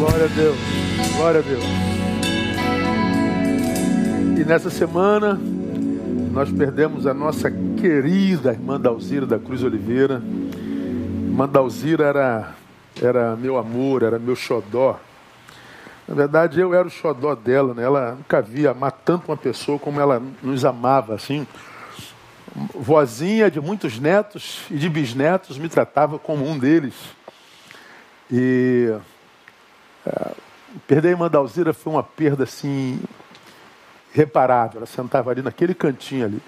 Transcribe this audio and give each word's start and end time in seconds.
Glória 0.00 0.24
a 0.24 0.28
Deus. 0.28 0.56
Glória 1.14 1.40
a 1.40 1.42
Deus. 1.42 1.64
E 4.40 4.44
nessa 4.46 4.70
semana 4.70 5.38
nós 6.32 6.50
perdemos 6.50 7.06
a 7.06 7.12
nossa 7.12 7.50
querida 7.50 8.50
irmã 8.50 8.80
Dalzira 8.80 9.26
da 9.26 9.38
Cruz 9.38 9.62
Oliveira. 9.62 10.22
Irmã 10.24 11.46
Dalzira 11.46 12.04
era, 12.06 12.54
era 12.98 13.36
meu 13.36 13.58
amor, 13.58 14.02
era 14.02 14.18
meu 14.18 14.34
xodó. 14.34 14.98
Na 16.08 16.14
verdade, 16.14 16.58
eu 16.58 16.72
era 16.72 16.88
o 16.88 16.90
xodó 16.90 17.34
dela, 17.34 17.74
né? 17.74 17.84
Ela 17.84 18.12
nunca 18.12 18.40
via 18.40 18.70
amar 18.70 18.92
tanto 18.92 19.30
uma 19.30 19.36
pessoa 19.36 19.78
como 19.78 20.00
ela 20.00 20.22
nos 20.42 20.64
amava, 20.64 21.14
assim. 21.14 21.46
Vozinha 22.74 23.50
de 23.50 23.60
muitos 23.60 24.00
netos 24.00 24.62
e 24.70 24.78
de 24.78 24.88
bisnetos 24.88 25.58
me 25.58 25.68
tratava 25.68 26.18
como 26.18 26.48
um 26.48 26.58
deles. 26.58 26.94
E 28.32 28.94
perder 30.86 31.08
a 31.08 31.10
irmã 31.12 31.28
Dalzira 31.28 31.72
foi 31.72 31.92
uma 31.92 32.02
perda 32.02 32.44
assim 32.44 33.00
reparável. 34.12 34.78
Ela 34.78 34.86
sentava 34.86 35.30
ali 35.30 35.42
naquele 35.42 35.74
cantinho 35.74 36.26
ali 36.26 36.42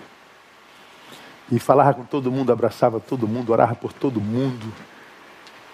e 1.51 1.59
falava 1.59 1.95
com 1.95 2.05
todo 2.05 2.33
mundo, 2.33 2.51
abraçava 2.51 2.99
todo 2.99 3.29
mundo, 3.29 3.53
orava 3.53 3.75
por 3.75 3.93
todo 3.93 4.21
mundo, 4.21 4.73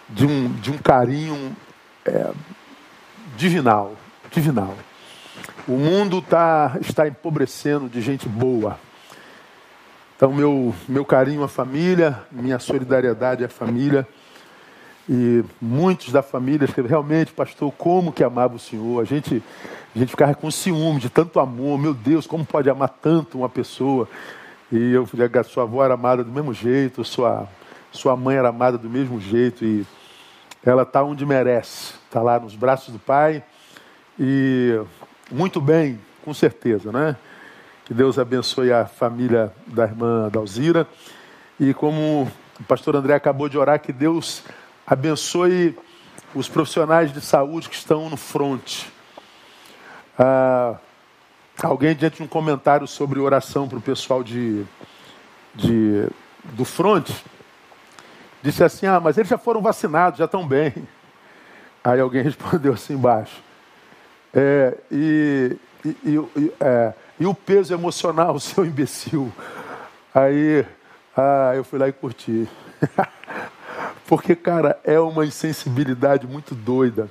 de 0.08 0.26
um, 0.26 0.52
de 0.54 0.72
um 0.72 0.78
carinho 0.78 1.56
é, 2.04 2.32
divinal, 3.36 3.94
divinal. 4.30 4.74
O 5.68 5.76
mundo 5.76 6.20
tá, 6.20 6.76
está 6.80 7.06
empobrecendo 7.06 7.88
de 7.88 8.00
gente 8.00 8.28
boa. 8.28 8.78
Então, 10.16 10.32
meu, 10.32 10.74
meu 10.88 11.04
carinho 11.04 11.44
à 11.44 11.48
família, 11.48 12.22
minha 12.32 12.58
solidariedade 12.58 13.44
à 13.44 13.48
família. 13.48 14.04
E 15.08 15.42
muitos 15.60 16.12
da 16.12 16.20
família 16.20 16.66
escreveram, 16.66 17.00
realmente, 17.00 17.32
pastor, 17.32 17.72
como 17.72 18.12
que 18.12 18.22
amava 18.22 18.56
o 18.56 18.58
Senhor? 18.58 19.00
A 19.00 19.04
gente, 19.04 19.42
a 19.96 19.98
gente 19.98 20.10
ficava 20.10 20.34
com 20.34 20.50
ciúme 20.50 21.00
de 21.00 21.08
tanto 21.08 21.40
amor. 21.40 21.78
Meu 21.78 21.94
Deus, 21.94 22.26
como 22.26 22.44
pode 22.44 22.68
amar 22.68 22.90
tanto 22.90 23.38
uma 23.38 23.48
pessoa? 23.48 24.06
E 24.70 24.92
eu 24.92 25.06
falei, 25.06 25.28
sua 25.44 25.62
avó 25.62 25.82
era 25.82 25.94
amada 25.94 26.22
do 26.22 26.30
mesmo 26.30 26.52
jeito, 26.52 27.02
sua, 27.04 27.48
sua 27.90 28.14
mãe 28.16 28.36
era 28.36 28.50
amada 28.50 28.76
do 28.76 28.90
mesmo 28.90 29.18
jeito. 29.18 29.64
E 29.64 29.86
ela 30.62 30.82
está 30.82 31.02
onde 31.02 31.24
merece. 31.24 31.94
Está 32.04 32.20
lá 32.20 32.38
nos 32.38 32.54
braços 32.54 32.92
do 32.92 32.98
Pai. 32.98 33.42
E 34.20 34.78
muito 35.30 35.58
bem, 35.58 35.98
com 36.22 36.34
certeza, 36.34 36.92
né? 36.92 37.16
Que 37.86 37.94
Deus 37.94 38.18
abençoe 38.18 38.70
a 38.70 38.84
família 38.84 39.50
da 39.66 39.84
irmã 39.84 40.28
Dalzira. 40.30 40.86
E 41.58 41.72
como 41.72 42.30
o 42.60 42.64
pastor 42.64 42.94
André 42.94 43.14
acabou 43.14 43.48
de 43.48 43.56
orar, 43.56 43.80
que 43.80 43.92
Deus 43.92 44.44
abençoe 44.88 45.76
os 46.34 46.48
profissionais 46.48 47.12
de 47.12 47.20
saúde 47.20 47.68
que 47.68 47.74
estão 47.74 48.08
no 48.08 48.16
front. 48.16 48.84
Ah, 50.18 50.76
alguém, 51.62 51.94
diante 51.94 52.16
de 52.16 52.22
um 52.22 52.26
comentário 52.26 52.86
sobre 52.86 53.20
oração 53.20 53.68
para 53.68 53.76
o 53.76 53.82
pessoal 53.82 54.24
de, 54.24 54.64
de, 55.54 56.08
do 56.44 56.64
front, 56.64 57.10
disse 58.42 58.64
assim: 58.64 58.86
Ah, 58.86 58.98
mas 58.98 59.18
eles 59.18 59.28
já 59.28 59.36
foram 59.36 59.60
vacinados, 59.60 60.18
já 60.18 60.24
estão 60.24 60.46
bem. 60.46 60.72
Aí 61.84 62.00
alguém 62.00 62.22
respondeu 62.24 62.72
assim 62.72 62.94
embaixo: 62.94 63.42
é, 64.32 64.74
e, 64.90 65.56
e, 65.84 65.88
e, 66.04 66.52
é, 66.60 66.94
e 67.20 67.26
o 67.26 67.34
peso 67.34 67.74
emocional, 67.74 68.40
seu 68.40 68.64
imbecil? 68.64 69.30
Aí 70.14 70.64
ah, 71.14 71.52
eu 71.54 71.62
fui 71.62 71.78
lá 71.78 71.88
e 71.88 71.92
curti. 71.92 72.48
Porque, 74.08 74.34
cara, 74.34 74.80
é 74.84 74.98
uma 74.98 75.26
insensibilidade 75.26 76.26
muito 76.26 76.54
doida. 76.54 77.10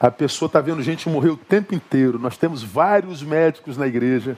A 0.00 0.10
pessoa 0.10 0.46
está 0.46 0.62
vendo 0.62 0.82
gente 0.82 1.10
morrer 1.10 1.28
o 1.28 1.36
tempo 1.36 1.74
inteiro. 1.74 2.18
Nós 2.18 2.38
temos 2.38 2.62
vários 2.62 3.22
médicos 3.22 3.76
na 3.76 3.86
igreja, 3.86 4.34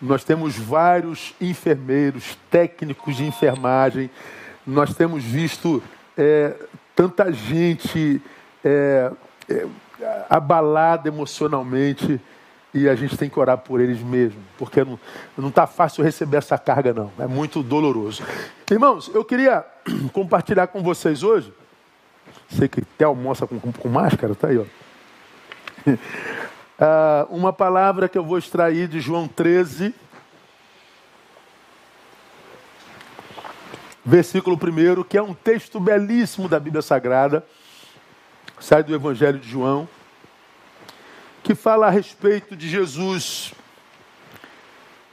nós 0.00 0.24
temos 0.24 0.58
vários 0.58 1.32
enfermeiros, 1.40 2.36
técnicos 2.50 3.16
de 3.16 3.24
enfermagem, 3.24 4.10
nós 4.66 4.96
temos 4.96 5.22
visto 5.22 5.80
é, 6.18 6.56
tanta 6.96 7.32
gente 7.32 8.20
é, 8.64 9.12
é, 9.48 9.66
abalada 10.28 11.06
emocionalmente 11.06 12.20
e 12.74 12.88
a 12.88 12.96
gente 12.96 13.16
tem 13.16 13.30
que 13.30 13.38
orar 13.38 13.58
por 13.58 13.80
eles 13.80 14.02
mesmo, 14.02 14.40
porque 14.58 14.84
não 15.36 15.48
está 15.48 15.68
fácil 15.68 16.02
receber 16.02 16.38
essa 16.38 16.58
carga, 16.58 16.92
não. 16.92 17.12
É 17.16 17.28
muito 17.28 17.62
doloroso. 17.62 18.24
Irmãos, 18.68 19.08
eu 19.14 19.24
queria 19.24 19.64
compartilhar 20.12 20.66
com 20.68 20.82
vocês 20.82 21.22
hoje. 21.22 21.52
Sei 22.48 22.68
que 22.68 22.80
até 22.80 23.04
almoça 23.04 23.46
com, 23.46 23.58
com, 23.58 23.72
com 23.72 23.88
máscara, 23.88 24.34
tá 24.34 24.48
aí, 24.48 24.58
ó. 24.58 24.64
Uh, 25.86 27.26
uma 27.34 27.52
palavra 27.52 28.08
que 28.08 28.16
eu 28.16 28.24
vou 28.24 28.38
extrair 28.38 28.88
de 28.88 29.00
João 29.00 29.26
13, 29.26 29.94
versículo 34.04 34.56
1, 34.56 35.02
que 35.04 35.18
é 35.18 35.22
um 35.22 35.34
texto 35.34 35.80
belíssimo 35.80 36.48
da 36.48 36.60
Bíblia 36.60 36.82
Sagrada, 36.82 37.44
sai 38.60 38.82
do 38.82 38.94
Evangelho 38.94 39.38
de 39.38 39.48
João 39.48 39.88
que 41.42 41.54
fala 41.54 41.88
a 41.88 41.90
respeito 41.90 42.56
de 42.56 42.68
Jesus 42.68 43.52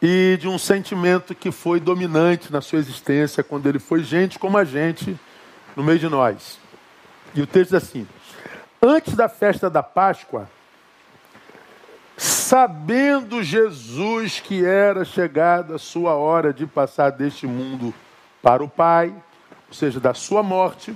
e 0.01 0.37
de 0.39 0.47
um 0.47 0.57
sentimento 0.57 1.35
que 1.35 1.51
foi 1.51 1.79
dominante 1.79 2.51
na 2.51 2.61
sua 2.61 2.79
existência 2.79 3.43
quando 3.43 3.67
ele 3.67 3.79
foi 3.79 4.03
gente 4.03 4.39
como 4.39 4.57
a 4.57 4.63
gente 4.63 5.17
no 5.75 5.83
meio 5.83 5.99
de 5.99 6.07
nós. 6.07 6.57
E 7.35 7.41
o 7.41 7.47
texto 7.47 7.71
diz 7.71 7.83
assim: 7.83 8.07
Antes 8.81 9.13
da 9.13 9.27
festa 9.27 9.69
da 9.69 9.83
Páscoa, 9.83 10.49
sabendo 12.17 13.43
Jesus 13.43 14.39
que 14.39 14.65
era 14.65 15.05
chegada 15.05 15.75
a 15.75 15.79
sua 15.79 16.15
hora 16.15 16.53
de 16.53 16.65
passar 16.65 17.11
deste 17.11 17.45
mundo 17.45 17.93
para 18.41 18.63
o 18.63 18.69
Pai, 18.69 19.13
ou 19.67 19.73
seja, 19.73 19.99
da 19.99 20.13
sua 20.13 20.41
morte, 20.41 20.95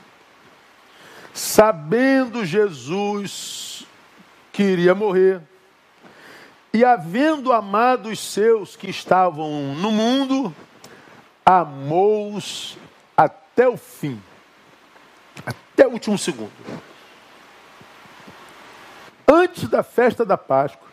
sabendo 1.34 2.46
Jesus 2.46 3.86
que 4.52 4.64
iria 4.64 4.96
morrer. 4.96 5.42
E 6.76 6.84
havendo 6.84 7.54
amado 7.54 8.10
os 8.10 8.20
seus 8.20 8.76
que 8.76 8.90
estavam 8.90 9.76
no 9.76 9.92
mundo, 9.92 10.52
amou-os 11.46 12.80
até 13.16 13.68
o 13.68 13.78
fim, 13.78 14.20
até 15.46 15.86
o 15.86 15.92
último 15.92 16.18
segundo. 16.18 16.52
Antes 19.28 19.68
da 19.68 19.84
festa 19.84 20.26
da 20.26 20.36
Páscoa, 20.36 20.88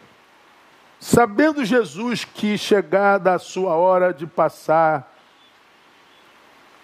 sabendo 0.99 1.65
Jesus 1.65 2.27
que 2.27 2.59
chegada 2.59 3.33
a 3.33 3.39
sua 3.39 3.75
hora 3.75 4.13
de 4.13 4.27
passar 4.27 5.11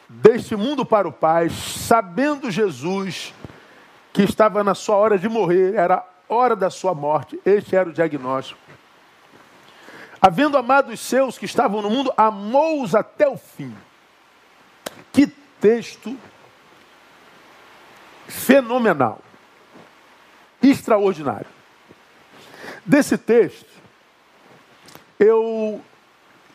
deste 0.09 0.57
mundo 0.57 0.87
para 0.87 1.07
o 1.07 1.13
Pai, 1.13 1.51
sabendo 1.51 2.51
Jesus 2.51 3.35
que 4.11 4.23
estava 4.23 4.65
na 4.65 4.75
sua 4.75 4.97
hora 4.97 5.19
de 5.19 5.29
morrer, 5.29 5.75
era 5.75 6.03
hora 6.27 6.57
da 6.57 6.71
sua 6.71 6.95
morte. 6.95 7.39
Este 7.45 7.77
era 7.77 7.91
o 7.91 7.93
diagnóstico. 7.93 8.66
Havendo 10.27 10.59
amado 10.59 10.91
os 10.91 10.99
seus 10.99 11.39
que 11.39 11.45
estavam 11.45 11.81
no 11.81 11.89
mundo, 11.89 12.13
amou-os 12.17 12.97
até 12.97 13.29
o 13.29 13.37
fim. 13.37 13.73
Que 15.13 15.29
texto 15.29 16.19
fenomenal, 18.27 19.21
extraordinário. 20.61 21.47
Desse 22.85 23.17
texto, 23.17 23.71
eu 25.17 25.81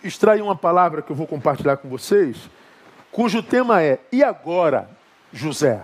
extraí 0.04 0.42
uma 0.42 0.54
palavra 0.54 1.02
que 1.02 1.10
eu 1.10 1.16
vou 1.16 1.26
compartilhar 1.26 1.78
com 1.78 1.88
vocês, 1.88 2.36
cujo 3.10 3.42
tema 3.42 3.81
é 3.81 4.02
E 4.12 4.22
agora, 4.22 4.90
José? 5.31 5.81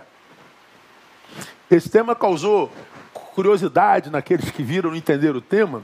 Esse 1.70 1.88
tema 1.88 2.14
causou 2.14 2.70
curiosidade 3.14 4.10
naqueles 4.10 4.50
que 4.50 4.62
viram 4.62 4.94
e 4.94 4.98
entenderam 4.98 5.38
o 5.38 5.40
tema. 5.40 5.82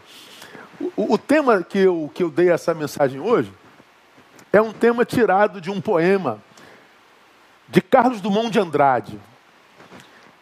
O, 0.81 1.15
o, 1.15 1.19
tema 1.19 1.62
que 1.62 1.79
eu, 1.79 2.11
que 2.12 2.23
eu 2.23 2.31
dei 2.31 2.50
essa 2.50 2.75
mensagem 2.75 3.21
hoje 3.21 3.53
é 4.53 4.61
um 4.61 4.73
tema 4.73 5.05
tirado 5.05 5.61
de 5.61 5.71
um 5.71 5.81
poema 5.81 6.41
de 7.69 7.81
Carlos 7.81 8.21
Dumont 8.21 8.50
de 8.50 8.59
Andrade. 8.59 9.19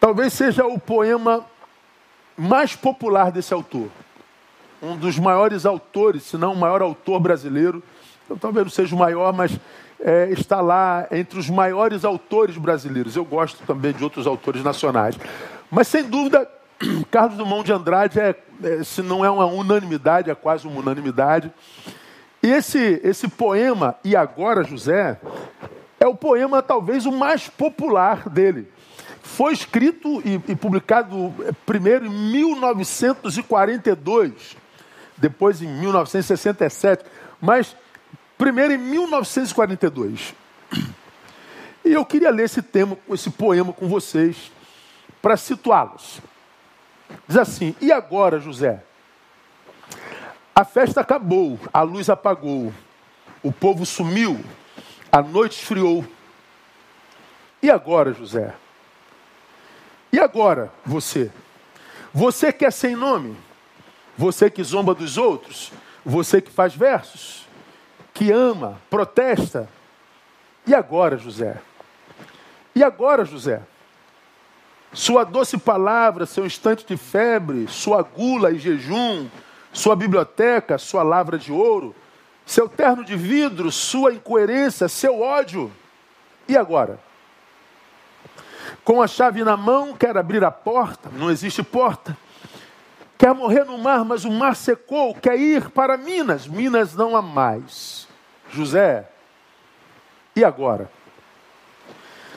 Talvez 0.01 0.33
seja 0.33 0.67
o 0.67 0.79
poema 0.79 1.45
mais 2.37 2.75
popular 2.75 3.31
desse 3.31 3.53
autor. 3.53 3.89
Um 4.83 4.97
dos 4.97 5.19
maiores 5.19 5.65
autores, 5.65 6.25
se 6.25 6.37
não 6.37 6.55
o 6.55 6.57
maior 6.57 6.83
autor 6.83 7.21
brasileiro. 7.21 7.83
Eu, 8.29 8.37
talvez 8.37 8.65
não 8.67 8.71
seja 8.71 8.95
o 8.95 8.99
maior, 8.99 9.33
mas 9.33 9.53
é, 10.01 10.29
está 10.31 10.61
lá 10.61 11.07
entre 11.11 11.39
os 11.39 11.49
maiores 11.49 12.05
autores 12.05 12.57
brasileiros. 12.57 13.15
Eu 13.15 13.25
gosto 13.25 13.65
também 13.65 13.93
de 13.93 14.03
outros 14.03 14.27
autores 14.27 14.65
nacionais. 14.65 15.17
Mas 15.71 15.87
sem 15.89 16.03
dúvida, 16.03 16.49
Carlos 17.11 17.37
Dumont 17.37 17.65
de 17.65 17.73
Andrade 17.73 18.21
é, 18.21 18.35
é, 18.63 18.85
se 18.85 19.03
não 19.03 19.25
é 19.25 19.31
uma 19.31 19.47
unanimidade, 19.47 20.31
é 20.31 20.35
quase 20.35 20.67
uma 20.67 20.81
unanimidade. 20.81 21.51
E 22.43 22.49
esse, 22.49 23.01
esse 23.05 23.29
poema, 23.29 23.95
E 24.05 24.17
Agora 24.17 24.65
José, 24.65 25.21
é 26.01 26.07
o 26.07 26.15
poema 26.15 26.63
talvez 26.63 27.05
o 27.07 27.13
mais 27.13 27.49
popular 27.49 28.29
dele. 28.29 28.69
foi 29.23 29.53
escrito 29.53 30.21
e, 30.25 30.41
e 30.49 30.57
publicado 30.57 31.33
eh, 31.45 31.53
primeiro 31.65 32.07
em 32.07 32.11
1942, 32.11 34.57
depois 35.17 35.63
em 35.63 35.69
1967, 35.69 37.05
mas 37.41 37.77
primeiro 38.37 38.73
em 38.73 38.79
1942. 38.79 40.35
E 41.85 41.93
eu 41.93 42.05
queria 42.05 42.31
ler 42.31 42.45
esse 42.45 42.63
tema, 42.63 42.97
esse 43.11 43.31
poema 43.31 43.73
com 43.73 43.89
vocês, 43.89 44.53
para 45.21 45.37
situá-los. 45.37 46.21
Diz 47.27 47.37
assim: 47.37 47.75
E 47.81 47.93
agora, 47.93 48.39
José? 48.39 48.83
A 50.55 50.65
festa 50.65 51.01
acabou, 51.01 51.59
a 51.73 51.83
luz 51.83 52.11
apagou, 52.11 52.73
o 53.43 53.51
povo 53.51 53.87
sumiu, 53.87 54.39
a 55.11 55.23
noite 55.23 55.59
esfriou. 55.59 56.05
E 57.63 57.71
agora, 57.71 58.13
José? 58.13 58.55
E 60.13 60.21
agora, 60.21 60.71
você? 60.85 61.31
Você 62.13 62.53
que 62.53 62.67
é 62.67 62.71
sem 62.71 62.95
nome? 62.95 63.37
Você 64.19 64.51
que 64.51 64.63
zomba 64.63 64.95
dos 64.95 65.17
outros? 65.17 65.73
Você 66.05 66.43
que 66.43 66.51
faz 66.51 66.75
versos? 66.75 67.47
Que 68.13 68.31
ama, 68.31 68.79
protesta? 68.91 69.69
E 70.67 70.75
agora, 70.75 71.17
José? 71.17 71.57
E 72.75 72.85
agora, 72.85 73.25
José? 73.25 73.63
Sua 74.93 75.25
doce 75.25 75.57
palavra, 75.57 76.27
seu 76.27 76.45
instante 76.45 76.85
de 76.85 76.97
febre, 76.97 77.67
sua 77.69 78.03
gula 78.03 78.51
e 78.51 78.59
jejum, 78.59 79.29
sua 79.73 79.97
biblioteca, 79.97 80.77
sua 80.77 81.03
lavra 81.03 81.39
de 81.39 81.51
ouro, 81.51 81.95
seu 82.45 82.69
terno 82.69 83.03
de 83.03 83.17
vidro, 83.17 83.73
sua 83.73 84.13
incoerência, 84.13 84.89
seu 84.89 85.21
ódio. 85.21 85.73
E 86.47 86.57
agora? 86.57 87.01
Com 88.85 89.01
a 89.01 89.07
chave 89.07 89.43
na 89.43 89.57
mão, 89.57 89.95
quer 89.95 90.17
abrir 90.17 90.45
a 90.45 90.51
porta, 90.51 91.09
não 91.11 91.31
existe 91.31 91.63
porta. 91.63 92.17
Quer 93.17 93.33
morrer 93.35 93.65
no 93.65 93.79
mar, 93.79 94.05
mas 94.05 94.25
o 94.25 94.31
mar 94.31 94.57
secou, 94.57 95.15
quer 95.15 95.39
ir 95.39 95.71
para 95.71 95.97
Minas, 95.97 96.47
Minas 96.47 96.95
não 96.95 97.17
há 97.17 97.23
mais. 97.23 98.09
José, 98.51 99.09
e 100.35 100.45
agora? 100.45 100.91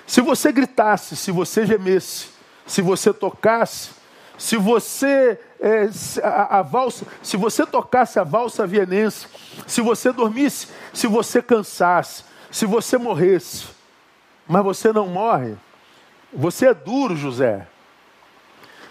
Se 0.05 0.21
você 0.21 0.51
gritasse, 0.51 1.15
se 1.15 1.31
você 1.31 1.65
gemesse, 1.65 2.34
se 2.65 2.81
você 2.81 3.13
tocasse, 3.13 3.91
se 4.37 4.57
você 4.57 5.39
é, 5.59 5.89
a, 6.23 6.59
a, 6.59 6.61
valsa, 6.61 7.05
se 7.21 7.37
você 7.37 7.65
tocasse 7.65 8.19
a 8.19 8.23
valsa 8.23 8.67
vienense, 8.67 9.27
se 9.65 9.81
você 9.81 10.11
dormisse, 10.11 10.67
se 10.93 11.07
você 11.07 11.41
cansasse, 11.41 12.23
se 12.51 12.65
você 12.65 12.97
morresse, 12.97 13.67
mas 14.47 14.63
você 14.63 14.91
não 14.91 15.07
morre, 15.07 15.55
você 16.33 16.67
é 16.67 16.73
duro, 16.73 17.15
José. 17.15 17.67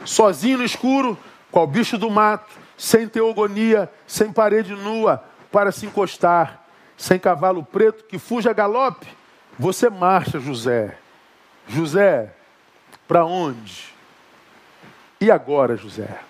Sozinho 0.05 0.59
no 0.59 0.65
escuro, 0.65 1.19
qual 1.51 1.67
bicho 1.67 1.99
do 1.99 2.11
mato, 2.11 2.53
sem 2.77 3.07
teogonia, 3.07 3.91
sem 4.07 4.33
parede 4.33 4.75
nua 4.75 5.23
para 5.53 5.71
se 5.71 5.87
encostar, 5.87 6.65
sem 6.97 7.19
cavalo 7.19 7.63
preto 7.63 8.05
que 8.05 8.19
fuja 8.19 8.51
a 8.51 8.55
galope, 8.55 9.07
você 9.59 9.89
marcha, 9.89 10.41
José. 10.41 10.99
José, 11.69 12.35
para 13.07 13.25
onde? 13.25 13.93
E 15.21 15.31
agora, 15.31 15.77
José? 15.77 16.21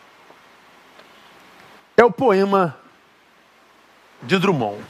É 1.97 2.05
o 2.05 2.11
poema 2.11 2.77
de 4.23 4.39
Drummond. 4.39 4.83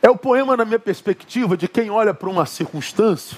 É 0.00 0.08
o 0.08 0.16
poema, 0.16 0.56
na 0.56 0.64
minha 0.64 0.78
perspectiva, 0.78 1.56
de 1.56 1.66
quem 1.66 1.90
olha 1.90 2.14
para 2.14 2.28
uma 2.28 2.46
circunstância 2.46 3.36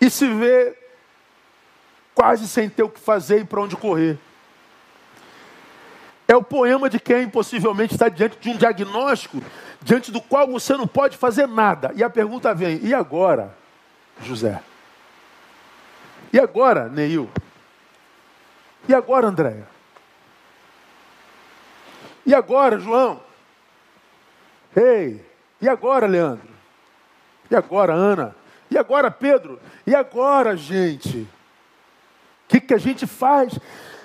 e 0.00 0.08
se 0.08 0.26
vê 0.26 0.76
quase 2.14 2.48
sem 2.48 2.68
ter 2.68 2.82
o 2.82 2.88
que 2.88 3.00
fazer 3.00 3.40
e 3.40 3.44
para 3.44 3.60
onde 3.60 3.76
correr. 3.76 4.18
É 6.26 6.34
o 6.34 6.42
poema 6.42 6.88
de 6.88 6.98
quem 6.98 7.28
possivelmente 7.28 7.94
está 7.94 8.08
diante 8.08 8.38
de 8.38 8.48
um 8.48 8.56
diagnóstico 8.56 9.42
diante 9.86 10.10
do 10.10 10.20
qual 10.20 10.48
você 10.48 10.76
não 10.76 10.86
pode 10.86 11.16
fazer 11.16 11.46
nada. 11.46 11.92
E 11.94 12.02
a 12.02 12.10
pergunta 12.10 12.52
vem: 12.52 12.80
e 12.82 12.92
agora, 12.92 13.56
José? 14.20 14.60
E 16.32 16.40
agora, 16.40 16.88
Neil? 16.88 17.30
E 18.88 18.92
agora, 18.92 19.28
Andréia? 19.28 19.68
E 22.26 22.34
agora, 22.34 22.80
João? 22.80 23.22
Ei, 24.74 25.24
e 25.60 25.68
agora, 25.68 26.08
Leandro? 26.08 26.48
E 27.48 27.54
agora, 27.54 27.94
Ana? 27.94 28.34
E 28.68 28.76
agora, 28.76 29.08
Pedro? 29.08 29.60
E 29.86 29.94
agora, 29.94 30.56
gente? 30.56 31.18
O 31.18 31.28
que, 32.48 32.60
que 32.60 32.74
a 32.74 32.78
gente 32.78 33.06
faz 33.06 33.56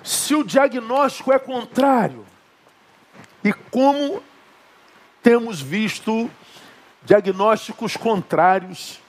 se 0.04 0.32
o 0.36 0.44
diagnóstico 0.44 1.32
é 1.32 1.40
contrário? 1.40 2.24
E 3.42 3.52
como 3.52 4.22
temos 5.22 5.60
visto 5.60 6.30
diagnósticos 7.02 7.96
contrários 7.96 9.00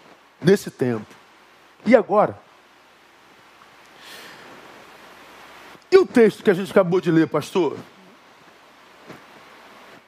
nesse 0.41 0.69
tempo? 0.69 1.07
E 1.85 1.95
agora? 1.95 2.39
E 5.91 5.97
o 5.97 6.05
texto 6.05 6.43
que 6.43 6.49
a 6.49 6.53
gente 6.53 6.71
acabou 6.71 6.99
de 6.99 7.11
ler, 7.11 7.27
pastor? 7.27 7.77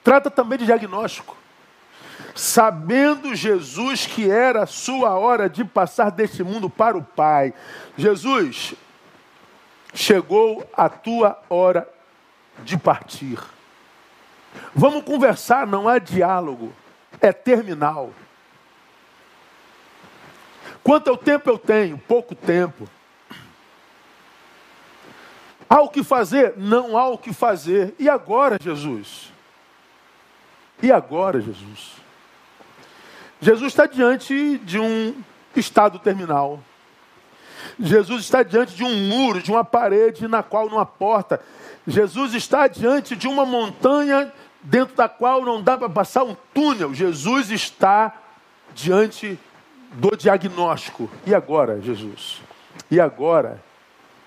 Trata 0.04 0.30
também 0.30 0.58
de 0.58 0.66
diagnóstico 0.66 1.38
sabendo 2.36 3.34
Jesus 3.34 4.06
que 4.06 4.30
era 4.30 4.64
a 4.64 4.68
sua 4.68 5.18
hora 5.18 5.50
de 5.50 5.64
passar 5.64 6.12
deste 6.12 6.44
mundo 6.44 6.70
para 6.70 6.98
o 6.98 7.04
Pai. 7.04 7.54
Jesus, 7.98 8.76
chegou 9.94 10.70
a 10.76 10.90
tua 10.90 11.42
hora 11.50 11.88
de 12.64 12.78
partir. 12.78 13.40
Vamos 14.74 15.04
conversar, 15.04 15.66
não 15.66 15.88
há 15.88 16.00
diálogo, 16.00 16.74
é 17.22 17.32
terminal. 17.32 18.12
Quanto 20.84 21.10
ao 21.10 21.18
tempo 21.18 21.50
eu 21.50 21.58
tenho? 21.58 21.98
Pouco 21.98 22.36
tempo. 22.36 22.88
Há 25.68 25.82
o 25.82 25.90
que 25.90 26.04
fazer? 26.04 26.54
Não 26.58 26.98
há 26.98 27.08
o 27.10 27.18
que 27.18 27.34
fazer. 27.34 27.96
E 27.98 28.08
agora, 28.08 28.58
Jesus? 28.62 29.32
E 30.82 30.92
agora, 30.92 31.42
Jesus? 31.42 31.94
Jesus 33.42 33.74
está 33.74 33.86
diante 33.86 34.60
de 34.60 34.80
um 34.80 35.16
estado 35.56 35.98
terminal. 36.00 36.60
Jesus 37.80 38.24
está 38.24 38.44
diante 38.44 38.76
de 38.76 38.84
um 38.84 38.96
muro, 39.08 39.42
de 39.42 39.52
uma 39.52 39.66
parede 39.66 40.28
na 40.28 40.44
qual 40.44 40.70
não 40.70 40.80
há 40.80 40.86
porta. 40.86 41.42
Jesus 41.88 42.34
está 42.34 42.68
diante 42.68 43.16
de 43.16 43.28
uma 43.28 43.46
montanha 43.46 44.32
dentro 44.66 44.96
da 44.96 45.08
qual 45.08 45.42
não 45.44 45.62
dá 45.62 45.78
para 45.78 45.90
passar 45.90 46.24
um 46.24 46.36
túnel. 46.54 46.94
Jesus 46.94 47.50
está 47.52 48.14
diante 48.74 49.40
do 49.94 50.16
diagnóstico. 50.18 51.10
E 51.26 51.34
agora, 51.34 51.80
Jesus? 51.82 52.42
E 52.92 53.00
agora, 53.00 53.64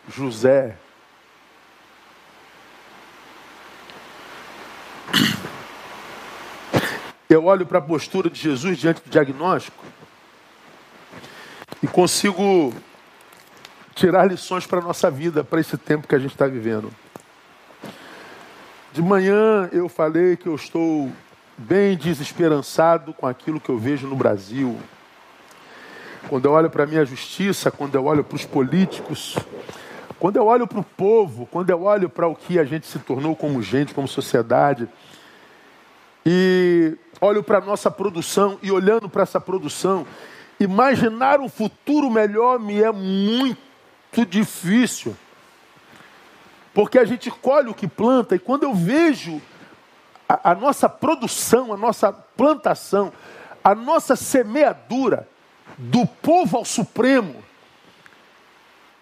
José? 0.09 0.77
eu 7.29 7.45
olho 7.45 7.67
para 7.67 7.79
a 7.79 7.83
postura 7.83 8.31
de 8.31 8.41
Jesus 8.41 8.79
diante 8.79 9.03
do 9.03 9.11
diagnóstico 9.11 9.85
e 11.83 11.87
consigo 11.87 12.75
tirar 13.95 14.25
lições 14.25 14.67
para 14.67 14.79
a 14.79 14.83
nossa 14.83 15.11
vida, 15.11 15.45
para 15.45 15.61
esse 15.61 15.77
tempo 15.77 16.09
que 16.09 16.15
a 16.15 16.19
gente 16.19 16.33
está 16.33 16.47
vivendo. 16.47 16.91
De 18.99 19.03
manhã 19.03 19.69
eu 19.71 19.89
falei 19.89 20.37
que 20.37 20.49
eu 20.49 20.57
estou 20.57 21.09
bem 21.57 21.97
desesperançado 21.97 23.15
com 23.15 23.29
aquilo 23.29 23.61
que 23.61 23.69
eu 23.69 23.79
vejo 23.79 24.09
no 24.09 24.17
Brasil. 24.17 24.77
Quando 26.29 26.47
eu 26.47 26.51
olho 26.51 26.69
para 26.69 26.83
a 26.83 26.87
minha 26.89 27.05
justiça, 27.05 27.71
quando 27.71 27.95
eu 27.95 28.07
olho 28.07 28.25
para 28.25 28.35
os 28.35 28.45
políticos, 28.45 29.39
quando 30.19 30.35
eu 30.35 30.47
olho 30.47 30.67
para 30.67 30.81
o 30.81 30.83
povo, 30.83 31.47
quando 31.47 31.71
eu 31.71 31.85
olho 31.85 32.09
para 32.09 32.27
o 32.27 32.35
que 32.35 32.59
a 32.59 32.65
gente 32.65 32.89
se 32.89 32.99
tornou 32.99 33.37
como 33.37 33.63
gente, 33.63 33.95
como 33.95 34.09
sociedade, 34.09 34.89
e 36.27 36.97
olho 37.21 37.45
para 37.45 37.59
a 37.59 37.61
nossa 37.61 37.93
produção 37.93 38.59
e 38.65 38.73
olhando 38.73 39.09
para 39.09 39.23
essa 39.23 39.41
produção, 39.41 40.05
imaginar 40.59 41.39
um 41.39 41.49
futuro 41.49 42.11
melhor 42.11 42.59
me 42.59 42.83
é 42.83 42.91
muito 42.91 44.27
difícil. 44.29 45.15
Porque 46.79 46.97
a 46.97 47.05
gente 47.05 47.29
colhe 47.29 47.69
o 47.69 47.75
que 47.75 47.89
planta 47.89 48.37
e 48.37 48.39
quando 48.39 48.63
eu 48.63 48.73
vejo 48.73 49.43
a, 50.29 50.53
a 50.53 50.55
nossa 50.55 50.89
produção, 50.89 51.75
a 51.75 51.77
nossa 51.77 52.13
plantação, 52.13 53.13
a 53.65 53.75
nossa 53.75 54.15
semeadura 54.15 55.29
do 55.77 56.07
povo 56.07 56.57
ao 56.57 56.65
Supremo, 56.65 57.43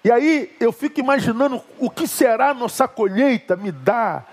e 0.03 0.11
aí 0.11 0.57
eu 0.59 0.73
fico 0.73 1.01
imaginando 1.01 1.63
o 1.79 1.91
que 1.91 2.09
será 2.09 2.49
a 2.49 2.55
nossa 2.55 2.89
colheita, 2.89 3.57
me 3.57 3.71
dá 3.71 4.25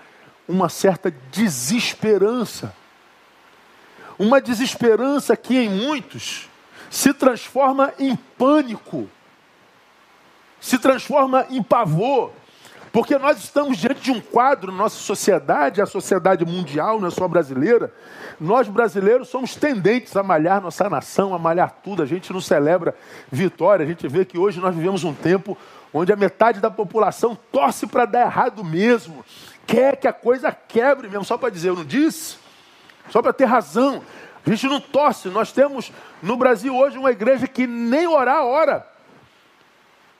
uma 0.48 0.70
certa 0.70 1.10
desesperança. 1.10 2.74
uma 4.18 4.40
desesperança 4.40 5.36
que 5.36 5.54
em 5.54 5.68
muitos 5.68 6.48
se 6.90 7.12
transforma 7.12 7.92
em 7.98 8.16
pânico, 8.16 9.06
se 10.62 10.78
transforma 10.78 11.46
em 11.50 11.62
pavor, 11.62 12.32
porque 12.94 13.18
nós 13.18 13.38
estamos 13.38 13.76
diante 13.76 14.02
de 14.02 14.12
um 14.12 14.20
quadro 14.20 14.70
nossa 14.70 14.94
sociedade, 14.94 15.82
a 15.82 15.86
sociedade 15.86 16.44
mundial, 16.46 17.00
não 17.00 17.08
é 17.08 17.10
só 17.10 17.26
brasileira. 17.26 17.92
Nós 18.38 18.68
brasileiros 18.68 19.26
somos 19.26 19.56
tendentes 19.56 20.16
a 20.16 20.22
malhar 20.22 20.60
nossa 20.60 20.88
nação, 20.88 21.34
a 21.34 21.38
malhar 21.38 21.74
tudo. 21.82 22.04
A 22.04 22.06
gente 22.06 22.32
não 22.32 22.40
celebra 22.40 22.94
vitória. 23.32 23.84
A 23.84 23.88
gente 23.88 24.06
vê 24.06 24.24
que 24.24 24.38
hoje 24.38 24.60
nós 24.60 24.72
vivemos 24.72 25.02
um 25.02 25.12
tempo 25.12 25.58
onde 25.92 26.12
a 26.12 26.16
metade 26.16 26.60
da 26.60 26.70
população 26.70 27.36
torce 27.50 27.84
para 27.84 28.04
dar 28.04 28.26
errado 28.26 28.62
mesmo. 28.62 29.24
Quer 29.66 29.96
que 29.96 30.06
a 30.06 30.12
coisa 30.12 30.52
quebre 30.52 31.08
mesmo, 31.08 31.24
só 31.24 31.36
para 31.36 31.50
dizer, 31.50 31.70
eu 31.70 31.74
não 31.74 31.84
disse? 31.84 32.36
Só 33.10 33.20
para 33.20 33.32
ter 33.32 33.46
razão. 33.46 34.04
A 34.46 34.50
gente 34.50 34.68
não 34.68 34.80
torce. 34.80 35.28
Nós 35.30 35.50
temos 35.50 35.90
no 36.22 36.36
Brasil 36.36 36.72
hoje 36.76 36.96
uma 36.96 37.10
igreja 37.10 37.48
que 37.48 37.66
nem 37.66 38.06
orar 38.06 38.44
ora 38.44 38.86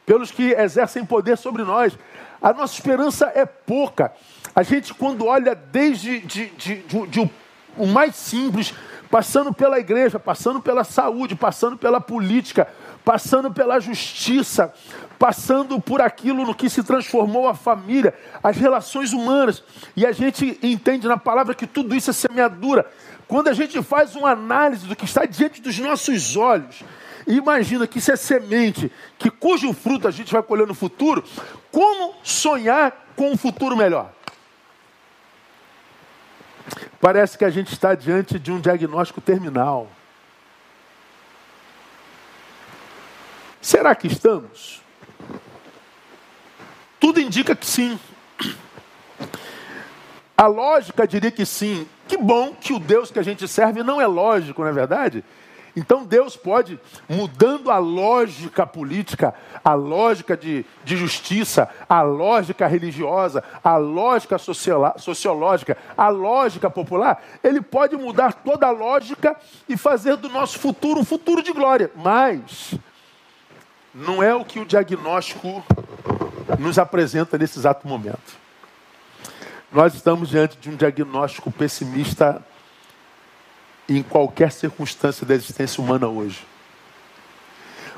pelos 0.04 0.32
que 0.32 0.52
exercem 0.52 1.04
poder 1.04 1.38
sobre 1.38 1.62
nós. 1.62 1.96
A 2.44 2.52
nossa 2.52 2.74
esperança 2.74 3.32
é 3.34 3.46
pouca. 3.46 4.12
A 4.54 4.62
gente, 4.62 4.92
quando 4.92 5.24
olha 5.24 5.54
desde 5.54 6.20
de, 6.20 6.50
de, 6.50 6.76
de, 6.82 7.06
de 7.06 7.30
o 7.74 7.86
mais 7.86 8.16
simples, 8.16 8.74
passando 9.10 9.50
pela 9.50 9.80
igreja, 9.80 10.18
passando 10.18 10.60
pela 10.60 10.84
saúde, 10.84 11.34
passando 11.34 11.78
pela 11.78 12.02
política, 12.02 12.68
passando 13.02 13.50
pela 13.50 13.80
justiça, 13.80 14.74
passando 15.18 15.80
por 15.80 16.02
aquilo 16.02 16.44
no 16.44 16.54
que 16.54 16.68
se 16.68 16.82
transformou 16.82 17.48
a 17.48 17.54
família, 17.54 18.12
as 18.42 18.58
relações 18.58 19.14
humanas. 19.14 19.64
E 19.96 20.04
a 20.04 20.12
gente 20.12 20.58
entende 20.62 21.08
na 21.08 21.16
palavra 21.16 21.54
que 21.54 21.66
tudo 21.66 21.96
isso 21.96 22.10
é 22.10 22.12
semeadura. 22.12 22.84
Quando 23.26 23.48
a 23.48 23.54
gente 23.54 23.82
faz 23.82 24.14
uma 24.14 24.32
análise 24.32 24.86
do 24.86 24.94
que 24.94 25.06
está 25.06 25.24
diante 25.24 25.62
dos 25.62 25.78
nossos 25.78 26.36
olhos, 26.36 26.84
e 27.26 27.36
imagina 27.36 27.86
que 27.86 27.98
isso 27.98 28.12
é 28.12 28.16
semente, 28.16 28.92
que 29.18 29.30
cujo 29.30 29.72
fruto 29.72 30.06
a 30.06 30.10
gente 30.10 30.32
vai 30.32 30.42
colher 30.42 30.66
no 30.66 30.74
futuro, 30.74 31.24
como 31.72 32.14
sonhar 32.22 33.12
com 33.16 33.30
um 33.30 33.36
futuro 33.36 33.76
melhor? 33.76 34.12
Parece 37.00 37.36
que 37.36 37.44
a 37.44 37.50
gente 37.50 37.72
está 37.72 37.94
diante 37.94 38.38
de 38.38 38.50
um 38.50 38.60
diagnóstico 38.60 39.20
terminal. 39.20 39.88
Será 43.60 43.94
que 43.94 44.06
estamos? 44.06 44.82
Tudo 47.00 47.20
indica 47.20 47.54
que 47.54 47.66
sim. 47.66 47.98
A 50.36 50.46
lógica 50.46 51.06
diria 51.06 51.30
que 51.30 51.46
sim. 51.46 51.86
Que 52.08 52.16
bom 52.16 52.54
que 52.54 52.72
o 52.72 52.78
Deus 52.78 53.10
que 53.10 53.18
a 53.18 53.22
gente 53.22 53.46
serve 53.48 53.82
não 53.82 54.00
é 54.00 54.06
lógico, 54.06 54.62
não 54.62 54.68
é 54.68 54.72
verdade? 54.72 55.24
Então 55.76 56.04
Deus 56.04 56.36
pode, 56.36 56.78
mudando 57.08 57.70
a 57.70 57.78
lógica 57.78 58.64
política, 58.66 59.34
a 59.64 59.74
lógica 59.74 60.36
de, 60.36 60.64
de 60.84 60.96
justiça, 60.96 61.68
a 61.88 62.00
lógica 62.00 62.66
religiosa, 62.66 63.42
a 63.62 63.76
lógica 63.76 64.38
sociológica, 64.38 65.76
a 65.96 66.08
lógica 66.08 66.70
popular, 66.70 67.22
Ele 67.42 67.60
pode 67.60 67.96
mudar 67.96 68.34
toda 68.34 68.68
a 68.68 68.70
lógica 68.70 69.36
e 69.68 69.76
fazer 69.76 70.16
do 70.16 70.28
nosso 70.28 70.58
futuro 70.58 71.00
um 71.00 71.04
futuro 71.04 71.42
de 71.42 71.52
glória. 71.52 71.90
Mas 71.96 72.74
não 73.92 74.22
é 74.22 74.34
o 74.34 74.44
que 74.44 74.60
o 74.60 74.64
diagnóstico 74.64 75.64
nos 76.58 76.78
apresenta 76.78 77.36
nesse 77.36 77.58
exato 77.58 77.88
momento. 77.88 78.44
Nós 79.72 79.92
estamos 79.94 80.28
diante 80.28 80.56
de 80.56 80.70
um 80.70 80.76
diagnóstico 80.76 81.50
pessimista 81.50 82.44
em 83.88 84.02
qualquer 84.02 84.52
circunstância 84.52 85.26
da 85.26 85.34
existência 85.34 85.82
humana 85.82 86.08
hoje. 86.08 86.46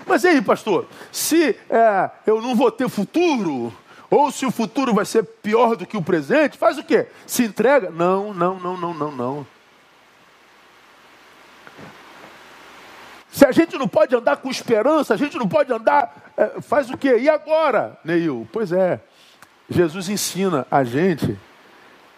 Mas 0.07 0.25
aí, 0.25 0.41
pastor? 0.41 0.87
Se 1.11 1.57
é, 1.69 2.11
eu 2.27 2.41
não 2.41 2.55
vou 2.55 2.71
ter 2.71 2.89
futuro, 2.89 3.73
ou 4.09 4.31
se 4.31 4.47
o 4.47 4.51
futuro 4.51 4.95
vai 4.95 5.05
ser 5.05 5.25
pior 5.25 5.77
do 5.77 5.87
que 5.87 5.97
o 5.97 6.03
presente, 6.03 6.57
faz 6.57 6.79
o 6.79 6.85
quê? 6.85 7.09
Se 7.27 7.45
entrega? 7.45 7.91
Não, 7.91 8.33
não, 8.33 8.59
não, 8.59 8.77
não, 8.77 8.95
não, 8.95 9.13
não. 9.13 9.47
Se 13.31 13.45
a 13.45 13.53
gente 13.53 13.77
não 13.77 13.87
pode 13.87 14.15
andar 14.15 14.37
com 14.37 14.49
esperança, 14.49 15.13
a 15.13 15.17
gente 15.17 15.37
não 15.37 15.47
pode 15.47 15.71
andar, 15.73 16.33
é, 16.37 16.61
faz 16.63 16.89
o 16.89 16.97
quê? 16.97 17.19
E 17.19 17.29
agora, 17.29 17.99
Neil? 18.05 18.49
Pois 18.51 18.73
é, 18.73 19.01
Jesus 19.69 20.09
ensina 20.09 20.67
a 20.71 20.85
gente 20.85 21.39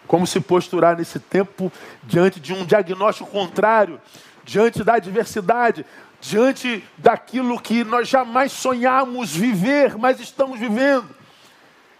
como 0.09 0.25
se 0.25 0.41
posturar 0.41 0.97
nesse 0.97 1.19
tempo 1.19 1.71
diante 2.03 2.39
de 2.39 2.51
um 2.51 2.65
diagnóstico 2.65 3.29
contrário, 3.29 4.01
diante 4.43 4.83
da 4.83 4.95
adversidade, 4.95 5.85
diante 6.19 6.83
daquilo 6.97 7.61
que 7.61 7.83
nós 7.83 8.07
jamais 8.07 8.51
sonhamos 8.51 9.35
viver, 9.35 9.99
mas 9.99 10.19
estamos 10.19 10.59
vivendo. 10.59 11.07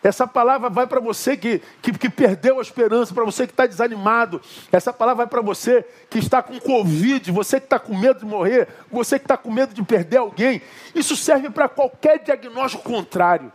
Essa 0.02 0.26
palavra 0.26 0.72
vai 0.72 0.88
para 0.88 1.00
você 1.00 1.38
que, 1.38 1.62
que, 1.84 1.92
que, 1.92 2.10
perdeu 2.10 2.58
a 2.58 2.64
esperança, 2.64 3.14
para 3.14 3.24
você 3.24 3.46
que 3.46 3.54
está 3.54 3.68
desanimado. 3.68 4.42
Essa 4.72 4.92
palavra 4.92 5.26
vai 5.26 5.28
para 5.28 5.42
você 5.42 5.86
que 6.10 6.18
está 6.18 6.42
com 6.42 6.60
Covid, 6.60 7.32
você 7.32 7.60
que 7.60 7.68
está 7.68 7.78
com 7.78 7.96
medo 7.96 8.22
de 8.22 8.26
morrer, 8.26 8.70
você 8.92 9.20
que 9.20 9.26
está 9.26 9.38
com 9.38 9.52
medo 9.52 9.72
de 9.72 9.84
perder 9.84 10.18
alguém. 10.18 10.64
Isso 10.96 11.16
serve 11.16 11.52
para 11.52 11.70
qualquer 11.70 12.18
diagnóstico 12.24 12.82
contrário. 12.82 13.54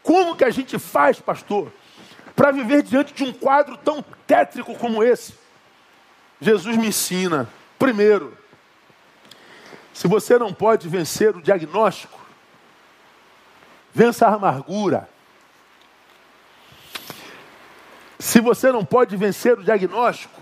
Como 0.00 0.36
que 0.36 0.44
a 0.44 0.50
gente 0.50 0.78
faz, 0.78 1.18
pastor? 1.18 1.72
Para 2.38 2.52
viver 2.52 2.84
diante 2.84 3.12
de 3.12 3.24
um 3.24 3.32
quadro 3.32 3.76
tão 3.76 4.00
tétrico 4.24 4.72
como 4.76 5.02
esse? 5.02 5.34
Jesus 6.40 6.76
me 6.76 6.86
ensina, 6.86 7.48
primeiro, 7.76 8.38
se 9.92 10.06
você 10.06 10.38
não 10.38 10.54
pode 10.54 10.88
vencer 10.88 11.34
o 11.34 11.42
diagnóstico, 11.42 12.16
vença 13.92 14.28
a 14.28 14.34
amargura. 14.34 15.08
Se 18.20 18.40
você 18.40 18.70
não 18.70 18.84
pode 18.84 19.16
vencer 19.16 19.58
o 19.58 19.64
diagnóstico, 19.64 20.40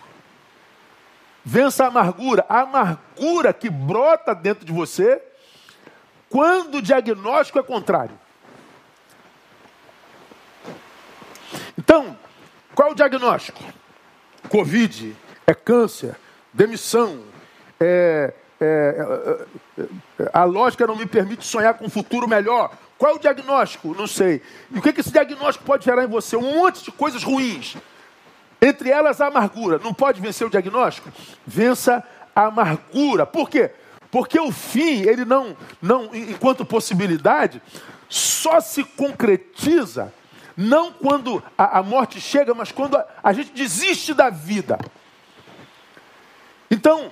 vença 1.42 1.84
a 1.84 1.88
amargura. 1.88 2.44
A 2.46 2.60
amargura 2.60 3.54
que 3.54 3.70
brota 3.70 4.34
dentro 4.34 4.66
de 4.66 4.72
você 4.72 5.22
quando 6.28 6.74
o 6.74 6.82
diagnóstico 6.82 7.58
é 7.58 7.62
contrário. 7.62 8.25
Então, 11.78 12.16
qual 12.74 12.88
é 12.88 12.92
o 12.92 12.94
diagnóstico? 12.94 13.62
Covid, 14.48 15.14
é 15.46 15.54
câncer, 15.54 16.16
demissão, 16.52 17.22
é, 17.80 18.32
é, 18.60 19.46
é, 19.78 20.30
a 20.32 20.44
lógica 20.44 20.86
não 20.86 20.96
me 20.96 21.06
permite 21.06 21.44
sonhar 21.44 21.74
com 21.74 21.86
um 21.86 21.90
futuro 21.90 22.26
melhor. 22.26 22.72
Qual 22.98 23.12
é 23.12 23.14
o 23.14 23.18
diagnóstico? 23.18 23.94
Não 23.94 24.06
sei. 24.06 24.40
E 24.70 24.78
o 24.78 24.82
que, 24.82 24.92
que 24.92 25.00
esse 25.00 25.12
diagnóstico 25.12 25.64
pode 25.64 25.84
gerar 25.84 26.04
em 26.04 26.08
você? 26.08 26.36
Um 26.36 26.60
monte 26.60 26.82
de 26.82 26.90
coisas 26.90 27.22
ruins. 27.22 27.76
Entre 28.60 28.90
elas 28.90 29.20
a 29.20 29.26
amargura. 29.26 29.78
Não 29.78 29.92
pode 29.92 30.20
vencer 30.20 30.46
o 30.46 30.50
diagnóstico? 30.50 31.10
Vença 31.46 32.02
a 32.34 32.46
amargura. 32.46 33.26
Por 33.26 33.50
quê? 33.50 33.70
Porque 34.10 34.40
o 34.40 34.50
fim, 34.50 35.02
ele 35.02 35.26
não, 35.26 35.54
não 35.82 36.14
enquanto 36.14 36.64
possibilidade, 36.64 37.60
só 38.08 38.60
se 38.60 38.82
concretiza 38.82 40.12
não 40.56 40.92
quando 40.92 41.42
a, 41.56 41.78
a 41.78 41.82
morte 41.82 42.20
chega, 42.20 42.54
mas 42.54 42.72
quando 42.72 42.96
a, 42.96 43.06
a 43.22 43.32
gente 43.32 43.52
desiste 43.52 44.14
da 44.14 44.30
vida. 44.30 44.78
Então, 46.70 47.10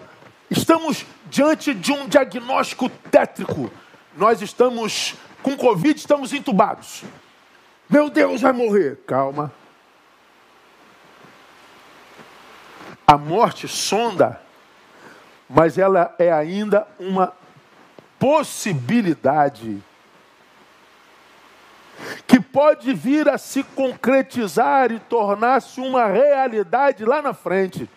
estamos 0.50 1.04
diante 1.26 1.74
de 1.74 1.92
um 1.92 2.08
diagnóstico 2.08 2.88
tétrico. 2.88 3.70
Nós 4.16 4.40
estamos 4.40 5.14
com 5.42 5.56
Covid, 5.56 5.98
estamos 5.98 6.32
entubados. 6.32 7.02
Meu 7.88 8.08
Deus, 8.08 8.40
vai 8.40 8.52
morrer. 8.52 9.00
Calma. 9.06 9.52
A 13.06 13.18
morte 13.18 13.68
sonda, 13.68 14.40
mas 15.48 15.76
ela 15.76 16.14
é 16.18 16.32
ainda 16.32 16.88
uma 16.98 17.34
possibilidade 18.18 19.82
que 22.26 22.40
pode 22.40 22.92
vir 22.92 23.28
a 23.28 23.38
se 23.38 23.62
concretizar 23.62 24.92
e 24.92 24.98
tornar-se 24.98 25.80
uma 25.80 26.06
realidade 26.06 27.04
lá 27.04 27.22
na 27.22 27.32
frente. 27.32 27.88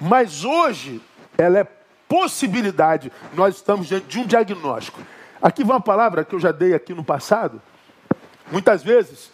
Mas 0.00 0.44
hoje 0.44 1.00
ela 1.38 1.58
é 1.58 1.66
possibilidade. 2.08 3.12
Nós 3.34 3.56
estamos 3.56 3.86
diante 3.86 4.06
de 4.06 4.18
um 4.18 4.26
diagnóstico. 4.26 5.00
Aqui 5.40 5.64
vai 5.64 5.76
uma 5.76 5.80
palavra 5.80 6.24
que 6.24 6.34
eu 6.34 6.40
já 6.40 6.52
dei 6.52 6.74
aqui 6.74 6.94
no 6.94 7.02
passado. 7.02 7.60
Muitas 8.50 8.82
vezes 8.82 9.30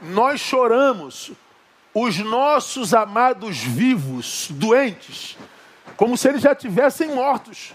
nós 0.00 0.40
choramos 0.40 1.32
os 1.92 2.18
nossos 2.18 2.94
amados 2.94 3.58
vivos, 3.58 4.48
doentes, 4.50 5.36
como 5.96 6.16
se 6.16 6.28
eles 6.28 6.42
já 6.42 6.54
tivessem 6.54 7.14
mortos. 7.14 7.74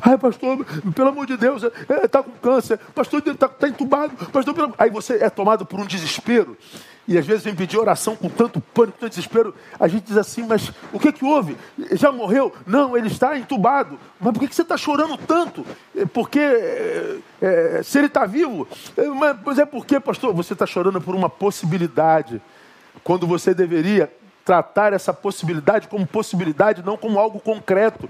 Ai, 0.00 0.16
pastor, 0.18 0.64
pelo 0.94 1.08
amor 1.08 1.26
de 1.26 1.36
Deus, 1.36 1.62
está 1.62 2.18
é, 2.18 2.20
é, 2.20 2.22
com 2.22 2.30
câncer. 2.42 2.78
Pastor, 2.94 3.22
está 3.26 3.48
tá 3.48 3.68
entubado. 3.68 4.14
Pastor, 4.30 4.54
pelo... 4.54 4.74
Aí 4.78 4.90
você 4.90 5.14
é 5.14 5.30
tomado 5.30 5.64
por 5.66 5.80
um 5.80 5.86
desespero 5.86 6.56
e 7.06 7.18
às 7.18 7.26
vezes 7.26 7.42
vem 7.42 7.54
pedir 7.54 7.76
oração 7.78 8.14
com 8.14 8.28
tanto 8.28 8.60
pânico, 8.60 8.98
tanto 8.98 9.10
desespero, 9.10 9.54
a 9.78 9.88
gente 9.88 10.04
diz 10.04 10.16
assim, 10.16 10.44
mas 10.46 10.72
o 10.92 11.00
que 11.00 11.12
que 11.12 11.24
houve? 11.24 11.56
Já 11.92 12.12
morreu? 12.12 12.52
Não, 12.64 12.96
ele 12.96 13.08
está 13.08 13.36
entubado. 13.36 13.98
Mas 14.20 14.32
por 14.32 14.40
que, 14.40 14.48
que 14.48 14.54
você 14.54 14.62
está 14.62 14.76
chorando 14.76 15.16
tanto? 15.16 15.66
É 15.96 16.06
porque 16.06 16.38
é, 16.38 17.18
é, 17.40 17.80
se 17.82 17.98
ele 17.98 18.06
está 18.06 18.24
vivo, 18.24 18.68
é, 18.96 19.06
mas 19.44 19.58
é 19.58 19.66
porque, 19.66 19.98
pastor, 19.98 20.32
você 20.32 20.52
está 20.52 20.64
chorando 20.64 21.00
por 21.00 21.14
uma 21.14 21.28
possibilidade, 21.28 22.40
quando 23.02 23.26
você 23.26 23.52
deveria 23.52 24.12
tratar 24.44 24.92
essa 24.92 25.12
possibilidade 25.12 25.88
como 25.88 26.06
possibilidade, 26.06 26.82
não 26.84 26.96
como 26.96 27.18
algo 27.18 27.40
concreto. 27.40 28.08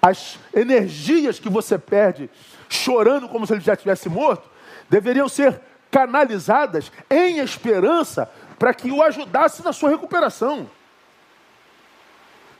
As 0.00 0.38
energias 0.54 1.38
que 1.38 1.48
você 1.48 1.78
perde 1.78 2.30
chorando 2.68 3.28
como 3.28 3.46
se 3.46 3.52
ele 3.52 3.60
já 3.60 3.76
tivesse 3.76 4.08
morto, 4.08 4.48
deveriam 4.88 5.28
ser 5.28 5.60
canalizadas 5.90 6.90
em 7.08 7.38
esperança 7.38 8.30
para 8.58 8.74
que 8.74 8.90
o 8.90 9.02
ajudasse 9.02 9.64
na 9.64 9.72
sua 9.72 9.90
recuperação. 9.90 10.68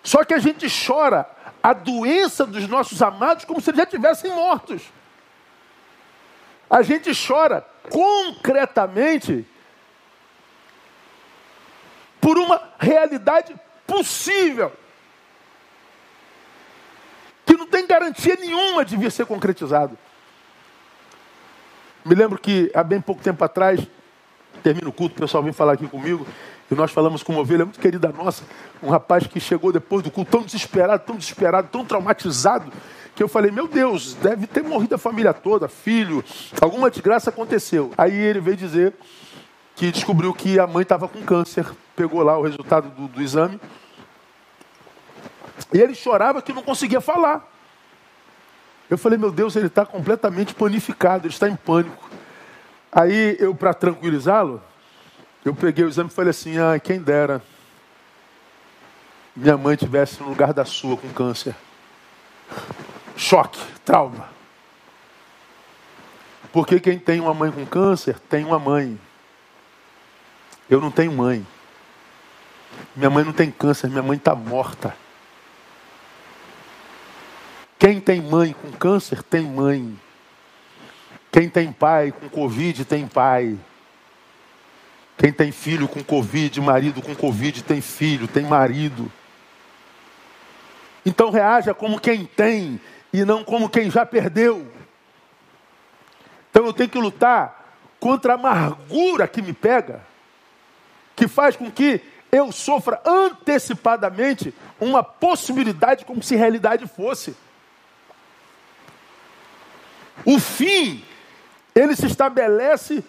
Só 0.03 0.23
que 0.23 0.35
a 0.35 0.39
gente 0.39 0.67
chora 0.87 1.29
a 1.63 1.73
doença 1.73 2.45
dos 2.45 2.69
nossos 2.69 3.01
amados 3.01 3.45
como 3.45 3.61
se 3.61 3.71
eles 3.71 3.79
já 3.79 3.87
tivessem 3.87 4.31
mortos. 4.31 4.83
A 6.69 6.83
gente 6.83 7.11
chora 7.27 7.67
concretamente 7.91 9.47
por 12.25 12.39
uma 12.39 12.59
realidade 12.79 13.55
possível 13.87 14.73
que 17.45 17.55
não 17.55 17.67
tem 17.67 17.87
garantia 17.87 18.35
nenhuma 18.41 18.83
de 18.83 18.97
vir 18.97 19.13
ser 19.13 19.27
concretizado. 19.27 19.99
Me 22.03 22.15
lembro 22.15 22.39
que 22.39 22.73
há 22.75 22.83
bem 22.83 22.99
pouco 22.99 23.23
tempo 23.23 23.45
atrás, 23.45 23.79
termina 24.63 24.89
o 24.89 24.93
culto, 24.93 25.15
o 25.17 25.21
pessoal 25.21 25.43
vem 25.43 25.53
falar 25.53 25.75
aqui 25.75 25.87
comigo, 25.87 26.27
e 26.71 26.75
nós 26.75 26.91
falamos 26.91 27.23
com 27.23 27.35
uma 27.35 27.43
ovelha 27.43 27.67
muito 27.67 27.79
querida 27.79 28.09
nossa, 28.09 28.43
um 28.83 28.89
rapaz 28.89 29.27
que 29.27 29.39
chegou 29.39 29.71
depois 29.71 30.03
do 30.03 30.11
culto 30.11 30.31
tão 30.31 30.43
desesperado, 30.43 31.05
tão 31.05 31.17
desesperado, 31.17 31.69
tão 31.71 31.85
traumatizado, 31.85 32.73
que 33.15 33.23
eu 33.23 33.29
falei, 33.29 33.51
meu 33.51 33.69
Deus, 33.69 34.15
deve 34.15 34.47
ter 34.47 34.63
morrido 34.63 34.95
a 34.95 34.99
família 34.99 35.35
toda, 35.35 35.69
filho, 35.69 36.25
alguma 36.59 36.91
desgraça 36.91 37.29
aconteceu. 37.29 37.93
Aí 37.99 38.17
ele 38.17 38.41
veio 38.41 38.57
dizer 38.57 38.95
que 39.77 39.93
descobriu 39.93 40.33
que 40.33 40.59
a 40.59 40.67
mãe 40.67 40.85
estava 40.85 41.07
com 41.07 41.21
câncer, 41.21 41.67
pegou 41.97 42.23
lá 42.23 42.39
o 42.39 42.43
resultado 42.43 42.89
do, 42.91 43.09
do 43.09 43.23
exame, 43.23 43.61
e 45.73 45.79
ele 45.79 45.95
chorava 45.95 46.43
que 46.43 46.53
não 46.53 46.63
conseguia 46.63 47.01
falar. 47.01 47.51
Eu 48.91 48.99
falei, 48.99 49.19
meu 49.19 49.31
Deus, 49.31 49.57
ele 49.57 49.67
está 49.67 49.85
completamente 49.85 50.55
panificado, 50.55 51.27
ele 51.27 51.33
está 51.33 51.49
em 51.49 51.57
pânico. 51.57 52.11
Aí 52.93 53.37
eu, 53.41 53.55
para 53.55 53.75
tranquilizá-lo, 53.75 54.63
eu 55.45 55.55
peguei 55.55 55.85
o 55.85 55.89
exame 55.89 56.11
e 56.11 56.13
falei 56.13 56.31
assim: 56.31 56.59
ah, 56.59 56.79
quem 56.79 57.01
dera 57.01 57.43
minha 59.35 59.57
mãe 59.57 59.75
tivesse 59.75 60.23
no 60.23 60.29
lugar 60.29 60.53
da 60.53 60.65
sua 60.65 60.97
com 60.97 61.09
câncer. 61.09 61.57
Choque, 63.17 63.61
trauma. 63.85 64.29
Porque 66.53 66.79
quem 66.79 66.99
tem 66.99 67.21
uma 67.21 67.35
mãe 67.35 67.51
com 67.51 67.67
câncer 67.67 68.19
tem 68.21 68.45
uma 68.45 68.61
mãe. 68.61 68.99
Eu 70.71 70.81
não 70.81 70.91
tenho 70.91 71.11
mãe. 71.13 71.45
Minha 72.97 73.11
mãe 73.11 73.25
não 73.25 73.33
tem 73.33 73.51
câncer, 73.51 73.89
minha 73.89 74.03
mãe 74.03 74.17
está 74.17 74.35
morta. 74.35 74.97
Quem 77.79 78.01
tem 78.01 78.23
mãe 78.23 78.55
com 78.55 78.71
câncer 78.73 79.23
tem 79.23 79.43
mãe. 79.43 79.99
Quem 81.31 81.49
tem 81.49 81.73
pai 81.73 82.13
com 82.13 82.29
Covid 82.29 82.85
tem 82.85 83.07
pai. 83.07 83.59
Quem 85.17 85.33
tem 85.33 85.53
filho 85.53 85.89
com 85.89 86.03
Covid, 86.03 86.61
marido 86.61 87.03
com 87.03 87.15
Covid, 87.15 87.63
tem 87.63 87.81
filho, 87.81 88.29
tem 88.29 88.45
marido. 88.45 89.11
Então 91.05 91.31
reaja 91.31 91.75
como 91.75 92.01
quem 92.01 92.25
tem 92.25 92.81
e 93.13 93.25
não 93.25 93.45
como 93.45 93.69
quem 93.69 93.91
já 93.91 94.07
perdeu. 94.07 94.67
Então 96.51 96.65
eu 96.65 96.73
tenho 96.73 96.89
que 96.89 96.99
lutar 96.99 97.79
contra 97.99 98.33
a 98.33 98.37
amargura 98.37 99.27
que 99.27 99.43
me 99.43 99.53
pega, 99.53 100.01
que 101.17 101.27
faz 101.27 101.57
com 101.57 101.71
que 101.71 102.01
eu 102.35 102.51
sofra 102.51 103.01
antecipadamente 103.07 104.53
uma 104.81 105.05
possibilidade 105.05 106.05
como 106.05 106.21
se 106.21 106.35
realidade 106.35 106.85
fosse. 106.85 107.37
O 110.25 110.41
fim, 110.41 111.05
ele 111.73 111.95
se 111.95 112.07
estabelece 112.07 113.05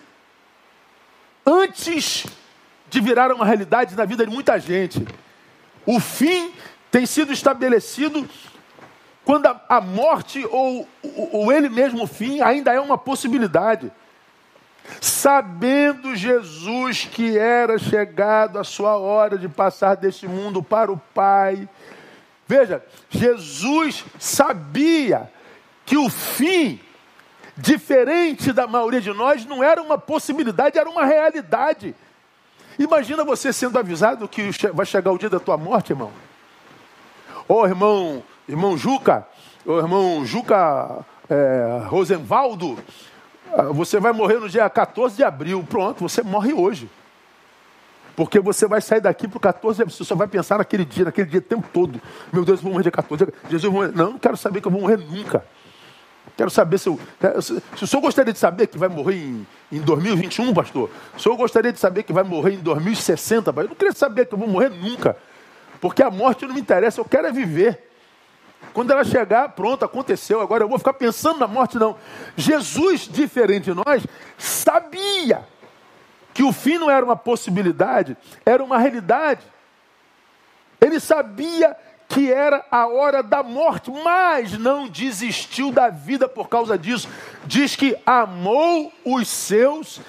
antes 1.44 2.28
de 2.88 3.02
virar 3.02 3.32
uma 3.32 3.44
realidade 3.44 3.96
na 3.96 4.06
vida 4.06 4.28
de 4.28 4.32
muita 4.32 4.60
gente. 4.60 5.04
O 5.88 6.00
fim 6.00 6.54
tem 6.92 7.08
sido 7.08 7.34
estabelecido 7.34 8.30
quando 9.24 9.48
a, 9.48 9.82
morte 9.82 10.46
ou, 10.46 10.88
ou, 11.02 11.30
ou 11.32 11.52
ele 11.52 11.68
mesmo 11.68 12.04
o 12.04 12.08
fim 12.08 12.42
ainda 12.42 12.72
é 12.72 12.80
uma 12.80 12.96
possibilidade. 12.98 13.92
Sabendo 15.02 16.16
Jesus 16.16 17.06
que 17.06 17.38
era 17.38 17.78
chegado 17.78 18.60
a 18.60 18.64
sua 18.64 18.98
hora 18.98 19.38
de 19.38 19.48
passar 19.48 19.96
deste 19.96 20.28
mundo 20.28 20.62
para 20.64 20.92
o 20.92 20.98
Pai. 21.14 21.68
Veja, 22.48 22.84
Jesus 23.10 24.06
sabia 24.20 25.32
que 25.86 25.98
o 25.98 26.10
fim 26.10 26.80
diferente 27.58 28.52
da 28.52 28.68
maioria 28.68 29.02
de 29.02 29.14
nós, 29.14 29.46
não 29.46 29.64
era 29.64 29.82
uma 29.82 29.98
possibilidade, 29.98 30.78
era 30.78 30.90
uma 30.90 31.06
realidade. 31.06 31.96
Imagina 32.78 33.24
você 33.24 33.54
sendo 33.54 33.80
avisado 33.80 34.28
que 34.28 34.50
vai 34.74 34.86
chegar 34.86 35.12
o 35.12 35.18
dia 35.18 35.30
da 35.30 35.40
tua 35.40 35.58
morte, 35.58 35.92
irmão. 35.92 36.12
Ô 37.48 37.62
oh, 37.62 37.66
irmão, 37.66 38.24
irmão 38.50 38.78
Juca, 38.78 39.26
ô 39.66 39.74
oh, 39.74 39.78
irmão 39.78 40.26
Juca 40.26 41.06
é, 41.30 41.84
Rosenvaldo, 41.88 42.78
você 43.74 44.00
vai 44.00 44.12
morrer 44.12 44.40
no 44.40 44.50
dia 44.50 44.70
14 44.70 45.16
de 45.16 45.24
abril. 45.24 45.66
Pronto, 45.68 46.08
você 46.08 46.22
morre 46.22 46.54
hoje. 46.54 46.90
Porque 48.16 48.40
você 48.40 48.68
vai 48.68 48.82
sair 48.82 49.02
daqui 49.02 49.28
para 49.28 49.38
o 49.38 49.40
14 49.40 49.78
de 49.78 49.82
abril. 49.84 49.98
Você 49.98 50.04
só 50.04 50.16
vai 50.16 50.28
pensar 50.28 50.58
naquele 50.58 50.86
dia, 50.86 51.06
naquele 51.06 51.30
dia 51.30 51.40
o 51.40 51.44
tempo 51.44 51.68
todo. 51.74 52.02
Meu 52.32 52.46
Deus, 52.46 52.60
eu 52.60 52.64
vou 52.64 52.72
morrer 52.72 52.84
dia 52.84 52.92
14. 52.92 53.28
Jesus, 53.50 53.72
morrer. 53.72 53.92
Não, 53.94 54.12
não 54.12 54.20
quero 54.20 54.38
saber 54.38 54.62
que 54.62 54.68
eu 54.68 54.72
vou 54.72 54.82
morrer 54.82 54.98
nunca. 54.98 55.44
Quero 56.36 56.50
saber 56.50 56.78
se, 56.78 56.90
eu, 56.90 57.00
se 57.76 57.84
o 57.84 57.88
senhor 57.88 58.02
gostaria 58.02 58.34
de 58.34 58.40
saber 58.40 58.68
que 58.68 58.78
vai 58.78 58.90
morrer 58.90 59.16
em, 59.16 59.48
em 59.72 59.80
2021, 59.80 60.54
pastor. 60.54 60.90
O 61.16 61.20
senhor 61.20 61.36
gostaria 61.38 61.72
de 61.72 61.80
saber 61.80 62.04
que 62.04 62.12
vai 62.12 62.24
morrer 62.24 62.54
em 62.54 62.60
2060, 62.60 63.54
pastor. 63.54 63.64
Eu 63.64 63.70
não 63.70 63.76
queria 63.76 63.94
saber 63.94 64.26
que 64.26 64.34
eu 64.34 64.38
vou 64.38 64.48
morrer 64.48 64.70
nunca. 64.70 65.16
Porque 65.80 66.02
a 66.02 66.10
morte 66.10 66.46
não 66.46 66.54
me 66.54 66.60
interessa, 66.60 67.00
eu 67.00 67.06
quero 67.06 67.28
é 67.28 67.32
viver. 67.32 67.95
Quando 68.74 68.92
ela 68.92 69.04
chegar, 69.04 69.50
pronto, 69.50 69.86
aconteceu. 69.86 70.42
Agora 70.42 70.64
eu 70.64 70.70
vou 70.70 70.78
ficar 70.78 70.94
pensando 70.94 71.40
na 71.40 71.48
morte, 71.48 71.78
não. 71.78 71.96
Jesus, 72.36 73.02
diferente 73.02 73.66
de 73.66 73.74
nós, 73.74 74.06
sabia 74.38 75.48
que 76.34 76.44
o 76.44 76.52
fim 76.52 76.78
não 76.78 76.92
era 76.92 77.06
uma 77.06 77.16
possibilidade, 77.16 78.18
era 78.46 78.64
uma 78.64 78.78
realidade. 78.78 79.42
Ele 80.82 81.00
sabia 81.00 81.76
que 82.08 82.32
era 82.32 82.66
a 82.70 82.88
hora 82.88 83.24
da 83.24 83.42
morte, 83.42 83.92
mas 84.04 84.58
não 84.58 84.88
desistiu 84.88 85.72
da 85.72 85.90
vida 85.90 86.28
por 86.28 86.50
causa 86.50 86.78
disso. 86.78 87.10
Diz 87.46 87.76
que 87.76 87.98
amou 88.06 88.92
os 89.04 89.28
seus 89.28 90.02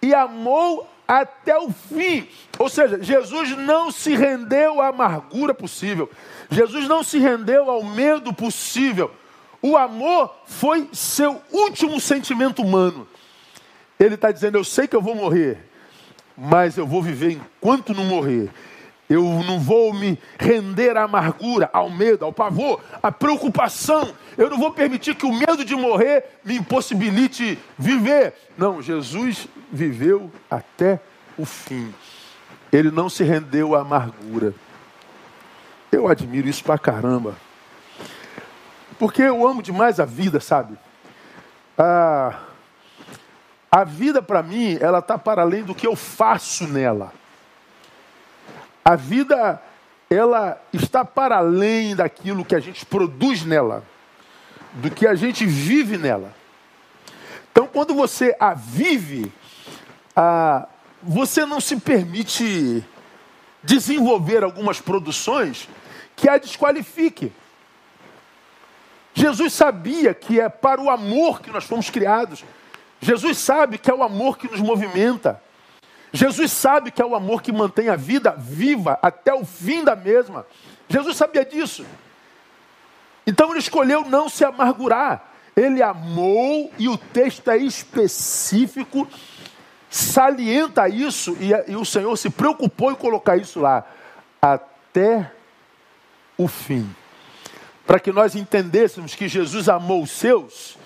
e 0.00 0.14
amou 0.14 0.88
até 1.06 1.58
o 1.58 1.70
fim. 1.70 2.28
Ou 2.58 2.68
seja, 2.68 3.02
Jesus 3.02 3.56
não 3.56 3.90
se 3.90 4.14
rendeu 4.14 4.80
à 4.80 4.88
amargura 4.88 5.52
possível. 5.52 6.10
Jesus 6.52 6.86
não 6.86 7.02
se 7.02 7.18
rendeu 7.18 7.70
ao 7.70 7.82
medo 7.82 8.32
possível. 8.32 9.10
O 9.60 9.76
amor 9.76 10.34
foi 10.46 10.88
seu 10.92 11.40
último 11.50 12.00
sentimento 12.00 12.62
humano. 12.62 13.06
Ele 13.98 14.16
está 14.16 14.30
dizendo: 14.32 14.58
Eu 14.58 14.64
sei 14.64 14.86
que 14.86 14.96
eu 14.96 15.02
vou 15.02 15.14
morrer, 15.14 15.58
mas 16.36 16.76
eu 16.76 16.86
vou 16.86 17.02
viver 17.02 17.32
enquanto 17.32 17.94
não 17.94 18.04
morrer. 18.04 18.50
Eu 19.08 19.22
não 19.46 19.60
vou 19.60 19.92
me 19.92 20.18
render 20.38 20.96
à 20.96 21.02
amargura, 21.02 21.68
ao 21.72 21.90
medo, 21.90 22.24
ao 22.24 22.32
pavor, 22.32 22.80
à 23.02 23.12
preocupação. 23.12 24.14
Eu 24.38 24.48
não 24.48 24.58
vou 24.58 24.72
permitir 24.72 25.14
que 25.14 25.26
o 25.26 25.32
medo 25.32 25.64
de 25.64 25.76
morrer 25.76 26.24
me 26.44 26.56
impossibilite 26.56 27.58
viver. 27.78 28.32
Não, 28.56 28.80
Jesus 28.80 29.46
viveu 29.70 30.30
até 30.50 30.98
o 31.36 31.44
fim. 31.44 31.92
Ele 32.72 32.90
não 32.90 33.10
se 33.10 33.22
rendeu 33.22 33.74
à 33.74 33.82
amargura. 33.82 34.54
Eu 35.92 36.08
admiro 36.08 36.48
isso 36.48 36.64
pra 36.64 36.78
caramba. 36.78 37.36
Porque 38.98 39.20
eu 39.20 39.46
amo 39.46 39.62
demais 39.62 40.00
a 40.00 40.06
vida, 40.06 40.40
sabe? 40.40 40.78
A, 41.76 42.38
a 43.70 43.84
vida 43.84 44.22
para 44.22 44.42
mim, 44.42 44.78
ela 44.80 45.00
está 45.00 45.18
para 45.18 45.42
além 45.42 45.62
do 45.62 45.74
que 45.74 45.86
eu 45.86 45.94
faço 45.94 46.66
nela. 46.66 47.12
A 48.82 48.96
vida, 48.96 49.62
ela 50.08 50.58
está 50.72 51.04
para 51.04 51.36
além 51.36 51.94
daquilo 51.94 52.44
que 52.44 52.54
a 52.54 52.60
gente 52.60 52.86
produz 52.86 53.44
nela, 53.44 53.84
do 54.72 54.90
que 54.90 55.06
a 55.06 55.14
gente 55.14 55.44
vive 55.44 55.98
nela. 55.98 56.32
Então, 57.50 57.66
quando 57.66 57.94
você 57.94 58.34
a 58.40 58.54
vive, 58.54 59.30
você 61.02 61.44
não 61.44 61.60
se 61.60 61.76
permite 61.76 62.82
desenvolver 63.62 64.42
algumas 64.42 64.80
produções 64.80 65.68
que 66.22 66.28
a 66.28 66.38
desqualifique. 66.38 67.32
Jesus 69.12 69.52
sabia 69.52 70.14
que 70.14 70.40
é 70.40 70.48
para 70.48 70.80
o 70.80 70.88
amor 70.88 71.42
que 71.42 71.50
nós 71.50 71.64
fomos 71.64 71.90
criados. 71.90 72.44
Jesus 73.00 73.38
sabe 73.38 73.76
que 73.76 73.90
é 73.90 73.94
o 73.94 74.04
amor 74.04 74.38
que 74.38 74.48
nos 74.48 74.60
movimenta. 74.60 75.42
Jesus 76.12 76.52
sabe 76.52 76.92
que 76.92 77.02
é 77.02 77.04
o 77.04 77.16
amor 77.16 77.42
que 77.42 77.50
mantém 77.50 77.88
a 77.88 77.96
vida 77.96 78.36
viva 78.38 79.00
até 79.02 79.34
o 79.34 79.44
fim 79.44 79.82
da 79.82 79.96
mesma. 79.96 80.46
Jesus 80.88 81.16
sabia 81.16 81.44
disso. 81.44 81.84
Então 83.26 83.50
ele 83.50 83.58
escolheu 83.58 84.04
não 84.04 84.28
se 84.28 84.44
amargurar. 84.44 85.28
Ele 85.56 85.82
amou 85.82 86.72
e 86.78 86.88
o 86.88 86.96
texto 86.96 87.50
é 87.50 87.56
específico, 87.56 89.08
salienta 89.90 90.88
isso 90.88 91.36
e, 91.40 91.50
e 91.72 91.74
o 91.74 91.84
Senhor 91.84 92.16
se 92.16 92.30
preocupou 92.30 92.92
em 92.92 92.94
colocar 92.94 93.36
isso 93.36 93.58
lá 93.58 93.84
até 94.40 95.32
o 96.44 96.48
fim. 96.48 96.88
Para 97.86 97.98
que 97.98 98.12
nós 98.12 98.34
entendêssemos 98.34 99.14
que 99.14 99.28
Jesus 99.28 99.68
amou 99.68 100.02
os 100.02 100.10
seus 100.10 100.76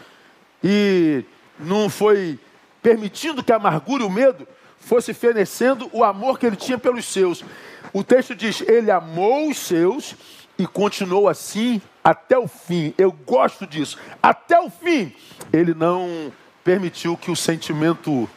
e 0.62 1.24
não 1.58 1.88
foi 1.88 2.38
permitindo 2.82 3.42
que 3.42 3.52
a 3.52 3.56
amargura 3.56 4.02
e 4.02 4.06
o 4.06 4.10
medo 4.10 4.46
fosse 4.78 5.12
fenecendo 5.12 5.90
o 5.92 6.04
amor 6.04 6.38
que 6.38 6.46
ele 6.46 6.56
tinha 6.56 6.78
pelos 6.78 7.04
seus. 7.04 7.44
O 7.92 8.02
texto 8.02 8.34
diz: 8.34 8.60
Ele 8.62 8.90
amou 8.90 9.50
os 9.50 9.58
seus 9.58 10.14
e 10.58 10.66
continuou 10.66 11.28
assim 11.28 11.80
até 12.02 12.38
o 12.38 12.48
fim. 12.48 12.94
Eu 12.96 13.12
gosto 13.12 13.66
disso. 13.66 13.98
Até 14.22 14.58
o 14.58 14.70
fim. 14.70 15.12
Ele 15.52 15.74
não 15.74 16.32
permitiu 16.64 17.16
que 17.16 17.30
o 17.30 17.36
sentimento 17.36 18.28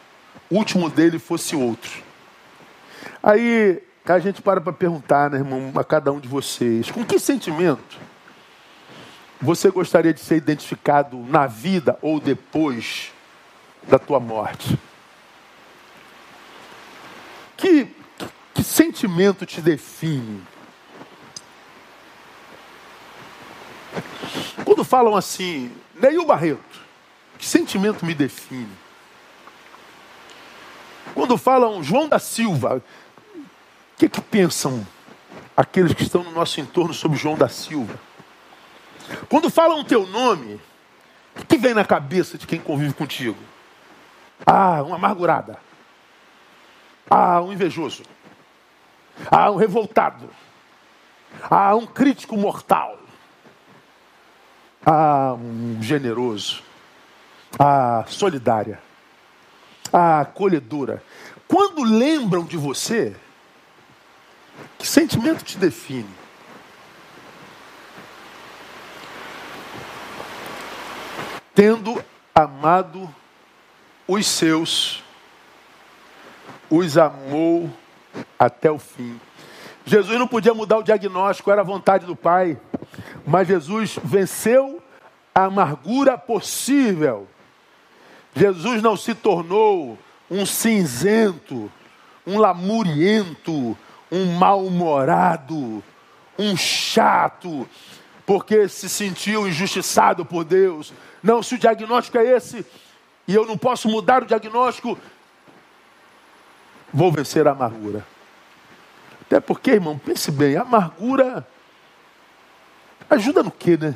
último 0.49 0.89
dele 0.89 1.19
fosse 1.19 1.55
outro. 1.55 1.91
Aí 3.21 3.81
a 4.05 4.19
gente 4.19 4.41
para 4.41 4.59
para 4.59 4.73
perguntar, 4.73 5.29
né, 5.29 5.37
irmão, 5.37 5.71
a 5.75 5.83
cada 5.83 6.11
um 6.11 6.19
de 6.19 6.27
vocês: 6.27 6.89
com 6.89 7.05
que 7.05 7.19
sentimento 7.19 7.97
você 9.41 9.69
gostaria 9.71 10.13
de 10.13 10.19
ser 10.19 10.35
identificado 10.35 11.17
na 11.17 11.47
vida 11.47 11.97
ou 12.01 12.19
depois 12.19 13.13
da 13.83 13.97
tua 13.97 14.19
morte? 14.19 14.77
Que, 17.55 17.87
que 18.53 18.63
sentimento 18.63 19.45
te 19.45 19.61
define? 19.61 20.41
Quando 24.65 24.83
falam 24.83 25.15
assim, 25.15 25.71
Neil 25.95 26.25
Barreto, 26.25 26.79
que 27.37 27.45
sentimento 27.45 28.05
me 28.05 28.13
define? 28.13 28.69
Quando 31.13 31.37
falam 31.37 31.83
João 31.83 32.07
da 32.07 32.19
Silva, 32.19 32.83
que, 33.99 34.07
que 34.07 34.21
pensam 34.21 34.87
aqueles 35.57 35.93
que 35.93 36.03
estão 36.03 36.23
no 36.23 36.31
nosso 36.31 36.61
entorno 36.61 36.93
sobre 36.93 37.17
João 37.17 37.35
da 37.35 37.49
Silva? 37.49 37.99
Quando 39.27 39.49
falam 39.49 39.81
o 39.81 39.83
teu 39.83 40.07
nome, 40.07 40.59
o 41.37 41.45
que 41.45 41.57
vem 41.57 41.73
na 41.73 41.83
cabeça 41.83 42.37
de 42.37 42.47
quem 42.47 42.61
convive 42.61 42.93
contigo? 42.93 43.37
Ah, 44.45 44.81
uma 44.83 44.95
amargurada. 44.95 45.59
Ah, 47.09 47.41
um 47.41 47.51
invejoso. 47.51 48.03
Ah, 49.29 49.51
um 49.51 49.57
revoltado. 49.57 50.29
Ah, 51.49 51.75
um 51.75 51.85
crítico 51.85 52.37
mortal. 52.37 52.97
Ah, 54.85 55.33
um 55.33 55.81
generoso. 55.81 56.63
Ah, 57.59 58.05
solidária. 58.07 58.79
Ah, 59.91 60.21
acolhedora. 60.21 61.03
Quando 61.49 61.83
lembram 61.83 62.45
de 62.45 62.55
você, 62.55 63.13
que 64.79 64.87
sentimento 64.87 65.43
te 65.43 65.57
define? 65.57 66.09
Tendo 71.53 72.03
amado 72.33 73.13
os 74.07 74.25
seus, 74.25 75.03
os 76.69 76.97
amou 76.97 77.69
até 78.39 78.71
o 78.71 78.79
fim. 78.79 79.19
Jesus 79.85 80.17
não 80.17 80.27
podia 80.27 80.53
mudar 80.53 80.77
o 80.77 80.83
diagnóstico, 80.83 81.51
era 81.51 81.59
a 81.59 81.65
vontade 81.65 82.05
do 82.05 82.15
Pai. 82.15 82.57
Mas 83.27 83.49
Jesus 83.49 83.99
venceu 84.01 84.81
a 85.35 85.43
amargura 85.43 86.17
possível. 86.17 87.27
Jesus 88.33 88.81
não 88.81 88.95
se 88.95 89.13
tornou 89.13 89.97
um 90.31 90.45
cinzento, 90.45 91.69
um 92.25 92.37
lamuriento, 92.37 93.77
um 94.11 94.33
mal-humorado, 94.33 95.83
um 96.37 96.55
chato, 96.55 97.67
porque 98.25 98.67
se 98.67 98.87
sentiu 98.87 99.47
injustiçado 99.47 100.25
por 100.25 100.43
Deus. 100.43 100.93
Não, 101.21 101.43
se 101.43 101.55
o 101.55 101.59
diagnóstico 101.59 102.17
é 102.17 102.25
esse 102.25 102.65
e 103.27 103.35
eu 103.35 103.45
não 103.45 103.57
posso 103.57 103.87
mudar 103.87 104.23
o 104.23 104.25
diagnóstico, 104.25 104.97
vou 106.93 107.11
vencer 107.11 107.47
a 107.47 107.51
amargura. 107.51 108.05
Até 109.21 109.39
porque, 109.39 109.71
irmão, 109.71 109.99
pense 109.99 110.31
bem, 110.31 110.57
a 110.57 110.61
amargura 110.61 111.47
ajuda 113.09 113.43
no 113.43 113.51
quê, 113.51 113.77
né? 113.77 113.95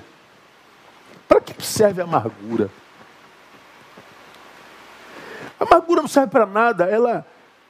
Para 1.27 1.41
que 1.41 1.65
serve 1.65 2.01
a 2.01 2.03
amargura? 2.03 2.69
A 5.59 5.63
amargura 5.63 6.01
não 6.01 6.07
serve 6.07 6.29
para 6.29 6.45
nada, 6.45 6.85
ela, 6.85 7.25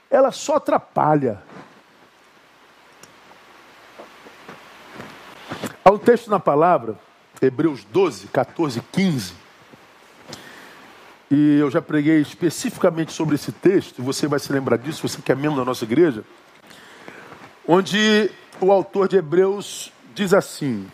ela 0.09 0.31
só 0.31 0.55
atrapalha. 0.55 1.41
Há 5.85 5.91
um 5.91 5.97
texto 5.97 6.29
na 6.29 6.39
palavra, 6.39 6.97
Hebreus 7.41 7.83
12, 7.83 8.27
14, 8.27 8.81
15. 8.89 9.33
E 11.29 11.57
eu 11.59 11.69
já 11.69 11.81
preguei 11.81 12.21
especificamente 12.21 13.11
sobre 13.11 13.35
esse 13.35 13.51
texto, 13.51 13.99
e 13.99 14.01
você 14.01 14.25
vai 14.25 14.39
se 14.39 14.53
lembrar 14.53 14.77
disso, 14.77 15.05
você 15.05 15.21
que 15.21 15.29
é 15.29 15.35
membro 15.35 15.59
da 15.59 15.65
nossa 15.65 15.83
igreja, 15.83 16.23
onde 17.67 18.31
o 18.61 18.71
autor 18.71 19.09
de 19.09 19.17
Hebreus 19.17 19.91
diz 20.15 20.33
assim: 20.33 20.89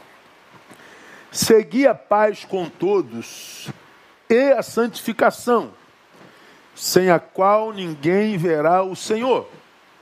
Segui 1.31 1.85
a 1.85 1.93
paz 1.93 2.43
com 2.43 2.67
todos 2.67 3.69
e 4.27 4.51
a 4.53 4.63
santificação, 4.63 5.71
sem 6.73 7.11
a 7.11 7.19
qual 7.19 7.71
ninguém 7.71 8.37
verá 8.39 8.81
o 8.81 8.95
Senhor. 8.95 9.47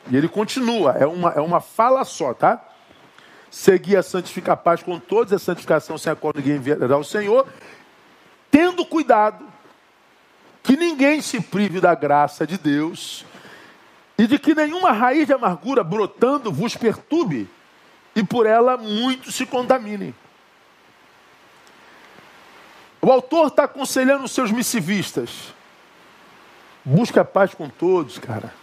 E 0.10 0.16
ele 0.16 0.30
continua, 0.30 0.94
é 0.94 1.06
uma, 1.06 1.32
é 1.32 1.42
uma 1.42 1.60
fala 1.60 2.06
só, 2.06 2.34
tá? 2.34 2.67
Seguir 3.50 3.98
a 3.98 4.04
santificar 4.04 4.54
a 4.54 4.58
paz 4.58 4.84
com 4.84 5.00
todos, 5.00 5.34
a 5.34 5.40
santificação 5.40 5.98
sem 5.98 6.12
a 6.12 6.16
qual 6.16 6.34
ninguém 6.36 6.60
verá 6.60 6.98
o 6.98 7.04
Senhor, 7.04 7.48
tendo 8.52 8.86
cuidado 8.86 9.46
que 10.64 10.76
ninguém 10.76 11.22
se 11.22 11.40
prive 11.40 11.80
da 11.80 11.96
graça 11.96 12.46
de 12.46 12.58
Deus 12.58 13.26
e 14.18 14.28
de 14.28 14.38
que 14.38 14.54
nenhuma 14.54 14.92
raiz 14.92 15.26
de 15.26 15.34
amargura 15.34 15.84
brotando 15.84 16.52
vos 16.52 16.76
perturbe 16.76 17.50
e 18.16 18.24
por 18.24 18.46
ela 18.46 18.76
muitos 18.76 19.36
se 19.36 19.46
contaminem. 19.46 20.14
O 23.02 23.12
autor 23.12 23.48
está 23.48 23.64
aconselhando 23.64 24.26
os 24.26 24.32
seus 24.32 24.52
missivistas. 24.52 25.54
Busca 26.84 27.22
a 27.22 27.26
paz 27.26 27.54
com 27.54 27.70
todos, 27.70 28.18
cara. 28.18 28.54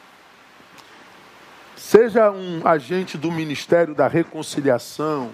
Seja 1.85 2.31
um 2.31 2.67
agente 2.67 3.19
do 3.19 3.31
ministério 3.31 3.95
da 3.95 4.09
reconciliação 4.09 5.31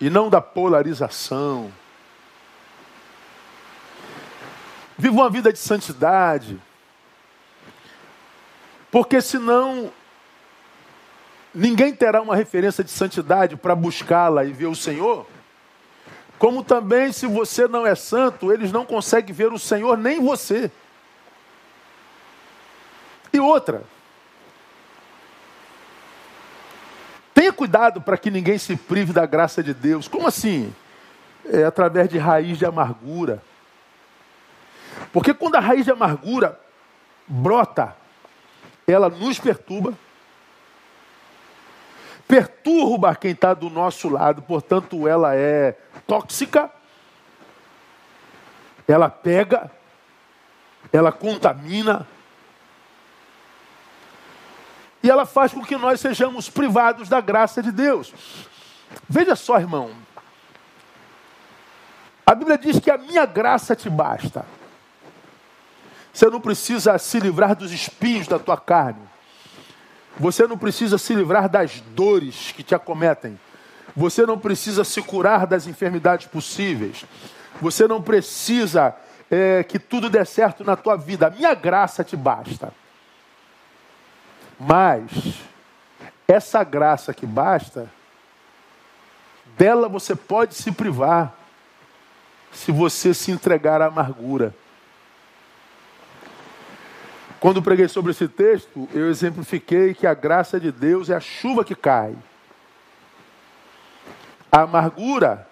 e 0.00 0.10
não 0.10 0.28
da 0.28 0.40
polarização. 0.40 1.72
Viva 4.98 5.14
uma 5.14 5.30
vida 5.30 5.52
de 5.52 5.58
santidade. 5.60 6.60
Porque 8.90 9.20
senão 9.20 9.92
ninguém 11.54 11.94
terá 11.94 12.20
uma 12.20 12.34
referência 12.34 12.82
de 12.82 12.90
santidade 12.90 13.54
para 13.56 13.72
buscá-la 13.72 14.44
e 14.44 14.52
ver 14.52 14.66
o 14.66 14.74
Senhor. 14.74 15.28
Como 16.40 16.64
também, 16.64 17.12
se 17.12 17.28
você 17.28 17.68
não 17.68 17.86
é 17.86 17.94
santo, 17.94 18.52
eles 18.52 18.72
não 18.72 18.84
conseguem 18.84 19.32
ver 19.32 19.52
o 19.52 19.60
Senhor 19.60 19.96
nem 19.96 20.20
você. 20.20 20.72
E 23.32 23.38
outra, 23.38 23.84
tenha 27.36 27.52
cuidado 27.52 28.00
para 28.00 28.16
que 28.16 28.30
ninguém 28.30 28.56
se 28.56 28.74
prive 28.74 29.12
da 29.12 29.26
graça 29.26 29.62
de 29.62 29.74
Deus. 29.74 30.08
Como 30.08 30.26
assim? 30.26 30.74
É 31.44 31.64
através 31.64 32.08
de 32.08 32.16
raiz 32.16 32.56
de 32.56 32.64
amargura. 32.64 33.42
Porque 35.12 35.34
quando 35.34 35.56
a 35.56 35.60
raiz 35.60 35.84
de 35.84 35.90
amargura 35.90 36.58
brota, 37.28 37.94
ela 38.86 39.10
nos 39.10 39.38
perturba, 39.38 39.92
perturba 42.26 43.14
quem 43.14 43.32
está 43.32 43.52
do 43.52 43.68
nosso 43.68 44.08
lado, 44.08 44.40
portanto, 44.40 45.06
ela 45.06 45.36
é 45.36 45.76
tóxica, 46.06 46.70
ela 48.88 49.10
pega, 49.10 49.70
ela 50.90 51.12
contamina, 51.12 52.08
E 55.06 55.10
ela 55.10 55.24
faz 55.24 55.52
com 55.52 55.62
que 55.64 55.76
nós 55.76 56.00
sejamos 56.00 56.50
privados 56.50 57.08
da 57.08 57.20
graça 57.20 57.62
de 57.62 57.70
Deus. 57.70 58.12
Veja 59.08 59.36
só, 59.36 59.56
irmão. 59.56 59.92
A 62.26 62.34
Bíblia 62.34 62.58
diz 62.58 62.80
que 62.80 62.90
a 62.90 62.98
minha 62.98 63.24
graça 63.24 63.76
te 63.76 63.88
basta. 63.88 64.44
Você 66.12 66.28
não 66.28 66.40
precisa 66.40 66.98
se 66.98 67.20
livrar 67.20 67.54
dos 67.54 67.70
espinhos 67.70 68.26
da 68.26 68.36
tua 68.36 68.56
carne. 68.56 69.00
Você 70.18 70.44
não 70.44 70.58
precisa 70.58 70.98
se 70.98 71.14
livrar 71.14 71.48
das 71.48 71.80
dores 71.94 72.50
que 72.50 72.64
te 72.64 72.74
acometem. 72.74 73.38
Você 73.94 74.26
não 74.26 74.40
precisa 74.40 74.82
se 74.82 75.00
curar 75.00 75.46
das 75.46 75.68
enfermidades 75.68 76.26
possíveis. 76.26 77.04
Você 77.62 77.86
não 77.86 78.02
precisa 78.02 78.92
é, 79.30 79.62
que 79.62 79.78
tudo 79.78 80.10
dê 80.10 80.24
certo 80.24 80.64
na 80.64 80.74
tua 80.74 80.96
vida. 80.96 81.28
A 81.28 81.30
minha 81.30 81.54
graça 81.54 82.02
te 82.02 82.16
basta. 82.16 82.72
Mas 84.58 85.10
essa 86.26 86.64
graça 86.64 87.12
que 87.14 87.26
basta, 87.26 87.90
dela 89.56 89.88
você 89.88 90.14
pode 90.14 90.54
se 90.54 90.72
privar 90.72 91.34
se 92.52 92.72
você 92.72 93.12
se 93.12 93.30
entregar 93.30 93.82
à 93.82 93.86
amargura. 93.86 94.54
Quando 97.38 97.62
preguei 97.62 97.86
sobre 97.86 98.12
esse 98.12 98.26
texto, 98.26 98.88
eu 98.94 99.10
exemplifiquei 99.10 99.94
que 99.94 100.06
a 100.06 100.14
graça 100.14 100.58
de 100.58 100.72
Deus 100.72 101.10
é 101.10 101.14
a 101.14 101.20
chuva 101.20 101.64
que 101.64 101.74
cai. 101.74 102.16
A 104.50 104.62
amargura 104.62 105.46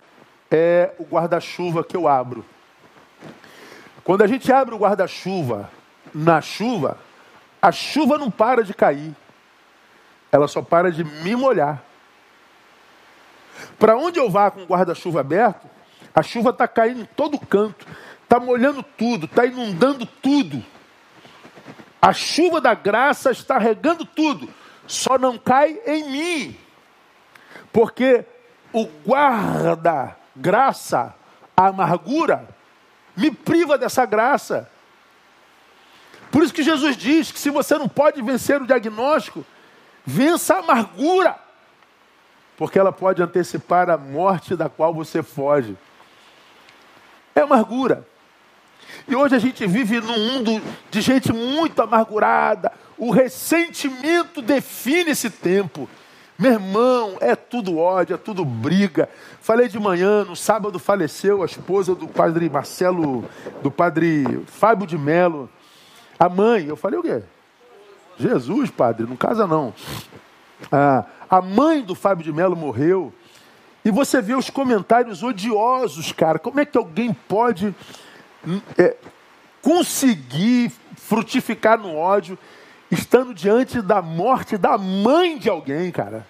é 0.50 0.94
o 0.98 1.04
guarda-chuva 1.04 1.84
que 1.84 1.96
eu 1.96 2.08
abro. 2.08 2.44
Quando 4.02 4.22
a 4.22 4.26
gente 4.26 4.50
abre 4.50 4.74
o 4.74 4.78
guarda-chuva 4.78 5.70
na 6.14 6.40
chuva, 6.40 6.98
a 7.64 7.72
chuva 7.72 8.18
não 8.18 8.30
para 8.30 8.62
de 8.62 8.74
cair. 8.74 9.16
Ela 10.30 10.46
só 10.46 10.60
para 10.60 10.92
de 10.92 11.02
me 11.02 11.34
molhar. 11.34 11.82
Para 13.78 13.96
onde 13.96 14.18
eu 14.18 14.28
vá 14.28 14.50
com 14.50 14.64
o 14.64 14.66
guarda-chuva 14.66 15.20
aberto, 15.20 15.66
a 16.14 16.22
chuva 16.22 16.50
está 16.50 16.68
caindo 16.68 17.00
em 17.00 17.04
todo 17.06 17.38
canto, 17.38 17.86
está 18.22 18.38
molhando 18.38 18.82
tudo, 18.82 19.24
está 19.24 19.46
inundando 19.46 20.04
tudo. 20.04 20.62
A 22.02 22.12
chuva 22.12 22.60
da 22.60 22.74
graça 22.74 23.30
está 23.30 23.56
regando 23.56 24.04
tudo, 24.04 24.46
só 24.86 25.16
não 25.16 25.38
cai 25.38 25.80
em 25.86 26.10
mim. 26.10 26.58
Porque 27.72 28.26
o 28.74 28.84
guarda 28.84 30.14
graça, 30.36 31.14
a 31.56 31.68
amargura, 31.68 32.46
me 33.16 33.30
priva 33.30 33.78
dessa 33.78 34.04
graça. 34.04 34.70
Por 36.34 36.42
isso 36.42 36.52
que 36.52 36.64
Jesus 36.64 36.96
diz 36.96 37.30
que 37.30 37.38
se 37.38 37.48
você 37.48 37.78
não 37.78 37.88
pode 37.88 38.20
vencer 38.20 38.60
o 38.60 38.66
diagnóstico, 38.66 39.46
vença 40.04 40.56
a 40.56 40.58
amargura, 40.58 41.36
porque 42.56 42.76
ela 42.76 42.90
pode 42.90 43.22
antecipar 43.22 43.88
a 43.88 43.96
morte 43.96 44.56
da 44.56 44.68
qual 44.68 44.92
você 44.92 45.22
foge. 45.22 45.76
É 47.36 47.42
amargura. 47.42 48.04
E 49.06 49.14
hoje 49.14 49.36
a 49.36 49.38
gente 49.38 49.64
vive 49.64 50.00
num 50.00 50.18
mundo 50.18 50.60
de 50.90 51.00
gente 51.00 51.32
muito 51.32 51.80
amargurada. 51.80 52.72
O 52.98 53.12
ressentimento 53.12 54.42
define 54.42 55.12
esse 55.12 55.30
tempo. 55.30 55.88
Meu 56.36 56.54
irmão, 56.54 57.16
é 57.20 57.36
tudo 57.36 57.78
ódio, 57.78 58.14
é 58.14 58.18
tudo 58.18 58.44
briga. 58.44 59.08
Falei 59.40 59.68
de 59.68 59.78
manhã, 59.78 60.24
no 60.24 60.34
sábado 60.34 60.80
faleceu 60.80 61.44
a 61.44 61.46
esposa 61.46 61.94
do 61.94 62.08
padre 62.08 62.50
Marcelo, 62.50 63.24
do 63.62 63.70
padre 63.70 64.42
Fábio 64.48 64.84
de 64.84 64.98
Melo. 64.98 65.48
A 66.18 66.28
mãe, 66.28 66.66
eu 66.66 66.76
falei 66.76 66.98
o 66.98 67.02
quê? 67.02 67.22
Jesus, 68.18 68.70
padre, 68.70 69.06
não 69.06 69.16
casa 69.16 69.46
não. 69.46 69.74
Ah, 70.70 71.04
a 71.28 71.42
mãe 71.42 71.82
do 71.82 71.94
Fábio 71.94 72.24
de 72.24 72.32
Melo 72.32 72.56
morreu. 72.56 73.12
E 73.84 73.90
você 73.90 74.22
vê 74.22 74.34
os 74.34 74.48
comentários 74.48 75.22
odiosos, 75.22 76.12
cara. 76.12 76.38
Como 76.38 76.60
é 76.60 76.64
que 76.64 76.78
alguém 76.78 77.12
pode 77.12 77.74
é, 78.78 78.96
conseguir 79.60 80.72
frutificar 80.96 81.78
no 81.78 81.96
ódio, 81.96 82.38
estando 82.90 83.34
diante 83.34 83.82
da 83.82 84.00
morte 84.00 84.56
da 84.56 84.78
mãe 84.78 85.38
de 85.38 85.48
alguém, 85.48 85.90
cara. 85.90 86.26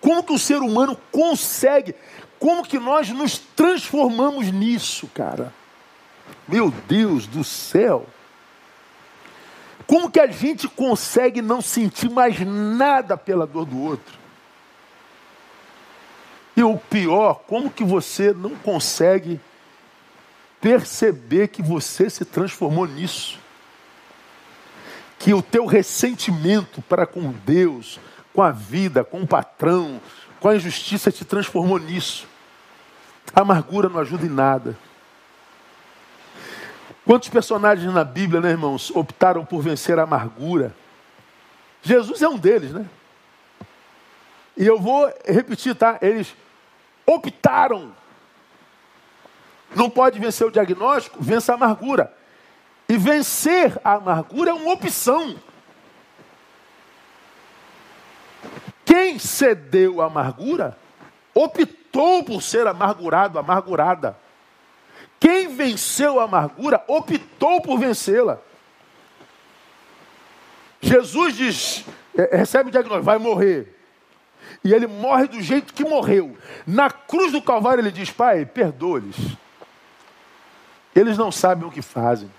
Como 0.00 0.22
que 0.22 0.32
o 0.32 0.38
ser 0.38 0.58
humano 0.58 0.96
consegue? 1.12 1.94
Como 2.38 2.62
que 2.62 2.78
nós 2.78 3.10
nos 3.10 3.38
transformamos 3.38 4.50
nisso, 4.50 5.08
cara? 5.14 5.52
Meu 6.48 6.70
Deus 6.88 7.26
do 7.26 7.44
céu! 7.44 8.06
Como 9.90 10.08
que 10.08 10.20
a 10.20 10.28
gente 10.28 10.68
consegue 10.68 11.42
não 11.42 11.60
sentir 11.60 12.08
mais 12.08 12.38
nada 12.38 13.16
pela 13.16 13.44
dor 13.44 13.64
do 13.64 13.76
outro? 13.76 14.16
E 16.56 16.62
o 16.62 16.78
pior, 16.78 17.40
como 17.48 17.68
que 17.68 17.82
você 17.82 18.32
não 18.32 18.50
consegue 18.50 19.40
perceber 20.60 21.48
que 21.48 21.60
você 21.60 22.08
se 22.08 22.24
transformou 22.24 22.86
nisso. 22.86 23.36
Que 25.18 25.34
o 25.34 25.42
teu 25.42 25.66
ressentimento 25.66 26.80
para 26.82 27.04
com 27.04 27.32
Deus, 27.44 27.98
com 28.32 28.44
a 28.44 28.52
vida, 28.52 29.02
com 29.02 29.22
o 29.22 29.26
patrão, 29.26 30.00
com 30.38 30.50
a 30.50 30.54
injustiça 30.54 31.10
te 31.10 31.24
transformou 31.24 31.80
nisso. 31.80 32.28
A 33.34 33.40
amargura 33.40 33.88
não 33.88 33.98
ajuda 33.98 34.24
em 34.24 34.30
nada. 34.30 34.78
Quantos 37.04 37.28
personagens 37.28 37.92
na 37.92 38.04
Bíblia, 38.04 38.40
né, 38.40 38.50
irmãos, 38.50 38.90
optaram 38.94 39.44
por 39.44 39.62
vencer 39.62 39.98
a 39.98 40.02
amargura? 40.02 40.74
Jesus 41.82 42.20
é 42.22 42.28
um 42.28 42.38
deles, 42.38 42.72
né? 42.72 42.86
E 44.56 44.66
eu 44.66 44.78
vou 44.78 45.10
repetir, 45.26 45.74
tá? 45.74 45.98
Eles 46.02 46.34
optaram 47.06 47.92
não 49.74 49.88
pode 49.88 50.18
vencer 50.18 50.46
o 50.46 50.50
diagnóstico, 50.50 51.18
vença 51.20 51.52
a 51.52 51.54
amargura. 51.54 52.12
E 52.88 52.96
vencer 52.96 53.78
a 53.84 53.94
amargura 53.94 54.50
é 54.50 54.54
uma 54.54 54.72
opção. 54.72 55.36
Quem 58.84 59.18
cedeu 59.18 60.02
à 60.02 60.06
amargura, 60.06 60.76
optou 61.32 62.24
por 62.24 62.42
ser 62.42 62.66
amargurado, 62.66 63.38
amargurada. 63.38 64.16
Quem 65.20 65.54
venceu 65.54 66.18
a 66.18 66.24
amargura, 66.24 66.82
optou 66.88 67.60
por 67.60 67.78
vencê-la. 67.78 68.38
Jesus 70.80 71.36
diz, 71.36 71.84
é, 72.16 72.38
recebe 72.38 72.70
o 72.70 72.72
diagnóstico, 72.72 73.04
vai 73.04 73.18
morrer. 73.18 73.78
E 74.64 74.72
ele 74.72 74.86
morre 74.86 75.28
do 75.28 75.40
jeito 75.40 75.74
que 75.74 75.84
morreu. 75.84 76.36
Na 76.66 76.90
cruz 76.90 77.30
do 77.30 77.42
Calvário 77.42 77.82
ele 77.82 77.92
diz, 77.92 78.10
Pai, 78.10 78.46
perdoa-lhes 78.46 79.36
eles 80.94 81.16
não 81.16 81.30
sabem 81.30 81.66
o 81.66 81.70
que 81.70 81.82
fazem. 81.82 82.30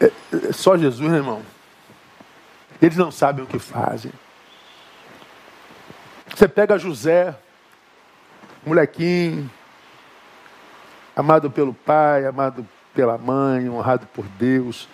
É, 0.00 0.06
é 0.48 0.52
só 0.52 0.76
Jesus, 0.76 1.10
né, 1.10 1.16
irmão? 1.16 1.42
Eles 2.80 2.96
não 2.96 3.10
sabem 3.10 3.44
o 3.44 3.48
que 3.48 3.58
fazem. 3.58 4.12
Você 6.34 6.46
pega 6.46 6.78
José, 6.78 7.36
molequinho, 8.68 9.50
amado 11.16 11.50
pelo 11.50 11.74
pai, 11.74 12.24
amado 12.26 12.66
pela 12.94 13.18
mãe, 13.18 13.68
honrado 13.68 14.06
por 14.08 14.24
Deus, 14.38 14.88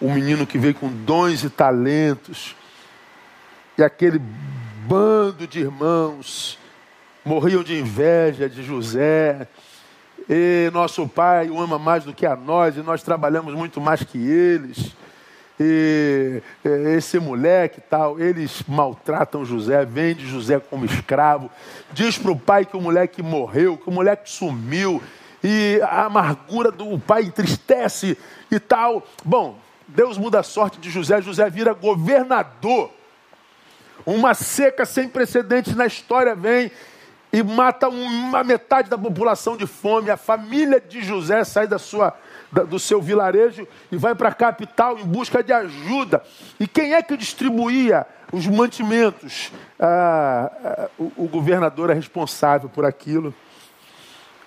um 0.00 0.12
menino 0.12 0.46
que 0.46 0.58
veio 0.58 0.74
com 0.74 0.88
dons 0.88 1.42
e 1.42 1.50
talentos, 1.50 2.54
e 3.76 3.82
aquele 3.82 4.20
bando 4.86 5.46
de 5.46 5.60
irmãos 5.60 6.58
morriam 7.24 7.62
de 7.62 7.78
inveja 7.78 8.48
de 8.48 8.62
José. 8.62 9.48
E 10.28 10.70
nosso 10.72 11.06
pai 11.08 11.50
o 11.50 11.60
ama 11.60 11.78
mais 11.78 12.04
do 12.04 12.14
que 12.14 12.24
a 12.24 12.36
nós, 12.36 12.76
e 12.76 12.80
nós 12.80 13.02
trabalhamos 13.02 13.54
muito 13.54 13.80
mais 13.80 14.02
que 14.02 14.18
eles. 14.18 14.94
E 15.58 16.42
esse 16.96 17.20
moleque 17.20 17.80
tal, 17.80 18.18
eles 18.18 18.64
maltratam 18.66 19.44
José, 19.44 19.84
vende 19.84 20.26
José 20.26 20.58
como 20.58 20.84
escravo, 20.84 21.48
diz 21.92 22.18
para 22.18 22.32
o 22.32 22.38
pai 22.38 22.66
que 22.66 22.76
o 22.76 22.80
moleque 22.80 23.22
morreu, 23.22 23.76
que 23.76 23.88
o 23.88 23.92
moleque 23.92 24.28
sumiu, 24.28 25.00
e 25.42 25.78
a 25.82 26.06
amargura 26.06 26.72
do 26.72 26.98
pai 26.98 27.22
entristece 27.22 28.18
e 28.50 28.58
tal. 28.58 29.06
Bom, 29.24 29.58
Deus 29.86 30.18
muda 30.18 30.40
a 30.40 30.42
sorte 30.42 30.80
de 30.80 30.90
José, 30.90 31.20
José 31.20 31.48
vira 31.50 31.72
governador. 31.72 32.90
Uma 34.04 34.34
seca 34.34 34.84
sem 34.84 35.08
precedentes 35.08 35.76
na 35.76 35.86
história 35.86 36.34
vem 36.34 36.70
e 37.34 37.42
mata 37.42 37.88
uma 37.88 38.44
metade 38.44 38.88
da 38.88 38.96
população 38.96 39.56
de 39.56 39.66
fome. 39.66 40.08
A 40.08 40.16
família 40.16 40.80
de 40.80 41.02
José 41.02 41.42
sai 41.42 41.66
da 41.66 41.80
sua, 41.80 42.16
do 42.68 42.78
seu 42.78 43.02
vilarejo 43.02 43.66
e 43.90 43.96
vai 43.96 44.14
para 44.14 44.28
a 44.28 44.32
capital 44.32 44.96
em 44.96 45.04
busca 45.04 45.42
de 45.42 45.52
ajuda. 45.52 46.22
E 46.60 46.68
quem 46.68 46.94
é 46.94 47.02
que 47.02 47.16
distribuía 47.16 48.06
os 48.32 48.46
mantimentos? 48.46 49.50
Ah, 49.80 50.48
ah, 50.64 50.88
o, 50.96 51.24
o 51.24 51.28
governador 51.28 51.90
é 51.90 51.94
responsável 51.94 52.68
por 52.68 52.84
aquilo. 52.84 53.34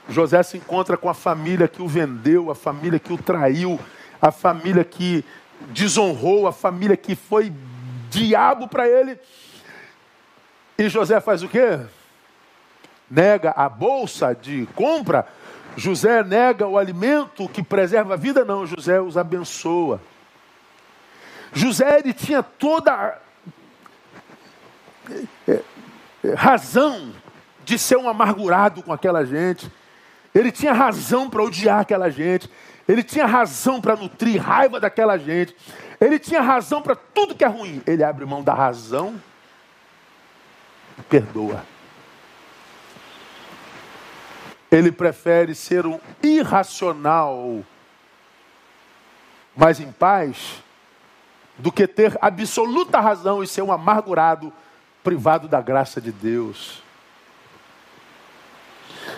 José 0.08 0.42
se 0.42 0.56
encontra 0.56 0.96
com 0.96 1.10
a 1.10 1.14
família 1.14 1.68
que 1.68 1.82
o 1.82 1.90
vendeu, 1.90 2.50
a 2.50 2.56
família 2.56 3.00
que 3.00 3.12
o 3.12 3.18
traiu, 3.18 3.78
a 4.22 4.32
família 4.32 4.86
que 4.86 5.26
desonrou, 5.72 6.48
a 6.48 6.54
família 6.54 6.96
que 6.96 7.18
foi 7.18 7.52
diabo 8.10 8.66
para 8.66 8.88
ele. 8.88 9.20
E 10.78 10.88
José 10.88 11.20
faz 11.20 11.44
o 11.44 11.50
quê? 11.50 11.80
Nega 13.10 13.52
a 13.52 13.70
bolsa 13.70 14.36
de 14.36 14.68
compra. 14.76 15.28
José 15.76 16.24
nega 16.24 16.68
o 16.68 16.78
alimento 16.78 17.48
que 17.48 17.62
preserva 17.62 18.16
a 18.16 18.18
vida, 18.18 18.44
não. 18.44 18.66
José 18.66 19.00
os 19.00 19.18
abençoa. 19.18 20.02
José 21.54 22.00
ele 22.00 22.14
tinha 22.14 22.44
toda 22.44 23.20
é, 25.48 25.62
é, 26.24 26.34
razão 26.36 27.14
de 27.64 27.78
ser 27.78 27.98
um 27.98 28.10
amargurado 28.10 28.84
com 28.84 28.92
aquela 28.92 29.26
gente. 29.26 29.72
Ele 30.34 30.52
tinha 30.52 30.74
razão 30.74 31.30
para 31.30 31.44
odiar 31.44 31.80
aquela 31.80 32.10
gente. 32.10 32.50
Ele 32.88 33.04
tinha 33.04 33.26
razão 33.26 33.82
para 33.82 33.96
nutrir 33.96 34.42
raiva 34.42 34.80
daquela 34.80 35.18
gente. 35.18 35.56
Ele 36.00 36.20
tinha 36.20 36.42
razão 36.42 36.82
para 36.82 36.96
tudo 36.96 37.36
que 37.36 37.44
é 37.44 37.48
ruim. 37.48 37.82
Ele 37.86 38.04
abre 38.04 38.26
mão 38.26 38.44
da 38.44 38.54
razão 38.54 39.16
e 40.98 41.02
perdoa. 41.04 41.64
Ele 44.72 44.92
prefere 44.92 45.56
ser 45.56 45.86
um 45.86 46.00
irracional, 46.22 47.64
mas 49.56 49.80
em 49.80 49.92
paz, 49.92 50.62
do 51.58 51.72
que 51.72 51.88
ter 51.88 52.18
absoluta 52.22 53.00
razão 53.00 53.42
e 53.42 53.48
ser 53.48 53.62
um 53.62 53.72
amargurado, 53.72 54.54
privado 55.04 55.48
da 55.48 55.62
graça 55.62 56.00
de 56.00 56.12
Deus. 56.12 56.84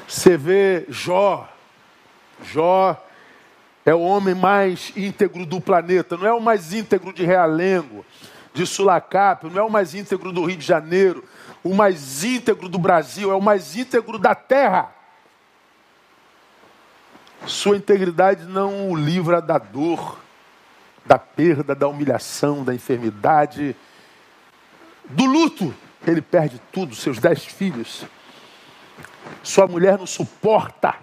Você 0.08 0.38
vê 0.38 0.86
Jó, 0.88 1.50
Jó 2.44 2.96
é 3.86 3.94
o 3.94 4.02
homem 4.02 4.36
mais 4.36 4.94
íntegro 4.96 5.46
do 5.46 5.60
planeta, 5.60 6.16
não 6.16 6.28
é 6.28 6.34
o 6.34 6.40
mais 6.40 6.74
íntegro 6.74 7.12
de 7.12 7.26
Realengo, 7.26 8.06
de 8.54 8.66
Sulacap, 8.66 9.48
não 9.48 9.60
é 9.60 9.64
o 9.64 9.70
mais 9.70 9.94
íntegro 9.94 10.32
do 10.32 10.46
Rio 10.46 10.58
de 10.58 10.66
Janeiro, 10.66 11.24
o 11.64 11.74
mais 11.74 12.24
íntegro 12.24 12.70
do 12.70 12.78
Brasil, 12.78 13.32
é 13.32 13.36
o 13.36 13.42
mais 13.42 13.76
íntegro 13.76 14.18
da 14.18 14.36
terra. 14.36 14.94
Sua 17.46 17.78
integridade 17.78 18.46
não 18.46 18.92
o 18.92 18.96
livra 18.96 19.42
da 19.42 19.58
dor, 19.58 20.20
da 21.06 21.18
perda, 21.18 21.74
da 21.74 21.88
humilhação, 21.88 22.64
da 22.64 22.74
enfermidade, 22.74 23.76
do 25.06 25.26
luto. 25.26 25.74
Ele 26.06 26.22
perde 26.22 26.62
tudo, 26.72 26.96
seus 26.96 27.20
dez 27.20 27.44
filhos. 27.44 28.06
Sua 29.44 29.68
mulher 29.68 29.98
não 29.98 30.06
suporta 30.06 30.96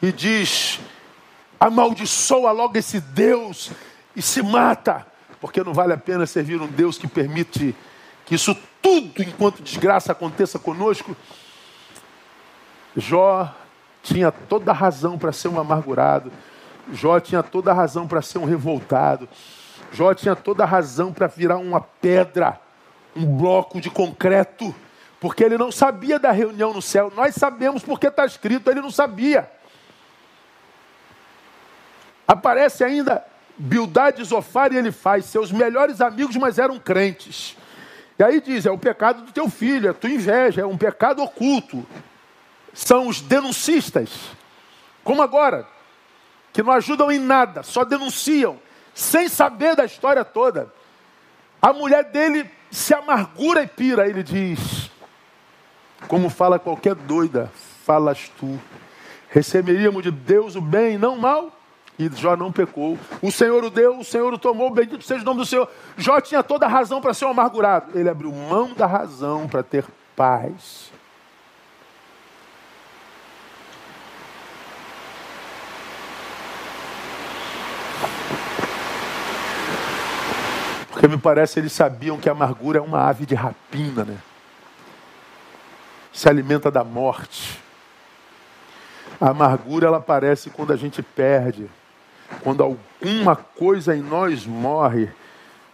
e 0.00 0.10
diz: 0.10 0.80
amaldiçoa 1.58 2.52
logo 2.52 2.76
esse 2.78 3.00
Deus 3.00 3.70
e 4.16 4.22
se 4.22 4.42
mata, 4.42 5.06
porque 5.40 5.62
não 5.62 5.74
vale 5.74 5.92
a 5.92 5.98
pena 5.98 6.26
servir 6.26 6.60
um 6.60 6.66
Deus 6.66 6.98
que 6.98 7.06
permite 7.06 7.74
que 8.24 8.34
isso 8.34 8.56
tudo, 8.80 9.22
enquanto 9.22 9.62
desgraça 9.62 10.12
aconteça 10.12 10.58
conosco. 10.58 11.16
Jó 12.96 13.54
tinha 14.04 14.30
toda 14.30 14.70
a 14.70 14.74
razão 14.74 15.18
para 15.18 15.32
ser 15.32 15.48
um 15.48 15.58
amargurado. 15.58 16.30
Jó 16.92 17.18
tinha 17.18 17.42
toda 17.42 17.70
a 17.70 17.74
razão 17.74 18.06
para 18.06 18.22
ser 18.22 18.38
um 18.38 18.44
revoltado. 18.44 19.26
Jó 19.90 20.12
tinha 20.14 20.36
toda 20.36 20.62
a 20.62 20.66
razão 20.66 21.12
para 21.12 21.26
virar 21.26 21.56
uma 21.56 21.80
pedra, 21.80 22.60
um 23.16 23.24
bloco 23.24 23.80
de 23.80 23.90
concreto, 23.90 24.74
porque 25.18 25.42
ele 25.42 25.56
não 25.56 25.72
sabia 25.72 26.18
da 26.18 26.30
reunião 26.30 26.74
no 26.74 26.82
céu. 26.82 27.10
Nós 27.16 27.34
sabemos 27.34 27.82
porque 27.82 28.08
está 28.08 28.26
escrito, 28.26 28.70
ele 28.70 28.82
não 28.82 28.90
sabia. 28.90 29.50
Aparece 32.28 32.84
ainda 32.84 33.24
Bildade 33.56 34.20
e 34.20 34.24
Zofar 34.24 34.72
e 34.72 34.76
ele 34.76 34.92
faz 34.92 35.24
seus 35.24 35.50
melhores 35.50 36.00
amigos, 36.00 36.36
mas 36.36 36.58
eram 36.58 36.78
crentes. 36.78 37.56
E 38.18 38.22
aí 38.22 38.40
diz: 38.40 38.66
é 38.66 38.70
o 38.70 38.78
pecado 38.78 39.22
do 39.22 39.32
teu 39.32 39.48
filho, 39.48 39.88
é 39.88 39.92
tua 39.94 40.10
inveja, 40.10 40.60
é 40.60 40.66
um 40.66 40.76
pecado 40.76 41.22
oculto. 41.22 41.86
São 42.74 43.08
os 43.08 43.20
denuncistas. 43.20 44.10
Como 45.02 45.22
agora, 45.22 45.66
que 46.52 46.62
não 46.62 46.72
ajudam 46.72 47.10
em 47.10 47.18
nada, 47.18 47.62
só 47.62 47.84
denunciam, 47.84 48.58
sem 48.94 49.28
saber 49.28 49.76
da 49.76 49.84
história 49.84 50.24
toda. 50.24 50.72
A 51.62 51.72
mulher 51.72 52.04
dele 52.04 52.50
se 52.70 52.92
amargura 52.92 53.62
e 53.62 53.66
pira. 53.66 54.08
Ele 54.08 54.22
diz: 54.22 54.90
Como 56.08 56.28
fala 56.28 56.58
qualquer 56.58 56.94
doida, 56.94 57.50
falas 57.84 58.30
tu. 58.38 58.60
Receberíamos 59.30 60.02
de 60.02 60.10
Deus 60.10 60.54
o 60.54 60.60
bem, 60.60 60.98
não 60.98 61.14
o 61.14 61.20
mal. 61.20 61.50
E 61.98 62.08
Jó 62.16 62.36
não 62.36 62.50
pecou. 62.50 62.98
O 63.22 63.30
Senhor 63.30 63.62
o 63.62 63.70
deu, 63.70 63.98
o 63.98 64.04
Senhor 64.04 64.32
o 64.32 64.38
tomou, 64.38 64.70
bendito 64.70 65.04
seja 65.04 65.22
o 65.22 65.24
nome 65.24 65.40
do 65.40 65.46
Senhor. 65.46 65.68
Jó 65.96 66.20
tinha 66.20 66.42
toda 66.42 66.66
a 66.66 66.68
razão 66.68 67.00
para 67.00 67.14
ser 67.14 67.24
um 67.24 67.30
amargurado. 67.30 67.98
Ele 67.98 68.08
abriu 68.08 68.32
mão 68.32 68.74
da 68.74 68.86
razão 68.86 69.48
para 69.48 69.62
ter 69.62 69.84
paz. 70.16 70.93
Porque 81.04 81.16
me 81.16 81.20
parece 81.20 81.60
eles 81.60 81.72
sabiam 81.72 82.18
que 82.18 82.30
a 82.30 82.32
amargura 82.32 82.78
é 82.78 82.80
uma 82.80 83.06
ave 83.06 83.26
de 83.26 83.34
rapina, 83.34 84.06
né? 84.06 84.16
Se 86.10 86.30
alimenta 86.30 86.70
da 86.70 86.82
morte. 86.82 87.60
A 89.20 89.28
amargura 89.28 89.86
ela 89.86 89.98
aparece 89.98 90.48
quando 90.48 90.72
a 90.72 90.76
gente 90.76 91.02
perde 91.02 91.68
quando 92.42 92.62
alguma 92.62 93.36
coisa 93.36 93.94
em 93.94 94.00
nós 94.00 94.46
morre, 94.46 95.10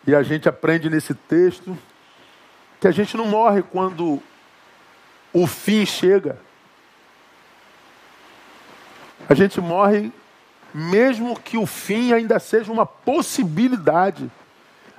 e 0.05 0.16
a 0.16 0.23
gente 0.25 0.49
aprende 0.49 0.90
nesse 0.90 1.14
texto 1.14 1.79
que 2.81 2.88
a 2.88 2.90
gente 2.90 3.16
não 3.16 3.27
morre 3.27 3.62
quando 3.62 4.21
o 5.33 5.47
fim 5.47 5.87
chega. 5.87 6.40
A 9.29 9.35
gente 9.35 9.61
morre 9.61 10.11
mesmo 10.75 11.38
que 11.38 11.57
o 11.57 11.66
fim 11.66 12.12
ainda 12.12 12.40
seja 12.40 12.73
uma 12.73 12.85
possibilidade. 12.85 14.29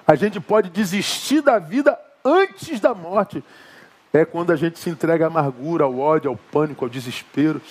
A 0.05 0.15
gente 0.15 0.39
pode 0.39 0.69
desistir 0.69 1.41
da 1.41 1.59
vida 1.59 1.97
antes 2.23 2.79
da 2.79 2.93
morte. 2.93 3.43
É 4.13 4.25
quando 4.25 4.51
a 4.51 4.55
gente 4.55 4.77
se 4.77 4.89
entrega 4.89 5.25
à 5.25 5.27
amargura, 5.27 5.85
ao 5.85 5.97
ódio, 5.97 6.29
ao 6.29 6.35
pânico, 6.35 6.83
ao 6.83 6.89
desespero. 6.89 7.61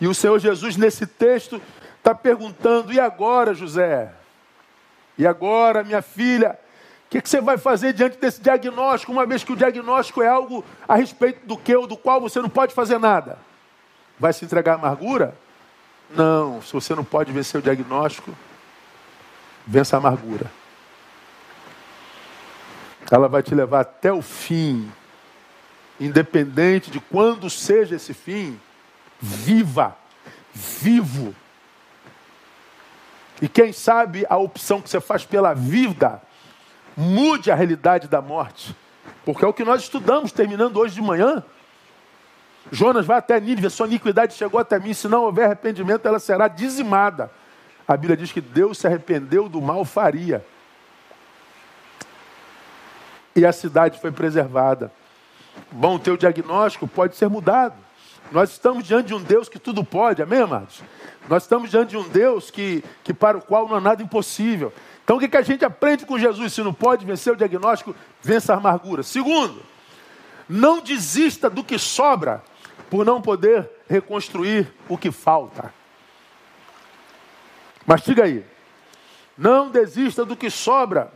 E 0.00 0.06
o 0.06 0.14
Senhor 0.14 0.38
Jesus, 0.38 0.76
nesse 0.76 1.06
texto, 1.06 1.60
está 1.98 2.14
perguntando: 2.14 2.92
e 2.92 3.00
agora, 3.00 3.54
José? 3.54 4.12
E 5.18 5.26
agora, 5.26 5.82
minha 5.82 6.00
filha? 6.00 6.58
O 7.06 7.10
que, 7.10 7.20
que, 7.20 7.28
você 7.28 7.40
vai 7.40 7.58
fazer 7.58 7.92
diante 7.92 8.18
desse 8.18 8.40
diagnóstico, 8.40 9.10
uma 9.10 9.26
vez 9.26 9.42
que 9.42 9.52
o 9.52 9.56
diagnóstico 9.56 10.22
é 10.22 10.28
algo 10.28 10.64
a 10.86 10.94
respeito 10.94 11.44
do 11.44 11.56
que 11.56 11.74
ou 11.74 11.84
do 11.84 11.96
qual 11.96 12.20
você 12.20 12.40
não 12.40 12.48
pode 12.48 12.72
fazer 12.72 13.00
nada? 13.00 13.36
Vai 14.16 14.32
se 14.32 14.44
entregar 14.44 14.72
à 14.72 14.74
amargura? 14.76 15.34
Não, 16.08 16.62
se 16.62 16.72
você 16.72 16.94
não 16.94 17.02
pode 17.02 17.32
vencer 17.32 17.58
o 17.58 17.62
diagnóstico, 17.62 18.32
vença 19.66 19.96
a 19.96 19.98
amargura. 19.98 20.59
Ela 23.10 23.28
vai 23.28 23.42
te 23.42 23.54
levar 23.54 23.80
até 23.80 24.12
o 24.12 24.22
fim, 24.22 24.90
independente 25.98 26.90
de 26.90 27.00
quando 27.00 27.50
seja 27.50 27.96
esse 27.96 28.14
fim, 28.14 28.58
viva, 29.20 29.96
vivo 30.54 31.34
e 33.40 33.48
quem 33.48 33.72
sabe 33.72 34.26
a 34.28 34.36
opção 34.36 34.80
que 34.80 34.90
você 34.90 35.00
faz 35.00 35.24
pela 35.24 35.54
vida 35.54 36.20
mude 36.96 37.50
a 37.50 37.54
realidade 37.54 38.06
da 38.06 38.20
morte. 38.20 38.76
Porque 39.24 39.44
é 39.44 39.48
o 39.48 39.52
que 39.52 39.64
nós 39.64 39.82
estudamos, 39.82 40.30
terminando 40.30 40.76
hoje 40.76 40.94
de 40.94 41.00
manhã. 41.00 41.42
Jonas 42.70 43.06
vai 43.06 43.16
até 43.16 43.40
Nínive, 43.40 43.70
sua 43.70 43.86
iniquidade 43.86 44.34
chegou 44.34 44.60
até 44.60 44.78
mim, 44.78 44.92
se 44.92 45.08
não 45.08 45.24
houver 45.24 45.46
arrependimento, 45.46 46.06
ela 46.06 46.18
será 46.18 46.46
dizimada. 46.48 47.30
A 47.88 47.96
Bíblia 47.96 48.16
diz 48.16 48.30
que 48.30 48.40
Deus 48.40 48.78
se 48.78 48.86
arrependeu 48.86 49.48
do 49.48 49.60
mal, 49.60 49.84
faria. 49.84 50.44
E 53.34 53.46
a 53.46 53.52
cidade 53.52 54.00
foi 54.00 54.10
preservada. 54.10 54.92
Bom, 55.70 55.96
o 55.96 55.98
teu 55.98 56.16
diagnóstico 56.16 56.86
pode 56.86 57.16
ser 57.16 57.28
mudado. 57.28 57.74
Nós 58.32 58.50
estamos 58.50 58.84
diante 58.84 59.08
de 59.08 59.14
um 59.14 59.22
Deus 59.22 59.48
que 59.48 59.58
tudo 59.58 59.82
pode, 59.84 60.22
amém, 60.22 60.40
amados? 60.40 60.82
Nós 61.28 61.42
estamos 61.42 61.70
diante 61.70 61.90
de 61.90 61.96
um 61.96 62.08
Deus 62.08 62.50
que, 62.50 62.84
que 63.02 63.12
para 63.12 63.38
o 63.38 63.42
qual 63.42 63.68
não 63.68 63.76
há 63.76 63.80
nada 63.80 64.02
impossível. 64.02 64.72
Então 65.04 65.16
o 65.16 65.20
que, 65.20 65.28
que 65.28 65.36
a 65.36 65.42
gente 65.42 65.64
aprende 65.64 66.06
com 66.06 66.18
Jesus? 66.18 66.52
Se 66.52 66.62
não 66.62 66.72
pode 66.72 67.04
vencer 67.04 67.32
o 67.32 67.36
diagnóstico, 67.36 67.94
vença 68.22 68.54
a 68.54 68.56
amargura. 68.56 69.02
Segundo, 69.02 69.62
não 70.48 70.80
desista 70.80 71.50
do 71.50 71.64
que 71.64 71.78
sobra 71.78 72.42
por 72.88 73.04
não 73.04 73.20
poder 73.20 73.68
reconstruir 73.88 74.72
o 74.88 74.96
que 74.96 75.10
falta. 75.10 75.72
Mas 77.86 78.02
diga 78.02 78.24
aí. 78.24 78.44
Não 79.36 79.70
desista 79.70 80.24
do 80.24 80.36
que 80.36 80.50
sobra 80.50 81.12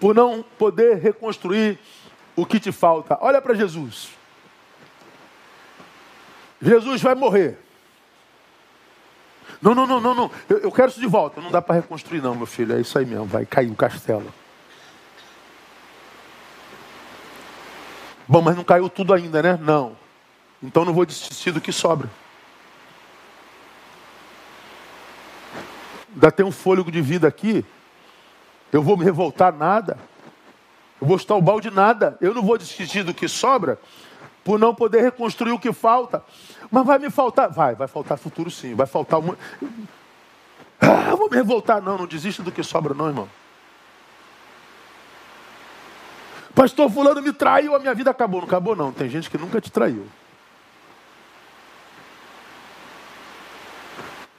por 0.00 0.14
não 0.14 0.42
poder 0.58 0.96
reconstruir 0.96 1.78
o 2.34 2.46
que 2.46 2.58
te 2.58 2.72
falta. 2.72 3.18
Olha 3.20 3.40
para 3.40 3.54
Jesus. 3.54 4.08
Jesus 6.60 7.02
vai 7.02 7.14
morrer. 7.14 7.58
Não, 9.60 9.74
não, 9.74 9.86
não, 9.86 10.00
não, 10.00 10.14
não. 10.14 10.30
Eu, 10.48 10.58
eu 10.58 10.72
quero 10.72 10.90
isso 10.90 11.00
de 11.00 11.06
volta. 11.06 11.40
Não 11.40 11.50
dá 11.50 11.60
para 11.60 11.74
reconstruir, 11.74 12.22
não, 12.22 12.34
meu 12.34 12.46
filho. 12.46 12.74
É 12.74 12.80
isso 12.80 12.98
aí 12.98 13.04
mesmo. 13.04 13.26
Vai 13.26 13.44
cair 13.44 13.70
o 13.70 13.76
castelo. 13.76 14.32
Bom, 18.26 18.40
mas 18.40 18.56
não 18.56 18.64
caiu 18.64 18.88
tudo 18.88 19.12
ainda, 19.12 19.42
né? 19.42 19.58
Não. 19.60 19.96
Então 20.62 20.84
não 20.84 20.94
vou 20.94 21.04
desistir 21.04 21.50
do 21.50 21.60
que 21.60 21.72
sobra. 21.72 22.08
Ainda 26.12 26.30
tem 26.30 26.46
um 26.46 26.52
fôlego 26.52 26.90
de 26.90 27.02
vida 27.02 27.28
aqui. 27.28 27.64
Eu 28.72 28.82
vou 28.82 28.96
me 28.96 29.04
revoltar 29.04 29.52
nada. 29.52 29.98
Eu 31.00 31.06
vou 31.06 31.16
estar 31.16 31.34
o 31.34 31.42
balde 31.42 31.70
nada. 31.70 32.16
Eu 32.20 32.34
não 32.34 32.42
vou 32.42 32.58
desistir 32.58 33.02
do 33.02 33.14
que 33.14 33.26
sobra 33.26 33.78
por 34.44 34.58
não 34.58 34.74
poder 34.74 35.02
reconstruir 35.02 35.52
o 35.52 35.58
que 35.58 35.72
falta. 35.72 36.22
Mas 36.70 36.86
vai 36.86 36.98
me 36.98 37.10
faltar. 37.10 37.50
Vai, 37.50 37.74
vai 37.74 37.88
faltar 37.88 38.18
futuro 38.18 38.50
sim. 38.50 38.74
Vai 38.74 38.86
faltar 38.86 39.18
uma. 39.18 39.36
Ah, 40.80 41.14
vou 41.14 41.28
me 41.28 41.36
revoltar. 41.36 41.82
Não, 41.82 41.98
não 41.98 42.06
desista 42.06 42.42
do 42.42 42.52
que 42.52 42.62
sobra, 42.62 42.94
não, 42.94 43.08
irmão. 43.08 43.28
Pastor 46.54 46.90
fulano 46.90 47.22
me 47.22 47.32
traiu, 47.32 47.74
a 47.74 47.78
minha 47.78 47.94
vida 47.94 48.10
acabou. 48.10 48.40
Não 48.40 48.46
acabou, 48.46 48.76
não. 48.76 48.92
Tem 48.92 49.08
gente 49.08 49.30
que 49.30 49.38
nunca 49.38 49.60
te 49.60 49.70
traiu. 49.70 50.06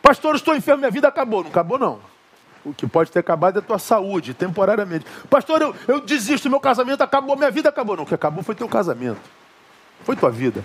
Pastor, 0.02 0.36
estou 0.36 0.56
enfermo, 0.56 0.80
minha 0.80 0.92
vida 0.92 1.08
acabou. 1.08 1.44
Não 1.44 1.50
acabou, 1.50 1.80
não. 1.80 2.11
O 2.64 2.74
que 2.74 2.86
pode 2.86 3.12
ter 3.12 3.20
acabado 3.20 3.57
é 3.57 3.59
a 3.59 3.62
tua 3.64 3.80
saúde, 3.80 4.34
temporariamente. 4.34 5.05
Pastor, 5.30 5.62
eu, 5.62 5.76
eu 5.88 6.01
desisto, 6.01 6.49
meu 6.49 6.59
casamento 6.59 7.01
acabou, 7.01 7.36
minha 7.36 7.49
vida 7.49 7.70
acabou. 7.70 7.95
Não, 7.95 8.03
o 8.03 8.07
que 8.07 8.14
acabou 8.14 8.43
foi 8.43 8.53
teu 8.53 8.70
casamento. 8.70 9.22
Foi 10.03 10.16
tua 10.16 10.30
vida. 10.30 10.64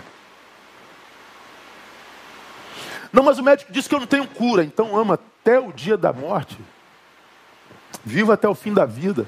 Não, 3.12 3.22
mas 3.22 3.38
o 3.38 3.42
médico 3.42 3.72
disse 3.72 3.88
que 3.88 3.94
eu 3.94 4.00
não 4.00 4.06
tenho 4.06 4.26
cura, 4.26 4.62
então 4.62 4.96
ama 4.96 5.14
até 5.14 5.58
o 5.58 5.72
dia 5.72 5.96
da 5.96 6.12
morte. 6.12 6.58
Viva 8.04 8.34
até 8.34 8.48
o 8.48 8.54
fim 8.54 8.74
da 8.74 8.84
vida. 8.84 9.26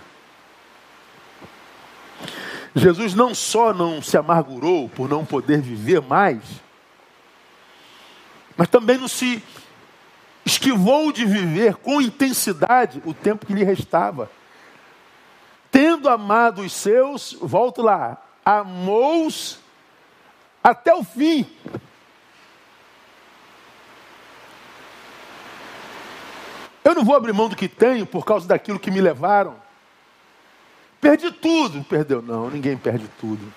Jesus 2.74 3.14
não 3.14 3.34
só 3.34 3.72
não 3.72 4.02
se 4.02 4.16
amargurou 4.16 4.88
por 4.90 5.08
não 5.08 5.24
poder 5.24 5.60
viver 5.60 6.02
mais, 6.02 6.42
mas 8.56 8.68
também 8.68 8.98
não 8.98 9.08
se 9.08 9.42
esquivou 10.48 11.12
de 11.12 11.24
viver 11.24 11.76
com 11.76 12.00
intensidade 12.00 13.02
o 13.04 13.12
tempo 13.12 13.46
que 13.46 13.52
lhe 13.52 13.62
restava. 13.62 14.30
Tendo 15.70 16.08
amado 16.08 16.62
os 16.62 16.72
seus, 16.72 17.36
volto 17.40 17.82
lá, 17.82 18.16
amou-os 18.44 19.60
até 20.64 20.94
o 20.94 21.04
fim. 21.04 21.46
Eu 26.82 26.94
não 26.94 27.04
vou 27.04 27.14
abrir 27.14 27.34
mão 27.34 27.50
do 27.50 27.56
que 27.56 27.68
tenho 27.68 28.06
por 28.06 28.24
causa 28.24 28.48
daquilo 28.48 28.78
que 28.78 28.90
me 28.90 29.00
levaram. 29.00 29.56
Perdi 30.98 31.30
tudo. 31.30 31.84
Perdeu. 31.84 32.22
Não, 32.22 32.48
ninguém 32.48 32.78
perde 32.78 33.06
tudo. 33.20 33.52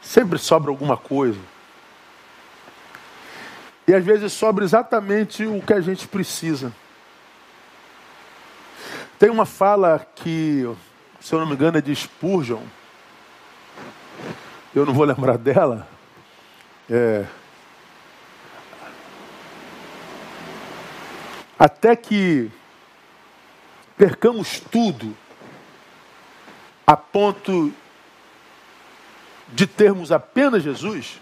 Sempre 0.00 0.38
sobra 0.38 0.70
alguma 0.70 0.96
coisa. 0.96 1.38
E 3.86 3.94
às 3.94 4.04
vezes 4.04 4.32
sobra 4.32 4.64
exatamente 4.64 5.44
o 5.44 5.60
que 5.60 5.72
a 5.72 5.80
gente 5.80 6.06
precisa. 6.06 6.72
Tem 9.18 9.30
uma 9.30 9.46
fala 9.46 10.04
que, 10.16 10.68
se 11.20 11.32
eu 11.32 11.38
não 11.38 11.46
me 11.46 11.54
engano, 11.54 11.78
é 11.78 11.80
de 11.80 11.94
Spurgeon. 11.94 12.62
Eu 14.74 14.84
não 14.84 14.92
vou 14.92 15.04
lembrar 15.04 15.38
dela. 15.38 15.86
É... 16.90 17.24
Até 21.58 21.94
que 21.94 22.50
percamos 23.96 24.58
tudo 24.58 25.16
a 26.84 26.96
ponto 26.96 27.72
de 29.52 29.66
termos 29.66 30.10
apenas 30.10 30.64
Jesus, 30.64 31.20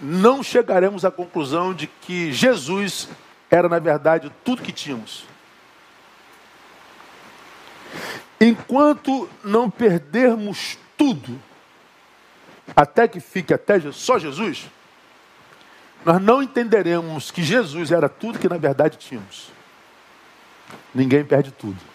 não 0.00 0.42
chegaremos 0.42 1.04
à 1.04 1.10
conclusão 1.10 1.74
de 1.74 1.86
que 1.86 2.32
Jesus 2.32 3.08
era, 3.50 3.68
na 3.68 3.78
verdade, 3.78 4.32
tudo 4.44 4.62
que 4.62 4.72
tínhamos. 4.72 5.24
Enquanto 8.40 9.28
não 9.44 9.68
perdermos 9.68 10.78
tudo, 10.96 11.38
até 12.74 13.06
que 13.06 13.20
fique 13.20 13.52
até 13.52 13.78
só 13.92 14.18
Jesus, 14.18 14.70
nós 16.04 16.20
não 16.22 16.42
entenderemos 16.42 17.30
que 17.30 17.42
Jesus 17.42 17.92
era 17.92 18.08
tudo 18.08 18.38
que 18.38 18.48
na 18.48 18.56
verdade 18.56 18.96
tínhamos. 18.96 19.50
Ninguém 20.94 21.24
perde 21.24 21.50
tudo. 21.50 21.89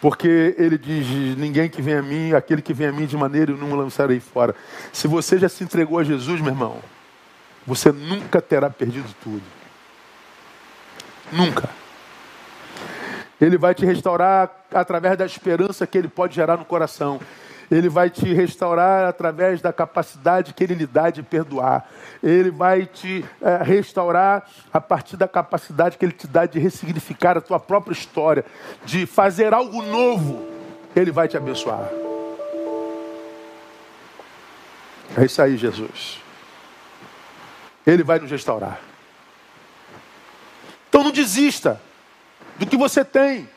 Porque 0.00 0.54
ele 0.58 0.78
diz: 0.78 1.36
Ninguém 1.36 1.68
que 1.68 1.82
vem 1.82 1.94
a 1.94 2.02
mim, 2.02 2.32
aquele 2.32 2.62
que 2.62 2.72
vem 2.72 2.86
a 2.86 2.92
mim 2.92 3.06
de 3.06 3.16
maneira 3.16 3.52
eu 3.52 3.56
não 3.56 3.72
o 3.72 3.76
lançarei 3.76 4.20
fora. 4.20 4.54
Se 4.92 5.06
você 5.06 5.38
já 5.38 5.48
se 5.48 5.62
entregou 5.64 5.98
a 5.98 6.04
Jesus, 6.04 6.40
meu 6.40 6.50
irmão, 6.50 6.78
você 7.66 7.92
nunca 7.92 8.40
terá 8.40 8.70
perdido 8.70 9.08
tudo. 9.22 9.42
Nunca. 11.32 11.68
Ele 13.40 13.58
vai 13.58 13.74
te 13.74 13.84
restaurar 13.84 14.50
através 14.72 15.16
da 15.18 15.26
esperança 15.26 15.86
que 15.86 15.98
ele 15.98 16.08
pode 16.08 16.34
gerar 16.34 16.56
no 16.56 16.64
coração. 16.64 17.20
Ele 17.70 17.88
vai 17.88 18.10
te 18.10 18.32
restaurar 18.32 19.08
através 19.08 19.60
da 19.60 19.72
capacidade 19.72 20.54
que 20.54 20.62
Ele 20.62 20.74
lhe 20.74 20.86
dá 20.86 21.10
de 21.10 21.22
perdoar. 21.22 21.88
Ele 22.22 22.50
vai 22.50 22.86
te 22.86 23.24
é, 23.40 23.62
restaurar 23.62 24.48
a 24.72 24.80
partir 24.80 25.16
da 25.16 25.26
capacidade 25.26 25.98
que 25.98 26.04
Ele 26.04 26.12
te 26.12 26.26
dá 26.26 26.46
de 26.46 26.58
ressignificar 26.58 27.36
a 27.36 27.40
tua 27.40 27.58
própria 27.58 27.92
história, 27.92 28.44
de 28.84 29.06
fazer 29.06 29.52
algo 29.52 29.82
novo. 29.82 30.46
Ele 30.94 31.10
vai 31.10 31.28
te 31.28 31.36
abençoar. 31.36 31.90
É 35.16 35.24
isso 35.24 35.40
aí, 35.42 35.56
Jesus. 35.56 36.22
Ele 37.86 38.02
vai 38.02 38.18
nos 38.18 38.30
restaurar. 38.30 38.80
Então 40.88 41.04
não 41.04 41.10
desista 41.10 41.80
do 42.58 42.66
que 42.66 42.76
você 42.76 43.04
tem. 43.04 43.48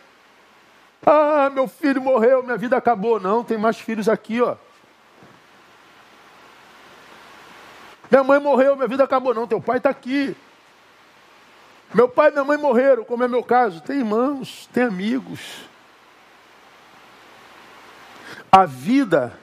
Ah, 1.05 1.49
meu 1.49 1.67
filho 1.67 2.01
morreu, 2.01 2.43
minha 2.43 2.57
vida 2.57 2.75
acabou. 2.77 3.19
Não, 3.19 3.43
tem 3.43 3.57
mais 3.57 3.79
filhos 3.79 4.09
aqui, 4.09 4.41
ó. 4.41 4.55
Minha 8.11 8.23
mãe 8.23 8.39
morreu, 8.39 8.75
minha 8.75 8.87
vida 8.87 9.03
acabou. 9.03 9.33
Não, 9.33 9.47
teu 9.47 9.61
pai 9.61 9.77
está 9.77 9.89
aqui. 9.89 10.35
Meu 11.93 12.07
pai 12.07 12.29
e 12.29 12.31
minha 12.31 12.43
mãe 12.43 12.57
morreram, 12.57 13.03
como 13.03 13.23
é 13.23 13.27
meu 13.27 13.43
caso. 13.43 13.81
Tem 13.81 13.97
irmãos, 13.97 14.67
tem 14.73 14.83
amigos. 14.83 15.67
A 18.51 18.65
vida 18.65 19.37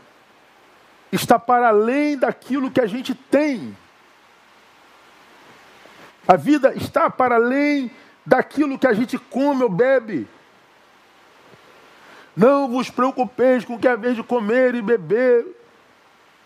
está 1.10 1.38
para 1.38 1.68
além 1.68 2.18
daquilo 2.18 2.70
que 2.70 2.80
a 2.80 2.86
gente 2.86 3.14
tem. 3.14 3.76
A 6.26 6.36
vida 6.36 6.74
está 6.74 7.08
para 7.08 7.36
além 7.36 7.90
daquilo 8.24 8.78
que 8.78 8.86
a 8.86 8.92
gente 8.92 9.16
come 9.16 9.62
ou 9.62 9.68
bebe. 9.68 10.28
Não 12.36 12.68
vos 12.68 12.90
preocupeis 12.90 13.64
com 13.64 13.74
o 13.74 13.78
que 13.78 13.96
vez 13.96 14.14
de 14.14 14.22
comer 14.22 14.74
e 14.74 14.82
beber. 14.82 15.46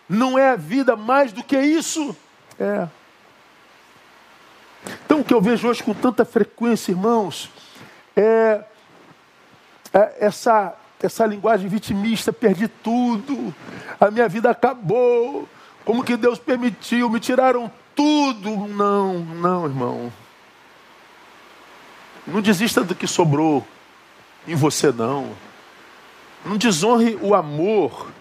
Não 0.07 0.39
é 0.39 0.51
a 0.51 0.55
vida 0.55 0.95
mais 0.95 1.33
do 1.33 1.43
que 1.43 1.59
isso? 1.59 2.15
É. 2.59 2.87
Então 5.05 5.19
o 5.19 5.23
que 5.23 5.33
eu 5.33 5.41
vejo 5.41 5.67
hoje 5.67 5.83
com 5.83 5.93
tanta 5.93 6.23
frequência, 6.23 6.91
irmãos, 6.91 7.49
é, 8.15 8.63
é 9.93 10.15
essa, 10.19 10.73
essa 11.01 11.25
linguagem 11.25 11.67
vitimista, 11.67 12.31
perdi 12.31 12.67
tudo, 12.67 13.53
a 13.99 14.09
minha 14.09 14.27
vida 14.27 14.49
acabou, 14.49 15.47
como 15.85 16.03
que 16.03 16.15
Deus 16.15 16.39
permitiu, 16.39 17.09
me 17.09 17.19
tiraram 17.19 17.71
tudo. 17.95 18.67
Não, 18.67 19.19
não, 19.19 19.65
irmão. 19.65 20.13
Não 22.25 22.41
desista 22.41 22.83
do 22.83 22.95
que 22.95 23.07
sobrou 23.07 23.65
em 24.47 24.55
você, 24.55 24.91
não. 24.91 25.31
Não 26.45 26.57
desonre 26.57 27.17
o 27.21 27.35
amor 27.35 28.11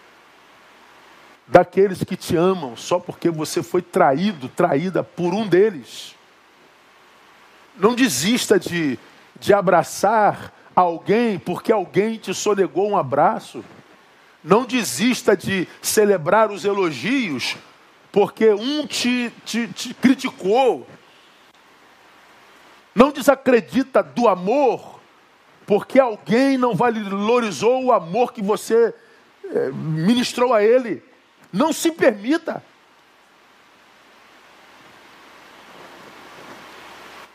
daqueles 1.46 2.04
que 2.04 2.16
te 2.16 2.36
amam 2.36 2.76
só 2.76 2.98
porque 2.98 3.28
você 3.30 3.62
foi 3.62 3.82
traído, 3.82 4.48
traída 4.48 5.02
por 5.02 5.34
um 5.34 5.46
deles. 5.46 6.14
Não 7.76 7.94
desista 7.94 8.58
de, 8.58 8.98
de 9.38 9.52
abraçar 9.52 10.52
alguém 10.74 11.38
porque 11.38 11.72
alguém 11.72 12.18
te 12.18 12.32
sonegou 12.34 12.90
um 12.90 12.96
abraço. 12.96 13.64
Não 14.42 14.64
desista 14.64 15.36
de 15.36 15.66
celebrar 15.82 16.50
os 16.50 16.64
elogios 16.64 17.56
porque 18.12 18.52
um 18.52 18.86
te, 18.86 19.32
te, 19.44 19.68
te 19.68 19.94
criticou. 19.94 20.86
Não 22.94 23.10
desacredita 23.10 24.02
do 24.02 24.28
amor 24.28 24.89
porque 25.70 26.00
alguém 26.00 26.58
não 26.58 26.74
valorizou 26.74 27.84
o 27.84 27.92
amor 27.92 28.32
que 28.32 28.42
você 28.42 28.92
eh, 29.44 29.70
ministrou 29.72 30.52
a 30.52 30.64
ele. 30.64 31.00
Não 31.52 31.72
se 31.72 31.92
permita. 31.92 32.60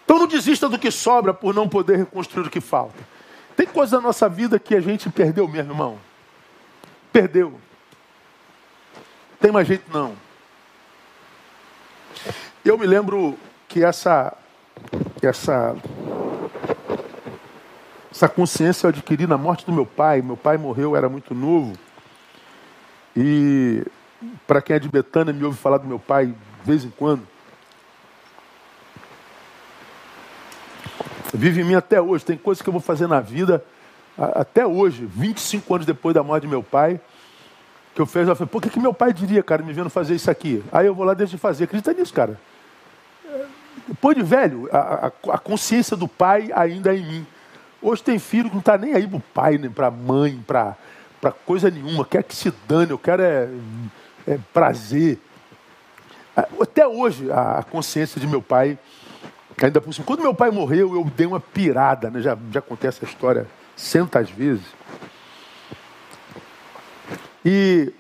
Não 0.06 0.28
desista 0.28 0.68
do 0.68 0.78
que 0.78 0.92
sobra 0.92 1.34
por 1.34 1.54
não 1.54 1.70
poder 1.70 1.96
reconstruir 1.96 2.48
o 2.48 2.50
que 2.50 2.60
falta. 2.60 2.98
Tem 3.56 3.66
coisa 3.66 3.96
na 3.96 4.02
nossa 4.02 4.28
vida 4.28 4.60
que 4.60 4.76
a 4.76 4.82
gente 4.82 5.10
perdeu 5.10 5.48
mesmo, 5.48 5.72
irmão. 5.72 5.98
Perdeu. 7.14 7.58
Tem 9.40 9.50
mais 9.50 9.66
jeito 9.66 9.90
não. 9.94 10.14
Eu 12.66 12.78
me 12.78 12.86
lembro 12.86 13.40
que 13.70 13.82
essa 13.82 14.36
essa 15.22 15.74
essa 18.16 18.30
consciência 18.30 18.86
eu 18.86 18.90
adquiri 18.90 19.28
na 19.28 19.38
morte 19.38 19.66
do 19.66 19.74
meu 19.74 19.86
pai. 19.86 20.22
Meu 20.22 20.38
pai 20.38 20.58
morreu, 20.58 20.96
era 20.96 21.10
muito 21.10 21.36
novo. 21.36 21.78
E 23.14 23.86
para 24.48 24.62
quem 24.62 24.78
é 24.78 24.80
de 24.80 24.88
Betânia 24.88 25.34
me 25.34 25.44
ouve 25.44 25.58
falar 25.58 25.80
do 25.80 25.88
meu 25.88 26.00
pai 26.00 26.28
de 26.28 26.34
vez 26.64 26.86
em 26.86 26.90
quando. 26.90 27.28
Vive 31.34 31.60
em 31.60 31.66
mim 31.66 31.76
até 31.76 32.02
hoje. 32.02 32.24
Tem 32.24 32.38
coisas 32.38 32.62
que 32.62 32.70
eu 32.70 32.72
vou 32.72 32.82
fazer 32.82 33.06
na 33.06 33.20
vida 33.20 33.62
até 34.18 34.66
hoje, 34.66 35.06
25 35.06 35.76
anos 35.76 35.86
depois 35.86 36.16
da 36.16 36.24
morte 36.24 36.44
de 36.44 36.48
meu 36.48 36.64
pai, 36.64 37.02
que 37.94 38.02
eu 38.02 38.06
fiz, 38.06 38.26
eu 38.26 38.34
falei, 38.34 38.50
por 38.50 38.62
que, 38.62 38.70
que 38.70 38.80
meu 38.80 38.94
pai 38.94 39.12
diria, 39.12 39.44
cara, 39.44 39.62
me 39.62 39.74
vendo 39.74 39.90
fazer 39.90 40.16
isso 40.16 40.32
aqui? 40.32 40.64
Aí 40.72 40.86
eu 40.86 40.96
vou 40.96 41.06
lá 41.06 41.14
deixo 41.14 41.32
de 41.32 41.38
fazer. 41.38 41.66
Acredita 41.66 41.92
nisso, 41.92 42.14
cara. 42.14 42.40
Depois 43.86 44.16
de 44.16 44.24
velho, 44.24 44.70
a, 44.72 45.08
a, 45.08 45.08
a, 45.34 45.38
consciência 45.38 45.98
do 45.98 46.08
pai 46.08 46.50
ainda 46.54 46.94
é 46.94 46.98
em 46.98 47.06
mim. 47.06 47.28
Hoje 47.88 48.02
tem 48.02 48.18
filho 48.18 48.50
que 48.50 48.56
não 48.56 48.62
está 48.62 48.80
nem 48.80 48.96
aí 48.96 49.06
para 49.08 49.18
o 49.18 49.22
pai, 49.22 49.60
nem 49.60 49.70
para 49.70 49.86
a 49.86 49.92
mãe, 49.92 50.44
para 50.48 50.76
coisa 51.46 51.70
nenhuma. 51.70 52.04
Quer 52.04 52.24
que 52.24 52.36
se 52.36 52.52
dane, 52.68 52.90
eu 52.90 52.98
quero 52.98 53.22
é, 53.22 53.48
é 54.26 54.40
prazer. 54.52 55.20
Até 56.36 56.88
hoje, 56.88 57.32
a, 57.32 57.60
a 57.60 57.64
consciência 57.64 58.20
de 58.20 58.26
meu 58.26 58.42
pai 58.42 58.80
ainda 59.62 59.80
por 59.80 59.94
cima. 59.94 60.04
Quando 60.04 60.24
meu 60.24 60.34
pai 60.34 60.50
morreu, 60.50 60.96
eu 60.96 61.04
dei 61.16 61.28
uma 61.28 61.40
pirada, 61.40 62.10
né? 62.10 62.22
já, 62.22 62.36
já 62.52 62.60
contei 62.60 62.88
essa 62.88 63.06
história 63.06 63.46
centas 63.76 64.32
vezes. 64.32 64.66
E 67.46 67.94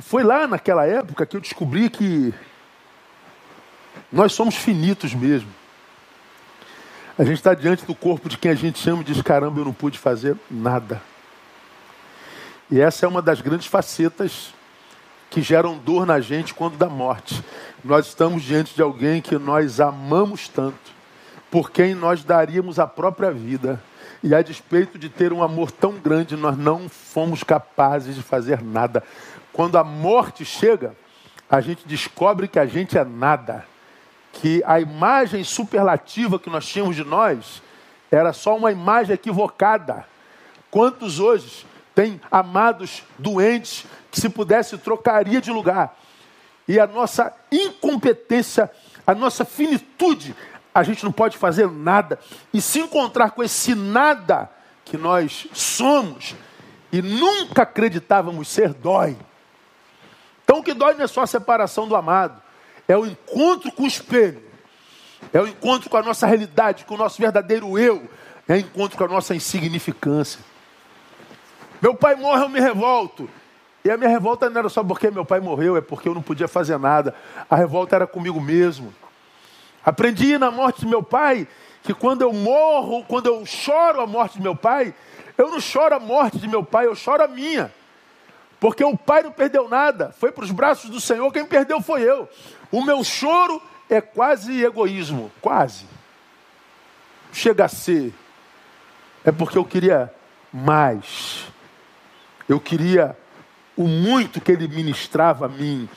foi 0.00 0.24
lá 0.24 0.48
naquela 0.48 0.84
época 0.84 1.24
que 1.24 1.36
eu 1.36 1.40
descobri 1.40 1.88
que 1.88 2.34
nós 4.10 4.32
somos 4.32 4.56
finitos 4.56 5.14
mesmo. 5.14 5.48
A 7.16 7.22
gente 7.22 7.36
está 7.36 7.54
diante 7.54 7.84
do 7.84 7.94
corpo 7.94 8.28
de 8.28 8.36
quem 8.36 8.50
a 8.50 8.56
gente 8.56 8.80
chama 8.80 9.02
e 9.02 9.04
diz: 9.04 9.22
caramba, 9.22 9.60
eu 9.60 9.64
não 9.64 9.72
pude 9.72 9.98
fazer 9.98 10.36
nada. 10.50 11.00
E 12.68 12.80
essa 12.80 13.06
é 13.06 13.08
uma 13.08 13.22
das 13.22 13.40
grandes 13.40 13.68
facetas 13.68 14.52
que 15.30 15.40
geram 15.40 15.78
dor 15.78 16.04
na 16.06 16.20
gente 16.20 16.52
quando 16.52 16.76
dá 16.76 16.88
morte. 16.88 17.40
Nós 17.84 18.06
estamos 18.06 18.42
diante 18.42 18.74
de 18.74 18.82
alguém 18.82 19.22
que 19.22 19.38
nós 19.38 19.80
amamos 19.80 20.48
tanto, 20.48 20.92
por 21.52 21.70
quem 21.70 21.94
nós 21.94 22.24
daríamos 22.24 22.80
a 22.80 22.86
própria 22.86 23.30
vida. 23.30 23.80
E 24.20 24.34
a 24.34 24.42
despeito 24.42 24.98
de 24.98 25.08
ter 25.08 25.32
um 25.32 25.42
amor 25.42 25.70
tão 25.70 25.92
grande, 25.92 26.34
nós 26.34 26.56
não 26.56 26.88
fomos 26.88 27.44
capazes 27.44 28.16
de 28.16 28.22
fazer 28.22 28.60
nada. 28.60 29.04
Quando 29.52 29.76
a 29.76 29.84
morte 29.84 30.44
chega, 30.44 30.96
a 31.48 31.60
gente 31.60 31.86
descobre 31.86 32.48
que 32.48 32.58
a 32.58 32.66
gente 32.66 32.98
é 32.98 33.04
nada. 33.04 33.64
Que 34.34 34.62
a 34.66 34.80
imagem 34.80 35.42
superlativa 35.44 36.38
que 36.38 36.50
nós 36.50 36.66
tínhamos 36.66 36.96
de 36.96 37.04
nós 37.04 37.62
era 38.10 38.32
só 38.32 38.56
uma 38.56 38.70
imagem 38.70 39.14
equivocada. 39.14 40.04
Quantos 40.70 41.20
hoje 41.20 41.66
têm 41.94 42.20
amados 42.30 43.02
doentes 43.18 43.86
que, 44.10 44.20
se 44.20 44.28
pudesse, 44.28 44.76
trocaria 44.78 45.40
de 45.40 45.50
lugar? 45.50 45.96
E 46.66 46.80
a 46.80 46.86
nossa 46.86 47.32
incompetência, 47.50 48.70
a 49.06 49.14
nossa 49.14 49.44
finitude, 49.44 50.34
a 50.74 50.82
gente 50.82 51.04
não 51.04 51.12
pode 51.12 51.38
fazer 51.38 51.70
nada. 51.70 52.18
E 52.52 52.60
se 52.60 52.80
encontrar 52.80 53.30
com 53.30 53.42
esse 53.42 53.74
nada 53.74 54.50
que 54.84 54.96
nós 54.96 55.46
somos 55.52 56.34
e 56.92 57.00
nunca 57.00 57.62
acreditávamos 57.62 58.48
ser, 58.48 58.72
dói. 58.74 59.16
Então 60.44 60.58
o 60.58 60.62
que 60.62 60.74
dói 60.74 60.94
não 60.94 61.04
é 61.04 61.06
só 61.06 61.22
a 61.22 61.26
separação 61.26 61.88
do 61.88 61.96
amado, 61.96 62.40
é 62.86 62.96
o 62.96 63.06
encontro 63.06 63.72
com 63.72 63.84
o 63.84 63.86
espelho, 63.86 64.42
é 65.32 65.40
o 65.40 65.46
encontro 65.46 65.88
com 65.88 65.96
a 65.96 66.02
nossa 66.02 66.26
realidade, 66.26 66.84
com 66.84 66.94
o 66.94 66.98
nosso 66.98 67.20
verdadeiro 67.20 67.78
eu, 67.78 68.08
é 68.48 68.54
o 68.54 68.58
encontro 68.58 68.98
com 68.98 69.04
a 69.04 69.08
nossa 69.08 69.34
insignificância. 69.34 70.40
Meu 71.80 71.94
pai 71.94 72.14
morre, 72.14 72.44
eu 72.44 72.48
me 72.48 72.60
revolto. 72.60 73.28
E 73.84 73.90
a 73.90 73.96
minha 73.98 74.08
revolta 74.08 74.48
não 74.48 74.58
era 74.58 74.68
só 74.70 74.82
porque 74.82 75.10
meu 75.10 75.24
pai 75.24 75.40
morreu, 75.40 75.76
é 75.76 75.80
porque 75.82 76.08
eu 76.08 76.14
não 76.14 76.22
podia 76.22 76.48
fazer 76.48 76.78
nada. 76.78 77.14
A 77.50 77.56
revolta 77.56 77.94
era 77.94 78.06
comigo 78.06 78.40
mesmo. 78.40 78.94
Aprendi 79.84 80.38
na 80.38 80.50
morte 80.50 80.80
de 80.80 80.86
meu 80.86 81.02
pai 81.02 81.46
que 81.82 81.92
quando 81.92 82.22
eu 82.22 82.32
morro, 82.32 83.04
quando 83.04 83.26
eu 83.26 83.44
choro 83.44 84.00
a 84.00 84.06
morte 84.06 84.38
de 84.38 84.42
meu 84.42 84.56
pai, 84.56 84.94
eu 85.36 85.50
não 85.50 85.60
choro 85.60 85.94
a 85.94 86.00
morte 86.00 86.38
de 86.38 86.48
meu 86.48 86.64
pai, 86.64 86.86
eu 86.86 86.94
choro 86.94 87.22
a 87.22 87.28
minha. 87.28 87.70
Porque 88.58 88.82
o 88.82 88.96
pai 88.96 89.22
não 89.22 89.30
perdeu 89.30 89.68
nada, 89.68 90.14
foi 90.18 90.32
para 90.32 90.44
os 90.44 90.50
braços 90.50 90.88
do 90.88 90.98
Senhor, 90.98 91.30
quem 91.30 91.44
perdeu 91.44 91.82
foi 91.82 92.00
eu. 92.00 92.26
O 92.74 92.82
meu 92.82 93.04
choro 93.04 93.62
é 93.88 94.00
quase 94.00 94.64
egoísmo, 94.64 95.30
quase. 95.40 95.86
Chega 97.32 97.66
a 97.66 97.68
ser. 97.68 98.12
É 99.24 99.30
porque 99.30 99.56
eu 99.56 99.64
queria 99.64 100.12
mais. 100.52 101.46
Eu 102.48 102.58
queria 102.58 103.16
o 103.76 103.86
muito 103.86 104.40
que 104.40 104.50
ele 104.50 104.66
ministrava 104.66 105.46
a 105.46 105.48
mim. 105.48 105.88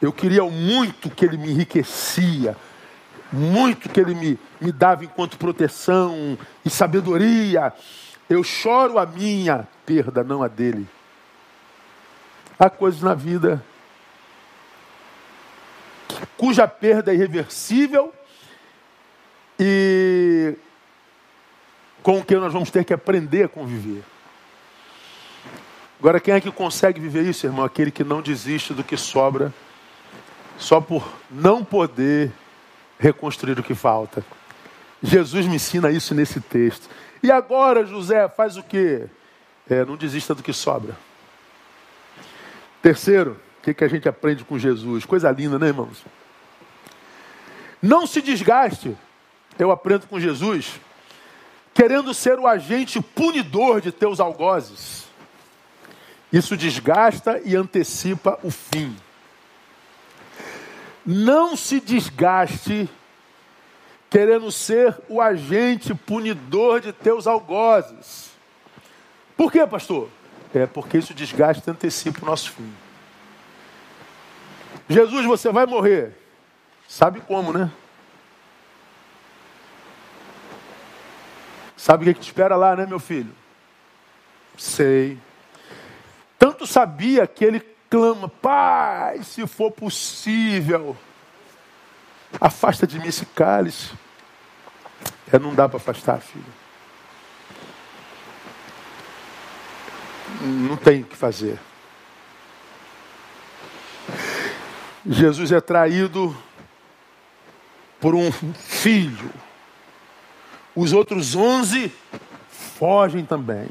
Eu 0.00 0.12
queria 0.12 0.44
o 0.44 0.50
muito 0.50 1.10
que 1.10 1.24
ele 1.24 1.36
me 1.36 1.50
enriquecia 1.50 2.56
muito 3.32 3.88
que 3.88 4.00
Ele 4.00 4.14
me, 4.14 4.38
me 4.60 4.72
dava 4.72 5.04
enquanto 5.04 5.38
proteção 5.38 6.36
e 6.64 6.70
sabedoria. 6.70 7.72
Eu 8.28 8.42
choro 8.42 8.98
a 8.98 9.06
minha 9.06 9.68
perda, 9.86 10.24
não 10.24 10.42
a 10.42 10.48
dele. 10.48 10.88
Há 12.58 12.68
coisas 12.68 13.02
na 13.02 13.14
vida 13.14 13.64
cuja 16.36 16.66
perda 16.66 17.12
é 17.12 17.14
irreversível 17.14 18.12
e 19.58 20.54
com 22.02 22.24
que 22.24 22.34
nós 22.36 22.52
vamos 22.52 22.70
ter 22.70 22.84
que 22.84 22.94
aprender 22.94 23.44
a 23.44 23.48
conviver. 23.48 24.02
Agora, 25.98 26.18
quem 26.18 26.32
é 26.32 26.40
que 26.40 26.50
consegue 26.50 26.98
viver 26.98 27.24
isso, 27.24 27.46
irmão? 27.46 27.64
Aquele 27.64 27.90
que 27.90 28.02
não 28.02 28.22
desiste 28.22 28.72
do 28.72 28.82
que 28.82 28.96
sobra 28.96 29.52
só 30.56 30.80
por 30.80 31.06
não 31.30 31.62
poder 31.64 32.32
reconstruir 32.98 33.58
o 33.58 33.62
que 33.62 33.74
falta. 33.74 34.24
Jesus 35.02 35.46
me 35.46 35.56
ensina 35.56 35.90
isso 35.90 36.14
nesse 36.14 36.40
texto. 36.40 36.88
E 37.22 37.30
agora, 37.30 37.84
José, 37.84 38.28
faz 38.28 38.56
o 38.56 38.62
quê? 38.62 39.06
É, 39.68 39.84
não 39.84 39.96
desista 39.96 40.34
do 40.34 40.42
que 40.42 40.52
sobra. 40.52 40.96
Terceiro, 42.82 43.38
o 43.60 43.62
que, 43.62 43.74
que 43.74 43.84
a 43.84 43.88
gente 43.88 44.08
aprende 44.08 44.42
com 44.42 44.58
Jesus? 44.58 45.04
Coisa 45.04 45.30
linda, 45.30 45.58
né, 45.58 45.66
irmãos? 45.66 46.02
Não 47.82 48.06
se 48.06 48.22
desgaste, 48.22 48.96
eu 49.58 49.70
aprendo 49.70 50.06
com 50.06 50.18
Jesus, 50.18 50.80
querendo 51.74 52.14
ser 52.14 52.38
o 52.38 52.46
agente 52.46 53.02
punidor 53.02 53.82
de 53.82 53.92
teus 53.92 54.18
algozes. 54.18 55.04
Isso 56.32 56.56
desgasta 56.56 57.38
e 57.44 57.54
antecipa 57.54 58.38
o 58.42 58.50
fim. 58.50 58.96
Não 61.04 61.54
se 61.54 61.80
desgaste 61.80 62.88
querendo 64.08 64.50
ser 64.50 64.96
o 65.06 65.20
agente 65.20 65.94
punidor 65.94 66.80
de 66.80 66.92
teus 66.94 67.26
algozes. 67.26 68.30
Por 69.36 69.52
quê, 69.52 69.66
pastor? 69.66 70.08
É 70.54 70.66
porque 70.66 70.96
isso 70.96 71.12
desgasta 71.12 71.70
e 71.70 71.72
antecipa 71.72 72.22
o 72.22 72.26
nosso 72.26 72.52
fim. 72.52 72.72
Jesus, 74.90 75.24
você 75.24 75.52
vai 75.52 75.66
morrer. 75.66 76.12
Sabe 76.88 77.20
como, 77.20 77.52
né? 77.52 77.70
Sabe 81.76 82.02
o 82.02 82.04
que, 82.04 82.10
é 82.10 82.14
que 82.14 82.20
te 82.20 82.26
espera 82.26 82.56
lá, 82.56 82.74
né, 82.74 82.84
meu 82.86 82.98
filho? 82.98 83.32
Sei. 84.58 85.16
Tanto 86.36 86.66
sabia 86.66 87.24
que 87.24 87.44
ele 87.44 87.60
clama: 87.88 88.28
Pai, 88.28 89.22
se 89.22 89.46
for 89.46 89.70
possível, 89.70 90.96
afasta 92.40 92.84
de 92.84 92.98
mim 92.98 93.06
esse 93.06 93.24
cálice. 93.24 93.92
É, 95.32 95.38
não 95.38 95.54
dá 95.54 95.68
para 95.68 95.76
afastar, 95.76 96.20
filho. 96.20 96.44
Não 100.42 100.76
tem 100.76 101.02
o 101.02 101.04
que 101.04 101.16
fazer. 101.16 101.60
Jesus 105.06 105.52
é 105.52 105.60
traído 105.60 106.36
por 108.00 108.14
um 108.14 108.30
filho. 108.32 109.30
Os 110.74 110.92
outros 110.92 111.34
onze 111.34 111.92
fogem 112.48 113.24
também. 113.24 113.68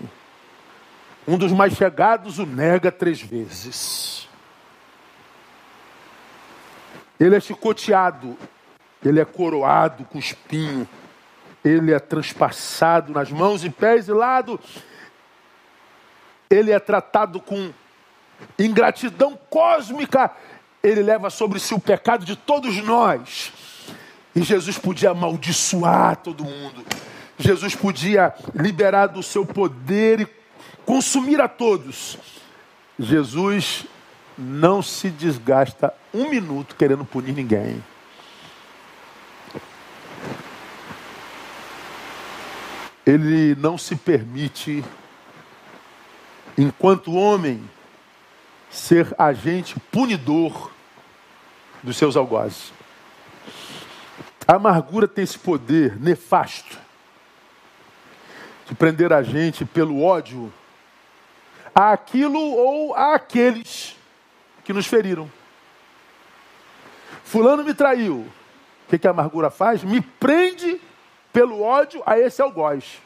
Um 1.27 1.37
dos 1.37 1.51
mais 1.51 1.73
chegados 1.73 2.39
o 2.39 2.45
nega 2.45 2.91
três 2.91 3.21
vezes. 3.21 4.27
Ele 7.19 7.35
é 7.35 7.39
chicoteado 7.39 8.37
ele 9.03 9.19
é 9.19 9.25
coroado 9.25 10.03
com 10.05 10.19
espinho, 10.19 10.87
ele 11.63 11.93
é 11.93 11.99
transpassado 11.99 13.13
nas 13.13 13.31
mãos 13.31 13.63
e 13.63 13.69
pés 13.69 14.07
e 14.07 14.11
lado, 14.11 14.59
ele 16.49 16.71
é 16.71 16.79
tratado 16.79 17.39
com 17.39 17.71
ingratidão 18.57 19.37
cósmica, 19.49 20.31
ele 20.83 21.01
leva 21.01 21.29
sobre 21.29 21.59
si 21.59 21.73
o 21.73 21.79
pecado 21.79 22.25
de 22.25 22.35
todos 22.35 22.77
nós. 22.83 23.51
E 24.35 24.41
Jesus 24.41 24.77
podia 24.77 25.11
amaldiçoar 25.11 26.17
todo 26.17 26.43
mundo. 26.43 26.85
Jesus 27.37 27.75
podia 27.75 28.33
liberar 28.53 29.07
do 29.07 29.23
seu 29.23 29.45
poder 29.45 30.21
e 30.21 30.27
consumir 30.85 31.41
a 31.41 31.47
todos. 31.47 32.17
Jesus 32.97 33.85
não 34.37 34.81
se 34.81 35.09
desgasta 35.09 35.93
um 36.13 36.29
minuto 36.29 36.75
querendo 36.75 37.03
punir 37.03 37.33
ninguém. 37.33 37.83
Ele 43.05 43.55
não 43.55 43.77
se 43.77 43.95
permite, 43.95 44.83
enquanto 46.57 47.13
homem, 47.13 47.63
ser 48.69 49.13
agente 49.17 49.79
punidor 49.91 50.71
dos 51.81 51.97
seus 51.97 52.15
algozes. 52.15 52.71
A 54.47 54.55
amargura 54.55 55.07
tem 55.07 55.23
esse 55.23 55.37
poder 55.37 55.99
nefasto 55.99 56.77
de 58.67 58.75
prender 58.75 59.11
a 59.11 59.23
gente 59.23 59.65
pelo 59.65 60.03
ódio 60.03 60.51
àquilo 61.73 62.39
ou 62.39 62.93
àqueles 62.95 63.95
que 64.63 64.73
nos 64.73 64.85
feriram. 64.85 65.29
Fulano 67.23 67.63
me 67.63 67.73
traiu. 67.73 68.27
O 68.85 68.89
que, 68.89 68.97
que 68.97 69.07
a 69.07 69.11
amargura 69.11 69.49
faz? 69.49 69.83
Me 69.83 70.01
prende 70.01 70.81
pelo 71.31 71.61
ódio 71.61 72.01
a 72.05 72.17
esse 72.17 72.41
algoz. 72.41 72.99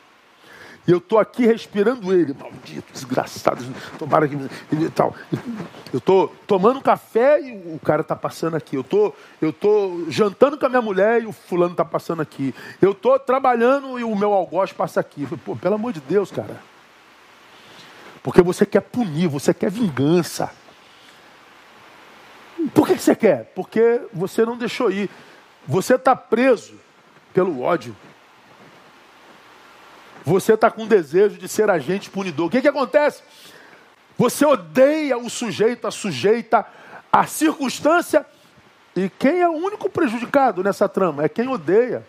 E 0.86 0.92
eu 0.92 0.98
estou 0.98 1.18
aqui 1.18 1.46
respirando 1.46 2.14
ele, 2.14 2.34
maldito, 2.34 2.92
desgraçado, 2.92 3.64
tomara 3.98 4.28
que. 4.28 4.36
E 4.72 4.90
tal. 4.90 5.16
Eu 5.94 6.00
estou 6.00 6.28
tomando 6.46 6.82
café 6.82 7.40
e 7.40 7.74
o 7.74 7.80
cara 7.80 8.02
está 8.02 8.16
passando 8.16 8.56
aqui. 8.56 8.76
Eu 8.76 8.82
estou 8.82 9.16
eu 9.42 9.54
tô 9.54 10.06
jantando 10.10 10.58
com 10.58 10.66
a 10.66 10.70
minha 10.70 10.82
mulher 10.82 11.22
e 11.22 11.26
o 11.26 11.32
fulano 11.32 11.72
está 11.72 11.86
passando 11.86 12.22
aqui. 12.22 12.54
Eu 12.82 12.92
estou 12.92 13.18
trabalhando 13.18 13.98
e 13.98 14.04
o 14.04 14.14
meu 14.14 14.34
algoz 14.34 14.74
passa 14.74 15.00
aqui. 15.00 15.26
Pô, 15.46 15.56
pelo 15.56 15.76
amor 15.76 15.94
de 15.94 16.02
Deus, 16.02 16.32
cara. 16.32 16.60
Porque 18.22 18.42
você 18.42 18.66
quer 18.66 18.82
punir, 18.82 19.28
você 19.28 19.54
quer 19.54 19.72
vingança. 19.72 20.52
Por 22.74 22.88
que 22.88 22.96
você 22.96 23.16
quer? 23.16 23.52
Porque 23.56 24.02
você 24.14 24.46
não 24.46 24.58
deixou 24.58 24.92
ir. 24.92 25.10
Você 25.66 25.96
está 25.96 26.14
preso 26.14 26.74
pelo 27.34 27.62
ódio. 27.62 27.96
Você 30.26 30.54
está 30.54 30.72
com 30.72 30.88
desejo 30.88 31.38
de 31.38 31.48
ser 31.48 31.70
agente 31.70 32.10
punidor. 32.10 32.48
O 32.48 32.50
que, 32.50 32.62
que 32.62 32.68
acontece? 32.68 33.22
Você 34.18 34.46
odeia 34.46 35.18
o 35.18 35.30
sujeito, 35.30 35.88
a 35.88 35.92
sujeita, 35.92 36.66
a 37.12 37.26
circunstância. 37.26 38.26
E 38.96 39.10
quem 39.10 39.42
é 39.42 39.50
o 39.50 39.54
único 39.54 39.90
prejudicado 39.90 40.64
nessa 40.64 40.88
trama? 40.88 41.24
É 41.24 41.30
quem 41.30 41.48
odeia. 41.48 42.06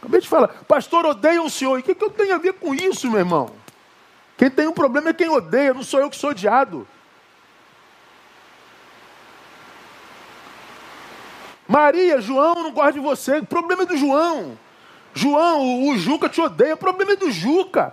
Acabei 0.00 0.20
de 0.20 0.28
falar, 0.28 0.48
pastor 0.68 1.04
odeia 1.04 1.42
o 1.42 1.50
senhor. 1.50 1.76
E 1.76 1.80
o 1.80 1.84
que, 1.84 1.94
que 1.94 2.04
eu 2.04 2.10
tenho 2.10 2.34
a 2.34 2.38
ver 2.38 2.54
com 2.54 2.74
isso, 2.74 3.10
meu 3.10 3.18
irmão? 3.18 3.50
Quem 4.36 4.48
tem 4.48 4.68
um 4.68 4.72
problema 4.72 5.10
é 5.10 5.12
quem 5.12 5.28
odeia, 5.28 5.74
não 5.74 5.82
sou 5.82 6.00
eu 6.00 6.08
que 6.08 6.16
sou 6.16 6.30
odiado. 6.30 6.86
Maria, 11.66 12.20
João 12.20 12.54
não 12.54 12.70
gosta 12.72 12.92
de 12.92 13.00
você. 13.00 13.38
O 13.38 13.46
problema 13.46 13.82
é 13.82 13.86
do 13.86 13.96
João. 13.96 14.56
João, 15.18 15.60
o, 15.60 15.90
o 15.90 15.98
Juca 15.98 16.28
te 16.28 16.40
odeia. 16.40 16.74
O 16.74 16.78
problema 16.78 17.12
é 17.12 17.16
do 17.16 17.30
Juca. 17.30 17.92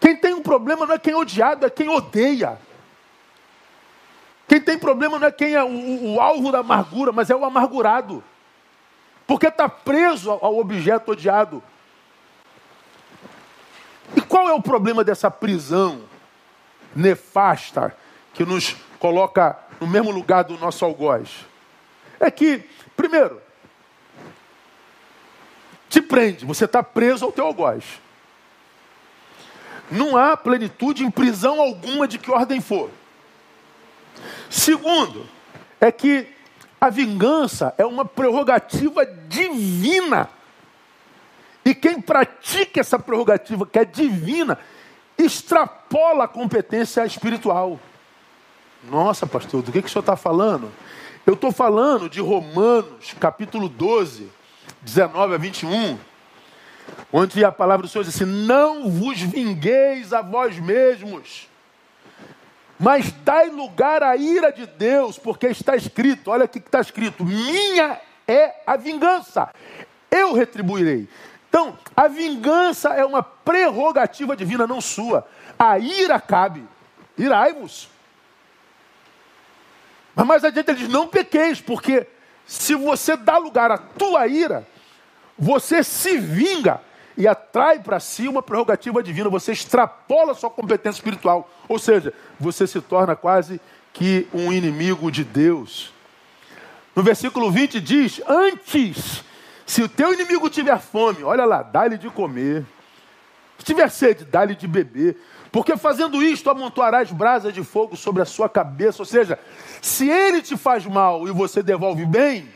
Quem 0.00 0.16
tem 0.16 0.32
um 0.32 0.42
problema 0.42 0.86
não 0.86 0.94
é 0.94 0.98
quem 0.98 1.12
é 1.12 1.16
odiado, 1.16 1.66
é 1.66 1.70
quem 1.70 1.88
odeia. 1.88 2.58
Quem 4.46 4.58
tem 4.58 4.78
problema 4.78 5.18
não 5.18 5.26
é 5.26 5.30
quem 5.30 5.54
é 5.54 5.62
o, 5.62 5.68
o, 5.68 6.14
o 6.14 6.20
alvo 6.20 6.50
da 6.50 6.60
amargura, 6.60 7.12
mas 7.12 7.28
é 7.28 7.36
o 7.36 7.44
amargurado. 7.44 8.24
Porque 9.26 9.48
está 9.48 9.68
preso 9.68 10.30
ao, 10.30 10.58
objeto 10.58 11.12
odiado. 11.12 11.62
E 14.16 14.22
qual 14.22 14.48
é 14.48 14.54
o 14.54 14.62
problema 14.62 15.04
dessa 15.04 15.30
prisão 15.30 16.00
nefasta 16.96 17.94
que 18.32 18.46
nos 18.46 18.74
coloca 18.98 19.58
no 19.78 19.86
mesmo 19.86 20.10
lugar 20.10 20.44
do 20.44 20.56
nosso 20.56 20.82
algoz? 20.86 21.44
É 22.18 22.30
que, 22.30 22.64
primeiro, 22.96 23.42
te 25.98 26.02
prende, 26.02 26.44
você 26.44 26.64
está 26.64 26.82
preso 26.82 27.24
ao 27.24 27.32
teu 27.32 27.46
algoz. 27.46 27.84
Não 29.90 30.16
há 30.16 30.36
plenitude 30.36 31.04
em 31.04 31.10
prisão 31.10 31.60
alguma 31.60 32.06
de 32.06 32.18
que 32.18 32.30
ordem 32.30 32.60
for. 32.60 32.90
Segundo, 34.48 35.26
é 35.80 35.90
que 35.90 36.28
a 36.80 36.88
vingança 36.88 37.74
é 37.76 37.84
uma 37.84 38.04
prerrogativa 38.04 39.04
divina. 39.04 40.28
E 41.64 41.74
quem 41.74 42.00
pratica 42.00 42.80
essa 42.80 42.98
prerrogativa, 42.98 43.66
que 43.66 43.78
é 43.78 43.84
divina, 43.84 44.58
extrapola 45.16 46.24
a 46.24 46.28
competência 46.28 47.04
espiritual. 47.04 47.80
Nossa, 48.84 49.26
pastor, 49.26 49.62
do 49.62 49.72
que, 49.72 49.82
que 49.82 49.88
o 49.88 49.90
senhor 49.90 50.00
está 50.00 50.16
falando? 50.16 50.70
Eu 51.26 51.34
estou 51.34 51.50
falando 51.50 52.08
de 52.08 52.20
Romanos, 52.20 53.14
capítulo 53.18 53.68
12, 53.68 54.37
19 54.88 55.34
a 55.34 55.38
21, 55.38 55.98
onde 57.12 57.44
a 57.44 57.52
palavra 57.52 57.86
do 57.86 57.88
Senhor 57.88 58.04
diz 58.04 58.14
assim: 58.14 58.24
Não 58.24 58.90
vos 58.90 59.20
vingueis 59.20 60.12
a 60.12 60.22
vós 60.22 60.58
mesmos, 60.58 61.48
mas 62.78 63.12
dai 63.12 63.50
lugar 63.50 64.02
à 64.02 64.16
ira 64.16 64.50
de 64.50 64.66
Deus, 64.66 65.18
porque 65.18 65.48
está 65.48 65.76
escrito: 65.76 66.30
olha 66.30 66.46
o 66.46 66.48
que 66.48 66.58
está 66.58 66.80
escrito, 66.80 67.24
minha 67.24 68.00
é 68.26 68.62
a 68.66 68.76
vingança, 68.76 69.50
eu 70.10 70.32
retribuirei. 70.32 71.08
Então, 71.48 71.78
a 71.96 72.08
vingança 72.08 72.90
é 72.90 73.04
uma 73.04 73.22
prerrogativa 73.22 74.36
divina, 74.36 74.66
não 74.66 74.80
sua. 74.80 75.26
A 75.58 75.78
ira 75.78 76.20
cabe. 76.20 76.62
Irai-vos. 77.16 77.88
Mas 80.14 80.26
mais 80.26 80.44
adiante 80.44 80.70
ele 80.70 80.78
diz: 80.78 80.88
não 80.88 81.08
pequeis, 81.08 81.60
porque 81.60 82.06
se 82.48 82.74
você 82.74 83.16
dá 83.16 83.36
lugar 83.36 83.70
à 83.70 83.76
tua 83.76 84.26
ira, 84.26 84.66
você 85.38 85.84
se 85.84 86.18
vinga 86.18 86.80
e 87.16 87.26
atrai 87.26 87.80
para 87.80 88.00
si 88.00 88.28
uma 88.28 88.42
prerrogativa 88.42 89.02
divina, 89.02 89.28
você 89.28 89.52
extrapola 89.52 90.34
sua 90.34 90.50
competência 90.50 90.98
espiritual. 90.98 91.50
Ou 91.68 91.78
seja, 91.78 92.12
você 92.38 92.66
se 92.66 92.80
torna 92.80 93.14
quase 93.16 93.60
que 93.92 94.26
um 94.32 94.52
inimigo 94.52 95.10
de 95.10 95.24
Deus. 95.24 95.92
No 96.94 97.02
versículo 97.02 97.50
20 97.50 97.80
diz: 97.80 98.20
Antes, 98.26 99.24
se 99.66 99.82
o 99.82 99.88
teu 99.88 100.12
inimigo 100.12 100.48
tiver 100.48 100.78
fome, 100.80 101.22
olha 101.22 101.44
lá, 101.44 101.62
dá-lhe 101.62 101.98
de 101.98 102.08
comer. 102.08 102.64
Se 103.58 103.64
tiver 103.64 103.90
sede, 103.90 104.24
dá-lhe 104.24 104.54
de 104.54 104.68
beber. 104.68 105.16
Porque 105.50 105.76
fazendo 105.76 106.22
isto, 106.22 106.48
amontoarás 106.48 107.10
brasas 107.10 107.52
de 107.52 107.64
fogo 107.64 107.96
sobre 107.96 108.22
a 108.22 108.24
sua 108.24 108.48
cabeça. 108.48 109.02
Ou 109.02 109.06
seja, 109.06 109.38
se 109.82 110.08
ele 110.08 110.40
te 110.40 110.56
faz 110.56 110.86
mal 110.86 111.26
e 111.26 111.32
você 111.32 111.62
devolve 111.62 112.06
bem, 112.06 112.48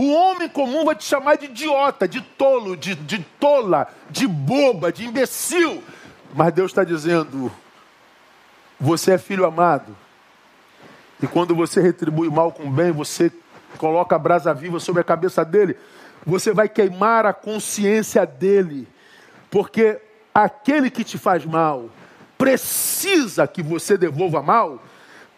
o 0.00 0.12
homem 0.14 0.48
comum 0.48 0.86
vai 0.86 0.94
te 0.94 1.04
chamar 1.04 1.36
de 1.36 1.44
idiota, 1.44 2.08
de 2.08 2.22
tolo, 2.22 2.74
de, 2.74 2.94
de 2.94 3.18
tola, 3.38 3.86
de 4.08 4.26
boba, 4.26 4.90
de 4.90 5.04
imbecil. 5.04 5.82
Mas 6.34 6.54
Deus 6.54 6.70
está 6.70 6.84
dizendo: 6.84 7.52
você 8.80 9.12
é 9.12 9.18
filho 9.18 9.44
amado. 9.44 9.94
E 11.22 11.26
quando 11.26 11.54
você 11.54 11.82
retribui 11.82 12.30
mal 12.30 12.50
com 12.50 12.70
bem, 12.70 12.90
você 12.90 13.30
coloca 13.76 14.16
a 14.16 14.18
brasa 14.18 14.54
viva 14.54 14.80
sobre 14.80 15.02
a 15.02 15.04
cabeça 15.04 15.44
dele, 15.44 15.76
você 16.24 16.50
vai 16.50 16.66
queimar 16.66 17.26
a 17.26 17.34
consciência 17.34 18.24
dele. 18.24 18.88
Porque 19.50 20.00
aquele 20.32 20.90
que 20.90 21.04
te 21.04 21.18
faz 21.18 21.44
mal, 21.44 21.90
precisa 22.38 23.46
que 23.46 23.62
você 23.62 23.98
devolva 23.98 24.40
mal 24.40 24.82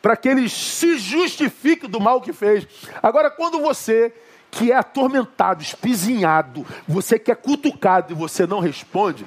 para 0.00 0.16
que 0.16 0.28
ele 0.28 0.48
se 0.48 0.98
justifique 0.98 1.88
do 1.88 1.98
mal 1.98 2.20
que 2.20 2.32
fez. 2.32 2.64
Agora, 3.02 3.28
quando 3.28 3.60
você 3.60 4.14
que 4.52 4.70
é 4.70 4.76
atormentado, 4.76 5.62
espizinhado, 5.62 6.64
você 6.86 7.18
que 7.18 7.32
é 7.32 7.34
cutucado 7.34 8.12
e 8.12 8.16
você 8.16 8.46
não 8.46 8.60
responde, 8.60 9.26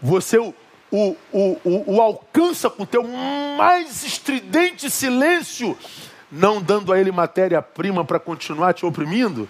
você 0.00 0.38
o, 0.38 0.54
o, 0.92 1.16
o, 1.32 1.94
o, 1.94 2.00
alcança 2.00 2.70
com 2.70 2.84
o 2.84 2.86
teu 2.86 3.02
mais 3.56 4.04
estridente 4.04 4.88
silêncio, 4.88 5.76
não 6.30 6.62
dando 6.62 6.92
a 6.92 7.00
ele 7.00 7.10
matéria-prima 7.10 8.04
para 8.04 8.20
continuar 8.20 8.72
te 8.74 8.86
oprimindo, 8.86 9.48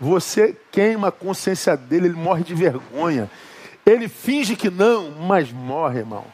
você 0.00 0.56
queima 0.72 1.08
a 1.08 1.12
consciência 1.12 1.76
dele, 1.76 2.06
ele 2.06 2.16
morre 2.16 2.42
de 2.42 2.54
vergonha. 2.54 3.30
Ele 3.86 4.08
finge 4.08 4.56
que 4.56 4.70
não, 4.70 5.12
mas 5.12 5.52
morre, 5.52 6.00
irmão 6.00 6.24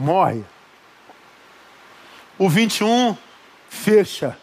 morre. 0.00 0.44
O 2.38 2.48
21 2.48 3.16
fecha. 3.68 4.36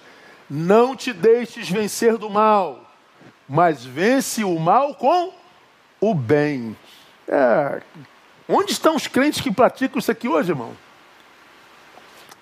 Não 0.50 0.96
te 0.96 1.12
deixes 1.12 1.70
vencer 1.70 2.18
do 2.18 2.30
mal, 2.30 2.87
mas 3.48 3.86
vence 3.86 4.44
o 4.44 4.60
mal 4.60 4.96
com 4.96 5.32
o 6.02 6.14
bem. 6.14 6.76
É, 7.28 7.82
onde 8.48 8.72
estão 8.72 8.96
os 8.96 9.08
crentes 9.08 9.42
que 9.42 9.52
praticam 9.52 10.00
isso 10.00 10.12
aqui 10.12 10.28
hoje, 10.28 10.52
irmão? 10.52 10.72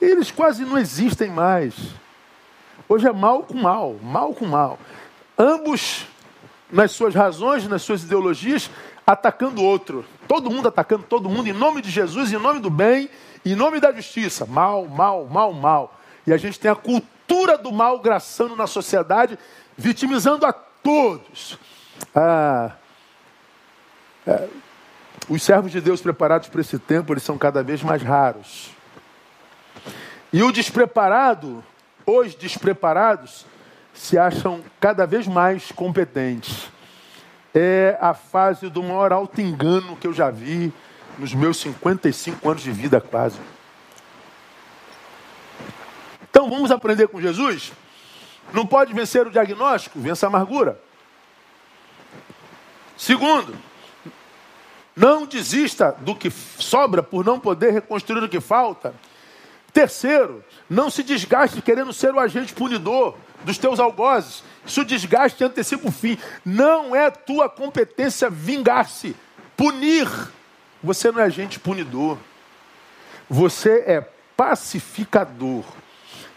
Eles 0.01 0.31
quase 0.31 0.65
não 0.65 0.77
existem 0.77 1.29
mais. 1.29 1.73
Hoje 2.87 3.07
é 3.07 3.13
mal 3.13 3.43
com 3.43 3.55
mal, 3.55 3.95
mal 4.01 4.33
com 4.33 4.45
mal. 4.45 4.79
Ambos, 5.37 6.05
nas 6.71 6.91
suas 6.91 7.15
razões, 7.15 7.67
nas 7.67 7.81
suas 7.81 8.03
ideologias, 8.03 8.69
atacando 9.05 9.61
o 9.61 9.65
outro. 9.65 10.05
Todo 10.27 10.49
mundo 10.49 10.67
atacando 10.67 11.03
todo 11.03 11.29
mundo 11.29 11.47
em 11.47 11.53
nome 11.53 11.81
de 11.81 11.89
Jesus, 11.89 12.31
em 12.31 12.37
nome 12.37 12.59
do 12.59 12.69
bem, 12.69 13.09
em 13.45 13.55
nome 13.55 13.79
da 13.79 13.91
justiça. 13.91 14.45
Mal, 14.45 14.85
mal, 14.85 15.25
mal, 15.25 15.53
mal. 15.53 15.99
E 16.27 16.33
a 16.33 16.37
gente 16.37 16.59
tem 16.59 16.69
a 16.69 16.75
cultura 16.75 17.57
do 17.57 17.71
mal 17.71 17.99
graçando 17.99 18.55
na 18.55 18.67
sociedade, 18.67 19.37
vitimizando 19.77 20.45
a 20.45 20.53
todos. 20.85 21.57
Ah, 22.13 22.73
é, 24.27 24.47
os 25.27 25.41
servos 25.41 25.71
de 25.71 25.81
Deus 25.81 25.99
preparados 25.99 26.47
para 26.47 26.61
esse 26.61 26.77
tempo, 26.77 27.11
eles 27.11 27.23
são 27.23 27.39
cada 27.39 27.63
vez 27.63 27.81
mais 27.81 28.03
raros. 28.03 28.69
E 30.31 30.43
o 30.43 30.51
despreparado, 30.51 31.63
os 32.05 32.35
despreparados, 32.35 33.47
se 33.95 34.15
acham 34.15 34.61
cada 34.79 35.07
vez 35.07 35.27
mais 35.27 35.71
competentes. 35.71 36.69
É 37.53 37.97
a 37.99 38.13
fase 38.13 38.69
do 38.69 38.83
maior 38.83 39.11
alto 39.11 39.41
engano 39.41 39.95
que 39.95 40.05
eu 40.05 40.13
já 40.13 40.29
vi 40.29 40.71
nos 41.17 41.33
meus 41.33 41.57
55 41.57 42.47
anos 42.47 42.61
de 42.61 42.71
vida 42.71 43.01
quase. 43.01 43.39
Então 46.29 46.47
vamos 46.47 46.69
aprender 46.69 47.07
com 47.07 47.19
Jesus? 47.19 47.71
Não 48.53 48.65
pode 48.65 48.93
vencer 48.93 49.27
o 49.27 49.31
diagnóstico, 49.31 49.99
vença 49.99 50.25
a 50.25 50.29
amargura. 50.29 50.79
Segundo, 52.97 53.55
não 54.95 55.25
desista 55.25 55.91
do 55.99 56.15
que 56.15 56.31
sobra 56.31 57.03
por 57.03 57.25
não 57.25 57.39
poder 57.39 57.73
reconstruir 57.73 58.23
o 58.23 58.29
que 58.29 58.39
falta. 58.39 58.93
Terceiro, 59.73 60.41
não 60.69 60.89
se 60.89 61.03
desgaste 61.03 61.61
querendo 61.61 61.91
ser 61.91 62.13
o 62.13 62.19
agente 62.19 62.53
punidor 62.53 63.17
dos 63.43 63.57
teus 63.57 63.77
algozes. 63.77 64.41
Isso 64.65 64.85
desgaste 64.85 65.43
antecipa 65.43 65.89
o 65.89 65.91
fim. 65.91 66.17
Não 66.45 66.95
é 66.95 67.11
tua 67.11 67.49
competência 67.49 68.29
vingar-se, 68.29 69.15
punir. 69.57 70.07
Você 70.81 71.11
não 71.11 71.19
é 71.19 71.23
agente 71.25 71.59
punidor. 71.59 72.17
Você 73.29 73.83
é 73.85 74.01
pacificador. 74.37 75.65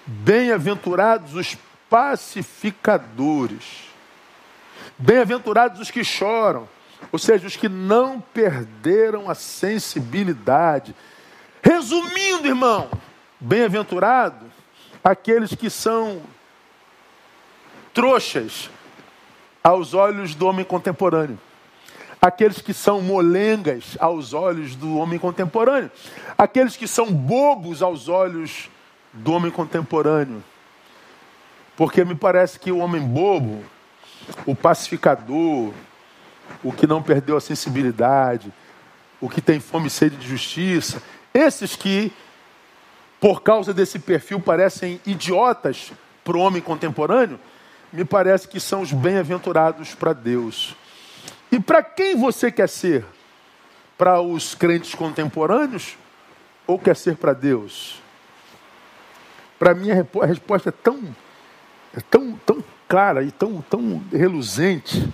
Bem-aventurados 0.04 1.34
os 1.34 1.56
pacificadores. 1.88 3.88
Bem-aventurados 4.98 5.80
os 5.80 5.90
que 5.90 6.04
choram 6.04 6.68
ou 7.10 7.18
seja, 7.18 7.46
os 7.46 7.56
que 7.56 7.68
não 7.68 8.20
perderam 8.20 9.30
a 9.30 9.34
sensibilidade. 9.34 10.94
Resumindo, 11.62 12.46
irmão, 12.46 12.90
bem-aventurado 13.40 14.46
aqueles 15.02 15.54
que 15.54 15.70
são 15.70 16.20
trouxas 17.94 18.70
aos 19.62 19.94
olhos 19.94 20.34
do 20.34 20.46
homem 20.46 20.64
contemporâneo. 20.64 21.38
Aqueles 22.20 22.60
que 22.60 22.74
são 22.74 23.00
molengas 23.00 23.96
aos 24.00 24.34
olhos 24.34 24.74
do 24.74 24.96
homem 24.96 25.18
contemporâneo. 25.18 25.90
Aqueles 26.36 26.76
que 26.76 26.88
são 26.88 27.12
bobos 27.12 27.80
aos 27.80 28.08
olhos 28.08 28.68
do 29.12 29.32
homem 29.32 29.52
contemporâneo. 29.52 30.42
Porque 31.78 32.04
me 32.04 32.16
parece 32.16 32.58
que 32.58 32.72
o 32.72 32.78
homem 32.78 33.00
bobo, 33.00 33.64
o 34.44 34.52
pacificador, 34.52 35.72
o 36.60 36.72
que 36.72 36.88
não 36.88 37.00
perdeu 37.00 37.36
a 37.36 37.40
sensibilidade, 37.40 38.52
o 39.20 39.28
que 39.28 39.40
tem 39.40 39.60
fome 39.60 39.86
e 39.86 39.90
sede 39.90 40.16
de 40.16 40.26
justiça, 40.26 41.00
esses 41.32 41.76
que, 41.76 42.12
por 43.20 43.42
causa 43.42 43.72
desse 43.72 44.00
perfil, 44.00 44.40
parecem 44.40 45.00
idiotas 45.06 45.92
para 46.24 46.36
o 46.36 46.40
homem 46.40 46.60
contemporâneo, 46.60 47.38
me 47.92 48.04
parece 48.04 48.48
que 48.48 48.58
são 48.58 48.82
os 48.82 48.92
bem-aventurados 48.92 49.94
para 49.94 50.12
Deus. 50.12 50.74
E 51.52 51.60
para 51.60 51.80
quem 51.80 52.16
você 52.16 52.50
quer 52.50 52.68
ser? 52.68 53.06
Para 53.96 54.20
os 54.20 54.52
crentes 54.52 54.96
contemporâneos 54.96 55.96
ou 56.66 56.76
quer 56.76 56.96
ser 56.96 57.16
para 57.16 57.32
Deus? 57.32 58.02
Para 59.60 59.74
mim 59.74 59.92
a 59.92 60.26
resposta 60.26 60.70
é 60.70 60.72
tão, 60.72 61.14
é 61.94 62.00
tão, 62.00 62.32
tão 62.44 62.62
clara 62.88 63.22
e 63.22 63.30
tão, 63.30 63.60
tão 63.62 64.02
reluzente 64.12 65.08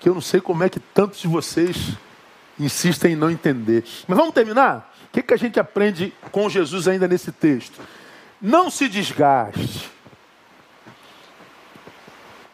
que 0.00 0.08
eu 0.08 0.14
não 0.14 0.20
sei 0.20 0.40
como 0.40 0.62
é 0.64 0.68
que 0.68 0.80
tantos 0.80 1.20
de 1.20 1.28
vocês 1.28 1.96
insistem 2.58 3.12
em 3.12 3.16
não 3.16 3.30
entender. 3.30 3.84
Mas 4.06 4.18
vamos 4.18 4.34
terminar? 4.34 4.94
O 5.08 5.12
que, 5.12 5.22
que 5.22 5.34
a 5.34 5.38
gente 5.38 5.58
aprende 5.58 6.12
com 6.30 6.48
Jesus 6.48 6.86
ainda 6.88 7.08
nesse 7.08 7.32
texto? 7.32 7.80
Não 8.40 8.70
se 8.70 8.88
desgaste. 8.88 9.90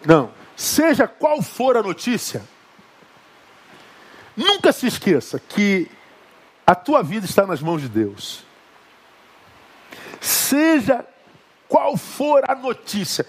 Não. 0.05 0.31
Seja 0.57 1.09
qual 1.09 1.43
for 1.43 1.77
a 1.77 1.83
notícia, 1.83 2.43
nunca 4.37 4.72
se 4.72 4.87
esqueça 4.87 5.41
que 5.41 5.91
a 6.66 6.75
tua 6.75 7.03
vida 7.03 7.27
está 7.27 7.47
nas 7.47 7.61
mãos 7.61 7.83
de 7.83 7.89
Deus. 7.89 8.45
Seja 10.20 11.05
qual 11.68 11.97
for 11.97 12.49
a 12.49 12.55
notícia, 12.55 13.27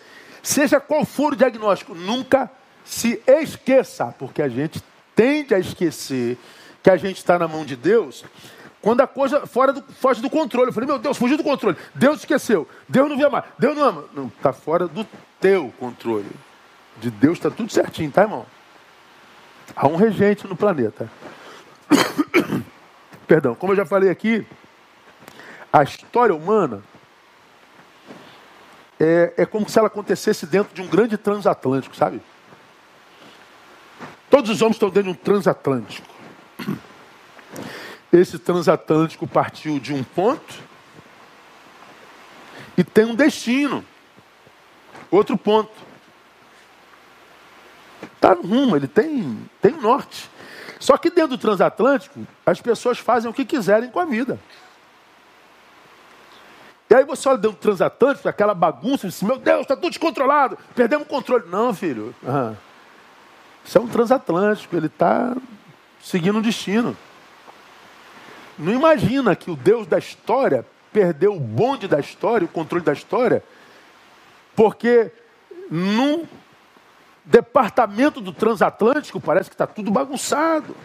seja 0.48 0.80
qual 0.80 1.06
for 1.06 1.34
o 1.34 1.36
diagnóstico, 1.36 1.96
nunca 1.96 2.50
se 2.84 3.22
esqueça, 3.26 4.14
porque 4.18 4.42
a 4.42 4.48
gente 4.48 4.82
tende 5.16 5.56
a 5.56 5.60
esquecer 5.60 6.38
que 6.84 6.90
a 6.90 6.98
gente 6.98 7.18
está 7.18 7.40
na 7.40 7.48
mão 7.48 7.66
de 7.66 7.76
Deus, 7.76 8.24
quando 8.86 9.02
a 9.02 9.08
coisa 9.08 9.48
fora 9.48 9.74
do, 9.74 9.82
foge 9.82 10.22
do 10.22 10.30
controle. 10.30 10.70
Eu 10.70 10.74
falei, 10.74 10.88
meu 10.88 11.00
Deus, 11.00 11.18
fugiu 11.18 11.36
do 11.36 11.44
controle. 11.44 11.76
Deus 11.96 12.20
esqueceu. 12.20 12.68
Deus 12.88 13.10
não 13.10 13.18
vê 13.18 13.28
mais. 13.28 13.46
Deus 13.58 13.76
não 13.76 13.84
ama. 13.84 14.06
Não, 14.14 14.28
está 14.28 14.54
fora 14.54 14.88
do 14.88 15.04
teu 15.42 15.74
controle. 15.80 16.30
De 16.98 17.10
Deus 17.10 17.40
está 17.40 17.50
tudo 17.50 17.74
certinho, 17.74 18.12
tá, 18.12 18.22
irmão? 18.22 18.46
Há 19.76 19.88
um 19.88 19.96
regente 19.96 20.46
no 20.46 20.56
planeta. 20.56 21.10
Perdão, 23.26 23.56
como 23.56 23.74
eu 23.74 23.78
já 23.78 23.86
falei 23.88 24.12
aqui, 24.12 24.46
a 25.74 25.82
história 25.82 26.36
humana 26.36 26.84
é, 29.00 29.34
é 29.38 29.46
como 29.46 29.70
se 29.70 29.78
ela 29.78 29.88
acontecesse 29.88 30.46
dentro 30.46 30.74
de 30.74 30.82
um 30.82 30.88
grande 30.88 31.18
transatlântico, 31.18 31.96
sabe? 31.96 32.22
Todos 34.30 34.50
os 34.50 34.62
homens 34.62 34.76
estão 34.76 34.90
dentro 34.90 35.14
de 35.14 35.20
um 35.20 35.22
transatlântico. 35.22 36.08
Esse 38.12 38.40
transatlântico 38.40 39.28
partiu 39.28 39.80
de 39.80 39.94
um 39.94 40.04
ponto 40.04 40.64
e 42.78 42.84
tem 42.84 43.06
um 43.06 43.16
destino. 43.16 43.84
Outro 45.12 45.38
ponto. 45.38 45.72
Está 48.16 48.36
no 48.36 48.42
rumo, 48.42 48.76
ele 48.76 48.88
tem, 48.88 49.50
tem 49.62 49.74
um 49.74 49.82
norte. 49.82 50.30
Só 50.80 50.98
que 50.98 51.10
dentro 51.10 51.38
do 51.38 51.38
transatlântico, 51.38 52.26
as 52.46 52.62
pessoas 52.62 52.98
fazem 52.98 53.30
o 53.30 53.34
que 53.34 53.46
quiserem 53.46 53.90
com 53.90 54.00
a 54.00 54.06
vida. 54.06 54.40
E 56.90 56.94
aí 56.94 57.04
você 57.04 57.28
olha 57.28 57.38
dentro 57.38 57.58
do 57.58 57.62
transatlântico, 57.62 58.30
aquela 58.30 58.54
bagunça, 58.54 59.08
e 59.08 59.10
diz, 59.10 59.22
meu 59.24 59.38
Deus, 59.38 59.62
está 59.62 59.76
tudo 59.76 59.90
descontrolado, 59.90 60.58
perdemos 60.76 61.08
o 61.08 61.10
controle. 61.10 61.46
Não, 61.50 61.74
filho. 61.74 62.14
Uhum. 62.22 62.56
Isso 63.64 63.78
é 63.78 63.82
um 63.82 63.88
transatlântico, 63.88 64.76
ele 64.76 64.86
está 64.86 65.36
seguindo 66.00 66.38
um 66.38 66.42
destino. 66.42 66.96
Não 68.58 68.72
imagina 68.72 69.36
que 69.36 69.50
o 69.50 69.56
Deus 69.56 69.88
da 69.88 69.98
história 69.98 70.66
perdeu 70.94 71.36
o 71.36 71.40
bonde 71.40 71.88
da 71.88 72.00
história, 72.00 72.46
o 72.46 72.48
controle 72.48 72.86
da 72.86 72.94
história, 72.94 73.44
porque 74.56 75.12
num 75.70 76.26
departamento 77.26 78.22
do 78.22 78.32
transatlântico 78.32 79.20
parece 79.20 79.50
que 79.50 79.56
está 79.56 79.66
tudo 79.66 79.90
bagunçado. 79.90 80.76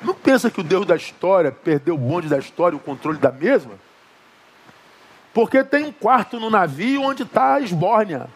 Não 0.00 0.14
pensa 0.14 0.50
que 0.50 0.60
o 0.60 0.64
Deus 0.64 0.86
da 0.86 0.96
história 0.96 1.50
perdeu 1.50 1.96
o 1.96 1.98
bonde 1.98 2.28
da 2.28 2.38
história, 2.38 2.76
o 2.76 2.80
controle 2.80 3.18
da 3.18 3.30
mesma? 3.30 3.72
Porque 5.32 5.64
tem 5.64 5.84
um 5.84 5.92
quarto 5.92 6.38
no 6.38 6.50
navio 6.50 7.02
onde 7.02 7.22
está 7.22 7.54
a 7.54 7.60
esbórnia. 7.60 8.28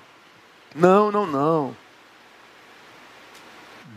Não, 0.74 1.10
não, 1.10 1.26
não. 1.26 1.76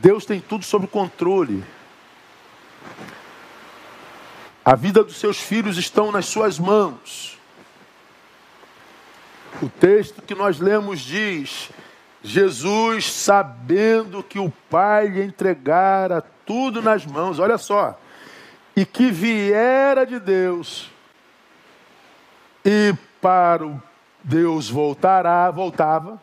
Deus 0.02 0.26
tem 0.26 0.40
tudo 0.40 0.64
sob 0.64 0.88
controle. 0.88 1.64
A 4.64 4.76
vida 4.76 5.04
dos 5.04 5.18
seus 5.18 5.40
filhos 5.40 5.78
estão 5.78 6.12
nas 6.12 6.26
suas 6.26 6.60
mãos. 6.60 7.38
O 9.62 9.70
texto 9.70 10.22
que 10.22 10.36
nós 10.36 10.60
lemos 10.60 11.00
diz: 11.00 11.70
Jesus, 12.22 13.12
sabendo 13.12 14.22
que 14.22 14.40
o 14.40 14.52
Pai 14.70 15.08
lhe 15.08 15.24
entregara 15.24 16.22
tudo 16.46 16.82
nas 16.82 17.06
mãos, 17.06 17.40
olha 17.40 17.58
só, 17.58 18.00
e 18.76 18.86
que 18.86 19.10
viera 19.10 20.06
de 20.06 20.20
Deus, 20.20 20.90
e 22.64 22.94
para 23.22 23.66
o 23.66 23.82
Deus 24.24 24.70
voltará, 24.70 25.50
voltava. 25.52 26.22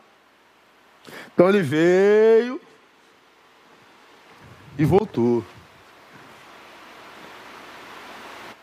Então 1.33 1.49
ele 1.49 1.63
veio 1.63 2.61
e 4.79 4.85
voltou. 4.85 5.45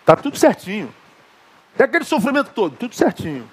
Tá 0.06 0.16
tudo 0.16 0.38
certinho. 0.38 0.94
É 1.78 1.84
aquele 1.84 2.04
sofrimento 2.04 2.52
todo, 2.52 2.76
tudo 2.76 2.94
certinho. 2.94 3.50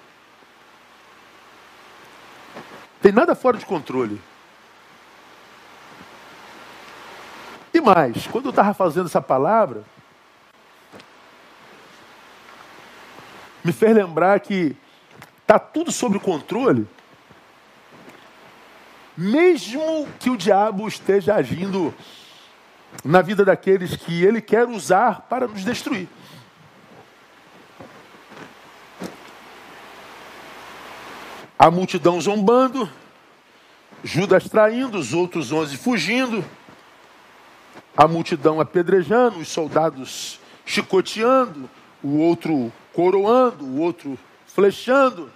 Tem 3.01 3.11
nada 3.11 3.33
fora 3.33 3.57
de 3.57 3.65
controle. 3.65 4.21
E 7.73 7.81
mais, 7.81 8.27
quando 8.27 8.45
eu 8.45 8.49
estava 8.51 8.73
fazendo 8.73 9.07
essa 9.07 9.21
palavra, 9.21 9.83
me 13.71 13.73
fez 13.73 13.95
lembrar 13.95 14.41
que 14.41 14.75
está 15.41 15.57
tudo 15.57 15.93
sob 15.93 16.19
controle, 16.19 16.85
mesmo 19.15 20.09
que 20.19 20.29
o 20.29 20.35
diabo 20.35 20.85
esteja 20.89 21.35
agindo 21.35 21.93
na 23.03 23.21
vida 23.21 23.45
daqueles 23.45 23.95
que 23.95 24.25
ele 24.25 24.41
quer 24.41 24.67
usar 24.67 25.21
para 25.21 25.47
nos 25.47 25.63
destruir. 25.63 26.09
A 31.57 31.71
multidão 31.71 32.19
zombando, 32.19 32.89
Judas 34.03 34.49
traindo, 34.49 34.97
os 34.97 35.13
outros 35.13 35.51
onze 35.53 35.77
fugindo, 35.77 36.43
a 37.95 38.05
multidão 38.05 38.59
apedrejando, 38.59 39.39
os 39.39 39.47
soldados 39.47 40.41
chicoteando, 40.65 41.69
o 42.03 42.17
outro 42.17 42.73
coroando, 42.93 43.65
o 43.65 43.79
outro 43.79 44.17
flechando. 44.47 45.31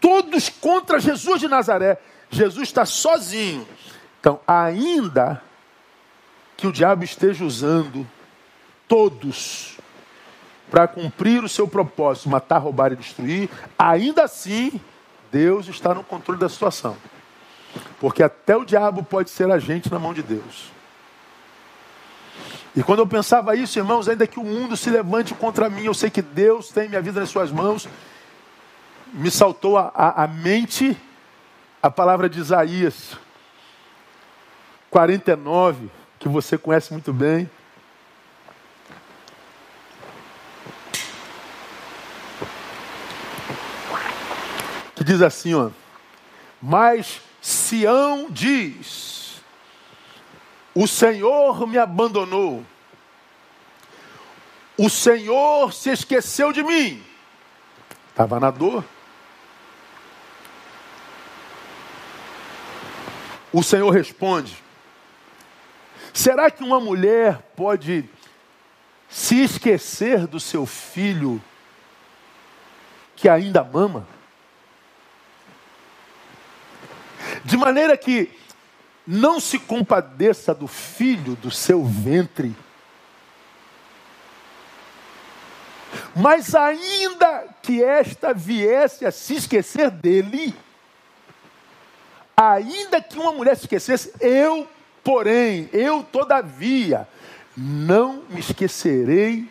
Todos 0.00 0.48
contra 0.48 1.00
Jesus 1.00 1.40
de 1.40 1.48
Nazaré. 1.48 2.00
Jesus 2.30 2.68
está 2.68 2.84
sozinho. 2.84 3.66
Então, 4.20 4.40
ainda 4.46 5.42
que 6.56 6.66
o 6.66 6.72
diabo 6.72 7.04
esteja 7.04 7.44
usando 7.44 8.06
todos 8.88 9.76
para 10.70 10.88
cumprir 10.88 11.44
o 11.44 11.48
seu 11.48 11.68
propósito, 11.68 12.28
matar, 12.28 12.58
roubar 12.58 12.92
e 12.92 12.96
destruir, 12.96 13.48
ainda 13.78 14.24
assim, 14.24 14.80
Deus 15.30 15.68
está 15.68 15.94
no 15.94 16.02
controle 16.02 16.40
da 16.40 16.48
situação. 16.48 16.96
Porque 18.00 18.22
até 18.22 18.56
o 18.56 18.64
diabo 18.64 19.02
pode 19.02 19.30
ser 19.30 19.50
agente 19.50 19.90
na 19.90 19.98
mão 19.98 20.12
de 20.12 20.22
Deus. 20.22 20.75
E 22.76 22.82
quando 22.82 22.98
eu 22.98 23.06
pensava 23.06 23.56
isso, 23.56 23.78
irmãos, 23.78 24.06
ainda 24.06 24.26
que 24.26 24.38
o 24.38 24.44
mundo 24.44 24.76
se 24.76 24.90
levante 24.90 25.32
contra 25.32 25.70
mim, 25.70 25.84
eu 25.84 25.94
sei 25.94 26.10
que 26.10 26.20
Deus 26.20 26.68
tem 26.68 26.90
minha 26.90 27.00
vida 27.00 27.20
nas 27.20 27.30
suas 27.30 27.50
mãos, 27.50 27.88
me 29.14 29.30
saltou 29.30 29.78
a, 29.78 29.90
a, 29.94 30.24
a 30.24 30.26
mente 30.26 30.94
a 31.82 31.90
palavra 31.90 32.28
de 32.28 32.38
Isaías 32.38 33.16
49, 34.90 35.90
que 36.18 36.28
você 36.28 36.58
conhece 36.58 36.92
muito 36.92 37.12
bem. 37.12 37.48
Que 44.94 45.04
diz 45.04 45.22
assim, 45.22 45.54
ó. 45.54 45.70
Mas 46.60 47.22
Sião 47.40 48.26
diz: 48.30 49.15
O 50.76 50.86
Senhor 50.86 51.66
me 51.66 51.78
abandonou. 51.78 52.62
O 54.76 54.90
Senhor 54.90 55.72
se 55.72 55.88
esqueceu 55.88 56.52
de 56.52 56.62
mim. 56.62 57.02
Estava 58.10 58.38
na 58.38 58.50
dor. 58.50 58.84
O 63.50 63.62
Senhor 63.62 63.88
responde: 63.88 64.62
Será 66.12 66.50
que 66.50 66.62
uma 66.62 66.78
mulher 66.78 67.40
pode 67.56 68.06
se 69.08 69.42
esquecer 69.42 70.26
do 70.26 70.38
seu 70.38 70.66
filho 70.66 71.42
que 73.14 73.30
ainda 73.30 73.64
mama? 73.64 74.06
De 77.46 77.56
maneira 77.56 77.96
que 77.96 78.30
não 79.06 79.38
se 79.38 79.58
compadeça 79.58 80.54
do 80.54 80.66
filho 80.66 81.36
do 81.36 81.50
seu 81.50 81.84
ventre. 81.84 82.54
Mas 86.14 86.54
ainda 86.54 87.44
que 87.62 87.82
esta 87.82 88.34
viesse 88.34 89.04
a 89.04 89.10
se 89.10 89.34
esquecer 89.34 89.90
dele, 89.90 90.54
ainda 92.36 93.00
que 93.00 93.18
uma 93.18 93.32
mulher 93.32 93.56
se 93.56 93.62
esquecesse, 93.62 94.12
eu, 94.20 94.68
porém, 95.04 95.68
eu 95.72 96.02
todavia, 96.02 97.06
não 97.56 98.24
me 98.28 98.40
esquecerei 98.40 99.48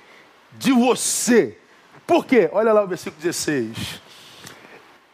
de 0.54 0.72
você. 0.72 1.58
Por 2.06 2.26
quê? 2.26 2.50
Olha 2.52 2.74
lá 2.74 2.84
o 2.84 2.88
versículo 2.88 3.22
16. 3.22 4.02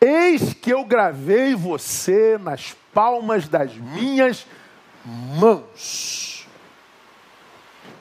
Eis 0.03 0.55
que 0.55 0.71
eu 0.71 0.83
gravei 0.83 1.53
você 1.53 2.35
nas 2.41 2.75
palmas 2.91 3.47
das 3.47 3.75
minhas 3.75 4.47
mãos. 5.05 6.47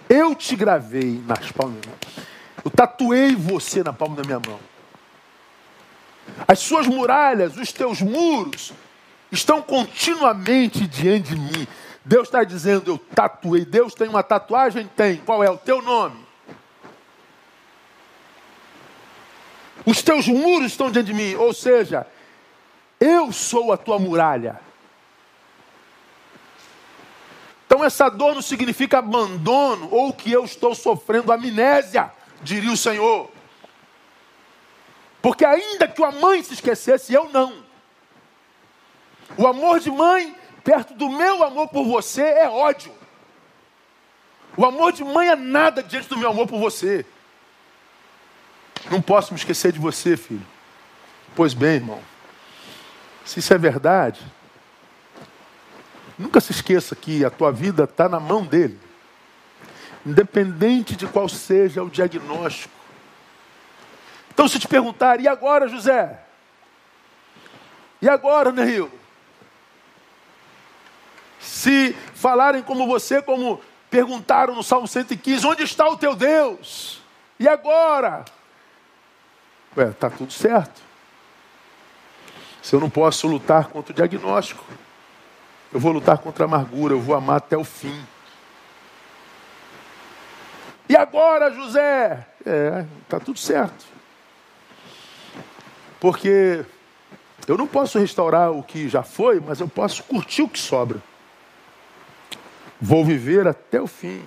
Eu 0.09 0.35
te 0.35 0.57
gravei 0.57 1.23
nas 1.27 1.53
palmas 1.53 1.77
das 1.77 1.87
minhas 1.87 2.17
mãos. 2.17 2.27
Eu 2.65 2.71
tatuei 2.71 3.37
você 3.37 3.83
na 3.83 3.93
palma 3.93 4.17
da 4.17 4.23
minha 4.23 4.41
mão. 4.41 4.59
As 6.49 6.59
suas 6.61 6.87
muralhas, 6.87 7.57
os 7.57 7.71
teus 7.71 8.01
muros, 8.01 8.73
estão 9.31 9.61
continuamente 9.61 10.87
diante 10.87 11.35
de 11.35 11.37
mim. 11.37 11.69
Deus 12.03 12.29
está 12.29 12.45
dizendo, 12.45 12.93
eu 12.93 12.99
tatuei. 12.99 13.65
Deus 13.65 13.95
tem 13.95 14.09
uma 14.09 14.23
tatuagem? 14.23 14.89
Tem. 14.97 15.17
Qual 15.19 15.45
é 15.45 15.51
o 15.51 15.59
teu 15.59 15.83
nome? 15.83 16.30
Os 19.85 20.03
teus 20.03 20.29
muros 20.29 20.73
estão 20.73 20.91
diante 20.91 21.07
de 21.07 21.15
mim, 21.15 21.35
ou 21.35 21.53
seja, 21.53 22.07
eu 22.99 23.33
sou 23.33 23.73
a 23.73 23.77
tua 23.77 23.99
muralha. 23.99 24.61
Então 27.67 27.85
essa 27.85 28.09
dor 28.09 28.35
não 28.35 28.43
significa 28.43 28.99
abandono 28.99 29.89
ou 29.91 30.13
que 30.13 30.31
eu 30.31 30.45
estou 30.45 30.75
sofrendo 30.75 31.33
amnésia, 31.33 32.13
diria 32.43 32.73
o 32.73 32.77
Senhor. 32.77 33.31
Porque 35.23 35.45
ainda 35.45 35.87
que 35.87 36.03
a 36.03 36.11
mãe 36.11 36.43
se 36.43 36.55
esquecesse, 36.55 37.13
eu 37.13 37.29
não. 37.31 37.63
O 39.37 39.47
amor 39.47 39.81
de 39.81 39.91
mãe, 39.91 40.35
perto 40.65 40.95
do 40.95 41.09
meu 41.09 41.45
amor 41.45 41.69
por 41.69 41.85
você, 41.85 42.23
é 42.23 42.49
ódio. 42.49 42.93
O 44.57 44.65
amor 44.67 44.93
de 44.93 45.05
mãe 45.05 45.29
é 45.29 45.37
nada 45.37 45.83
diante 45.83 46.09
do 46.09 46.19
meu 46.19 46.31
amor 46.31 46.47
por 46.47 46.59
você. 46.59 47.07
Não 48.89 49.03
posso 49.03 49.33
me 49.33 49.39
esquecer 49.39 49.73
de 49.73 49.79
você, 49.79 50.17
filho. 50.17 50.47
Pois 51.35 51.55
bem, 51.55 51.75
irmão, 51.75 52.01
se 53.25 53.41
isso 53.41 53.53
é 53.53 53.59
verdade, 53.59 54.21
nunca 56.19 56.41
se 56.41 56.53
esqueça 56.53 56.95
que 56.95 57.25
a 57.25 57.31
tua 57.31 57.51
vida 57.51 57.85
está 57.85 58.09
na 58.09 58.21
mão 58.21 58.45
dele. 58.45 58.79
Independente 60.05 60.97
de 60.97 61.07
qual 61.07 61.29
seja 61.29 61.83
o 61.83 61.91
diagnóstico. 61.91 62.75
Então, 64.33 64.49
se 64.49 64.59
te 64.59 64.67
perguntar, 64.67 65.21
e 65.21 65.29
agora, 65.29 65.69
José? 65.69 66.19
E 68.01 68.09
agora, 68.09 68.51
Neil? 68.51 68.91
Se 71.39 71.95
falarem 72.15 72.63
como 72.63 72.87
você, 72.87 73.21
como 73.21 73.61
perguntaram 73.91 74.55
no 74.55 74.63
Salmo 74.63 74.89
115, 74.89 75.47
onde 75.47 75.63
está 75.65 75.89
o 75.89 75.97
teu 75.97 76.15
Deus? 76.15 77.03
E 77.39 77.49
agora? 77.49 78.25
Ué, 79.77 79.89
está 79.89 80.11
tudo 80.11 80.33
certo. 80.33 80.83
Se 82.63 82.75
eu 82.75 82.81
não 82.81 82.91
posso 82.91 83.27
lutar 83.27 83.69
contra 83.69 83.93
o 83.93 83.95
diagnóstico, 83.95 84.65
eu 85.73 85.79
vou 85.79 85.93
lutar 85.93 86.19
contra 86.19 86.45
a 86.45 86.47
amargura, 86.47 86.95
eu 86.95 87.01
vou 87.01 87.15
amar 87.15 87.37
até 87.37 87.57
o 87.57 87.65
fim. 87.65 88.05
E 90.89 90.97
agora, 90.97 91.53
José? 91.53 92.27
É, 92.45 92.85
está 93.03 93.21
tudo 93.21 93.39
certo. 93.39 93.85
Porque 96.01 96.65
eu 97.47 97.57
não 97.57 97.67
posso 97.67 97.99
restaurar 97.99 98.51
o 98.51 98.63
que 98.63 98.89
já 98.89 99.03
foi, 99.03 99.39
mas 99.41 99.61
eu 99.61 99.69
posso 99.69 100.03
curtir 100.03 100.43
o 100.43 100.49
que 100.49 100.59
sobra. 100.59 101.01
Vou 102.81 103.05
viver 103.05 103.47
até 103.47 103.81
o 103.81 103.87
fim. 103.87 104.25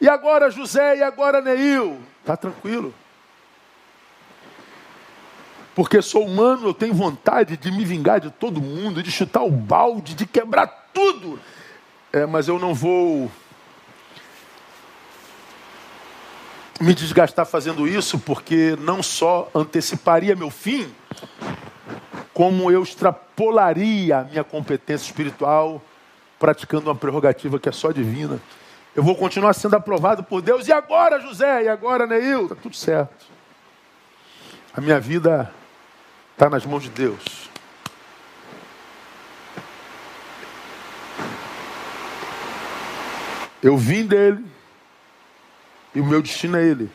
E 0.00 0.08
agora, 0.08 0.50
José? 0.50 0.96
E 0.98 1.02
agora, 1.02 1.40
Neil? 1.40 1.98
Está 2.20 2.36
tranquilo. 2.36 2.92
Porque 5.80 6.02
sou 6.02 6.26
humano, 6.26 6.68
eu 6.68 6.74
tenho 6.74 6.92
vontade 6.92 7.56
de 7.56 7.72
me 7.72 7.86
vingar 7.86 8.20
de 8.20 8.30
todo 8.30 8.60
mundo, 8.60 9.02
de 9.02 9.10
chutar 9.10 9.42
o 9.42 9.50
balde, 9.50 10.14
de 10.14 10.26
quebrar 10.26 10.66
tudo. 10.92 11.40
É, 12.12 12.26
mas 12.26 12.48
eu 12.48 12.58
não 12.58 12.74
vou 12.74 13.32
me 16.78 16.92
desgastar 16.92 17.46
fazendo 17.46 17.88
isso, 17.88 18.18
porque 18.18 18.76
não 18.78 19.02
só 19.02 19.48
anteciparia 19.54 20.36
meu 20.36 20.50
fim, 20.50 20.86
como 22.34 22.70
eu 22.70 22.82
extrapolaria 22.82 24.18
a 24.18 24.24
minha 24.24 24.44
competência 24.44 25.06
espiritual 25.06 25.80
praticando 26.38 26.90
uma 26.90 26.94
prerrogativa 26.94 27.58
que 27.58 27.70
é 27.70 27.72
só 27.72 27.90
divina. 27.90 28.38
Eu 28.94 29.02
vou 29.02 29.16
continuar 29.16 29.54
sendo 29.54 29.76
aprovado 29.76 30.22
por 30.22 30.42
Deus. 30.42 30.68
E 30.68 30.72
agora, 30.72 31.18
José? 31.18 31.64
E 31.64 31.68
agora, 31.70 32.06
Neil? 32.06 32.42
Está 32.42 32.54
tudo 32.54 32.76
certo. 32.76 33.24
A 34.74 34.80
minha 34.82 35.00
vida 35.00 35.50
está 36.40 36.48
nas 36.48 36.64
mãos 36.64 36.84
de 36.84 36.88
Deus. 36.88 37.50
Eu 43.62 43.76
vim 43.76 44.06
dele 44.06 44.42
e 45.94 46.00
o 46.00 46.06
meu 46.06 46.22
destino 46.22 46.56
é 46.56 46.64
ele. 46.64 46.90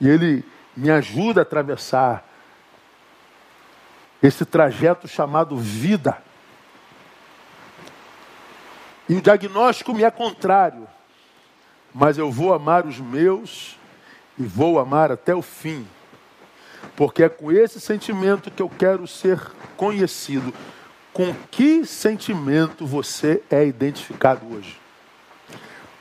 E 0.00 0.08
ele 0.08 0.44
me 0.76 0.90
ajuda 0.90 1.42
a 1.42 1.42
atravessar 1.42 2.28
esse 4.20 4.44
trajeto 4.44 5.06
chamado 5.06 5.56
vida. 5.56 6.20
E 9.08 9.14
o 9.14 9.22
diagnóstico 9.22 9.94
me 9.94 10.02
é 10.02 10.10
contrário, 10.10 10.88
mas 11.94 12.18
eu 12.18 12.32
vou 12.32 12.52
amar 12.52 12.84
os 12.84 12.98
meus 12.98 13.78
e 14.36 14.42
vou 14.42 14.80
amar 14.80 15.12
até 15.12 15.32
o 15.32 15.42
fim, 15.42 15.86
porque 16.96 17.22
é 17.22 17.28
com 17.28 17.50
esse 17.50 17.80
sentimento 17.80 18.50
que 18.50 18.62
eu 18.62 18.68
quero 18.68 19.06
ser 19.06 19.40
conhecido. 19.76 20.52
Com 21.12 21.34
que 21.50 21.84
sentimento 21.86 22.86
você 22.86 23.42
é 23.50 23.64
identificado 23.64 24.46
hoje? 24.52 24.78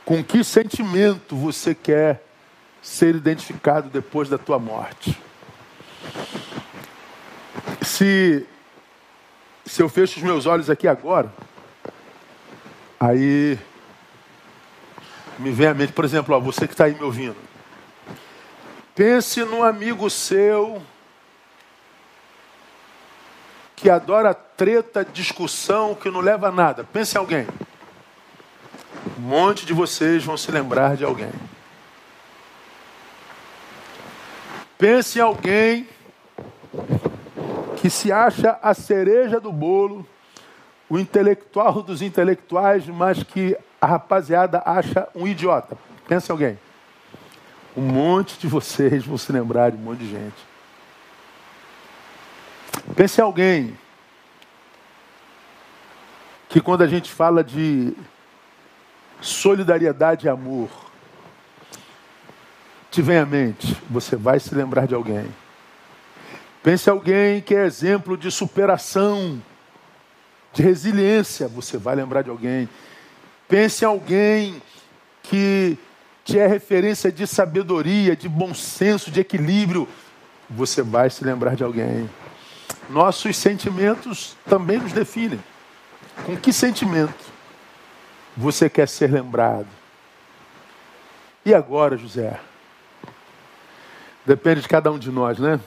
Com 0.03 0.23
que 0.23 0.43
sentimento 0.43 1.35
você 1.35 1.73
quer 1.75 2.23
ser 2.81 3.15
identificado 3.15 3.89
depois 3.89 4.27
da 4.27 4.37
tua 4.37 4.59
morte? 4.59 5.17
Se, 7.81 8.45
se 9.65 9.81
eu 9.81 9.89
fecho 9.89 10.17
os 10.17 10.23
meus 10.23 10.45
olhos 10.45 10.69
aqui 10.69 10.87
agora, 10.87 11.31
aí 12.99 13.57
me 15.39 15.51
vem 15.51 15.67
à 15.67 15.73
mente, 15.73 15.93
por 15.93 16.05
exemplo, 16.05 16.35
ó, 16.35 16.39
você 16.39 16.67
que 16.67 16.73
está 16.73 16.85
aí 16.85 16.93
me 16.95 17.03
ouvindo. 17.03 17.52
Pense 18.95 19.43
num 19.43 19.63
amigo 19.63 20.07
seu 20.09 20.81
que 23.75 23.89
adora 23.89 24.33
treta, 24.33 25.03
discussão, 25.03 25.95
que 25.95 26.11
não 26.11 26.21
leva 26.21 26.49
a 26.49 26.51
nada. 26.51 26.83
Pense 26.83 27.15
em 27.15 27.19
alguém. 27.19 27.47
Um 29.17 29.21
monte 29.21 29.65
de 29.65 29.73
vocês 29.73 30.23
vão 30.23 30.37
se 30.37 30.51
lembrar 30.51 30.95
de 30.95 31.03
alguém. 31.03 31.31
Pense 34.77 35.17
em 35.17 35.21
alguém 35.21 35.87
que 37.77 37.89
se 37.89 38.11
acha 38.11 38.59
a 38.61 38.73
cereja 38.73 39.39
do 39.39 39.51
bolo, 39.51 40.07
o 40.87 40.99
intelectual 40.99 41.81
dos 41.81 42.01
intelectuais, 42.01 42.85
mas 42.87 43.23
que 43.23 43.57
a 43.81 43.87
rapaziada 43.87 44.61
acha 44.65 45.09
um 45.15 45.27
idiota. 45.27 45.77
Pense 46.07 46.29
em 46.29 46.31
alguém. 46.31 46.59
Um 47.75 47.81
monte 47.81 48.37
de 48.37 48.47
vocês 48.47 49.05
vão 49.05 49.17
se 49.17 49.31
lembrar 49.31 49.71
de 49.71 49.77
um 49.77 49.81
monte 49.81 49.99
de 49.99 50.09
gente. 50.11 50.53
Pense 52.95 53.19
em 53.19 53.23
alguém 53.23 53.77
que 56.49 56.61
quando 56.61 56.83
a 56.83 56.87
gente 56.87 57.11
fala 57.11 57.43
de 57.43 57.93
solidariedade 59.19 60.27
e 60.27 60.29
amor, 60.29 60.69
te 62.91 63.01
vem 63.01 63.17
à 63.17 63.25
mente, 63.25 63.75
você 63.89 64.15
vai 64.15 64.39
se 64.39 64.53
lembrar 64.53 64.85
de 64.85 64.93
alguém. 64.93 65.25
Pense 66.61 66.87
em 66.87 66.93
alguém 66.93 67.41
que 67.41 67.55
é 67.55 67.65
exemplo 67.65 68.15
de 68.15 68.29
superação, 68.29 69.41
de 70.53 70.61
resiliência, 70.61 71.47
você 71.47 71.77
vai 71.77 71.95
lembrar 71.95 72.21
de 72.21 72.29
alguém. 72.29 72.69
Pense 73.47 73.83
em 73.83 73.87
alguém 73.87 74.61
que 75.23 75.77
que 76.23 76.39
é 76.39 76.47
referência 76.47 77.11
de 77.11 77.27
sabedoria, 77.27 78.15
de 78.15 78.29
bom 78.29 78.53
senso, 78.53 79.11
de 79.11 79.19
equilíbrio, 79.19 79.87
você 80.49 80.81
vai 80.81 81.09
se 81.09 81.23
lembrar 81.23 81.55
de 81.55 81.63
alguém. 81.63 82.09
Nossos 82.89 83.35
sentimentos 83.35 84.37
também 84.45 84.77
nos 84.77 84.93
definem. 84.93 85.39
Com 86.25 86.37
que 86.37 86.53
sentimento 86.53 87.25
você 88.37 88.69
quer 88.69 88.87
ser 88.87 89.11
lembrado? 89.11 89.67
E 91.45 91.53
agora, 91.53 91.97
José? 91.97 92.39
Depende 94.25 94.61
de 94.61 94.67
cada 94.67 94.91
um 94.91 94.97
de 94.97 95.11
nós, 95.11 95.39
né? 95.39 95.59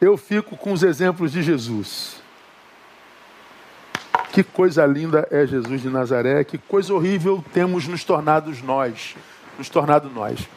Eu 0.00 0.16
fico 0.18 0.56
com 0.56 0.72
os 0.72 0.82
exemplos 0.82 1.32
de 1.32 1.42
Jesus. 1.42 2.16
Que 4.32 4.42
coisa 4.42 4.84
linda 4.84 5.26
é 5.30 5.46
Jesus 5.46 5.80
de 5.80 5.88
Nazaré, 5.88 6.42
que 6.44 6.58
coisa 6.58 6.92
horrível 6.92 7.42
temos 7.52 7.86
nos 7.86 8.04
tornados 8.04 8.60
nós 8.62 9.14
nos 9.58 9.68
tornado 9.68 10.10
nós. 10.10 10.48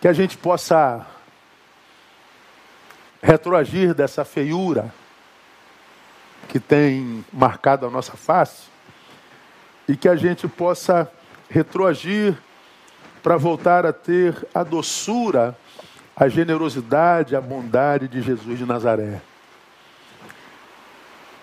Que 0.00 0.08
a 0.08 0.12
gente 0.12 0.36
possa 0.36 1.06
retroagir 3.22 3.94
dessa 3.94 4.24
feiura 4.24 4.92
que 6.48 6.60
tem 6.60 7.24
marcado 7.32 7.86
a 7.86 7.90
nossa 7.90 8.16
face 8.16 8.64
e 9.88 9.96
que 9.96 10.08
a 10.08 10.16
gente 10.16 10.46
possa 10.46 11.10
retroagir 11.48 12.36
para 13.22 13.36
voltar 13.36 13.84
a 13.84 13.92
ter 13.92 14.46
a 14.54 14.62
doçura, 14.62 15.56
a 16.14 16.28
generosidade, 16.28 17.34
a 17.34 17.40
bondade 17.40 18.06
de 18.06 18.22
Jesus 18.22 18.58
de 18.58 18.64
Nazaré. 18.64 19.20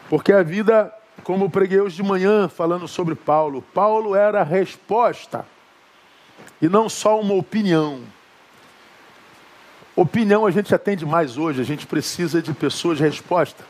Porque 0.09 0.31
a 0.31 0.43
vida, 0.43 0.93
como 1.23 1.49
preguei 1.49 1.79
hoje 1.79 1.97
de 1.97 2.03
manhã 2.03 2.47
falando 2.47 2.87
sobre 2.87 3.15
Paulo, 3.15 3.61
Paulo 3.73 4.15
era 4.15 4.41
a 4.41 4.45
resposta 4.45 5.45
e 6.63 6.69
não 6.69 6.87
só 6.87 7.19
uma 7.19 7.33
opinião. 7.33 7.99
Opinião 9.97 10.45
a 10.45 10.51
gente 10.51 10.73
atende 10.73 11.05
mais 11.05 11.37
hoje, 11.37 11.59
a 11.59 11.65
gente 11.65 11.85
precisa 11.85 12.41
de 12.41 12.53
pessoas 12.53 12.99
de 12.99 13.03
resposta. 13.03 13.65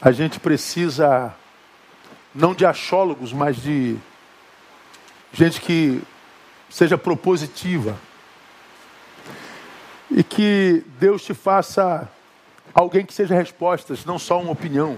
A 0.00 0.10
gente 0.10 0.40
precisa 0.40 1.34
não 2.34 2.54
de 2.54 2.64
achólogos, 2.64 3.34
mas 3.34 3.58
de 3.58 3.98
gente 5.34 5.60
que 5.60 6.00
seja 6.70 6.96
propositiva. 6.96 7.94
E 10.10 10.24
que 10.24 10.82
Deus 10.98 11.22
te 11.22 11.34
faça 11.34 12.10
alguém 12.72 13.04
que 13.04 13.12
seja 13.12 13.34
respostas, 13.34 14.06
não 14.06 14.18
só 14.18 14.40
uma 14.40 14.52
opinião. 14.52 14.96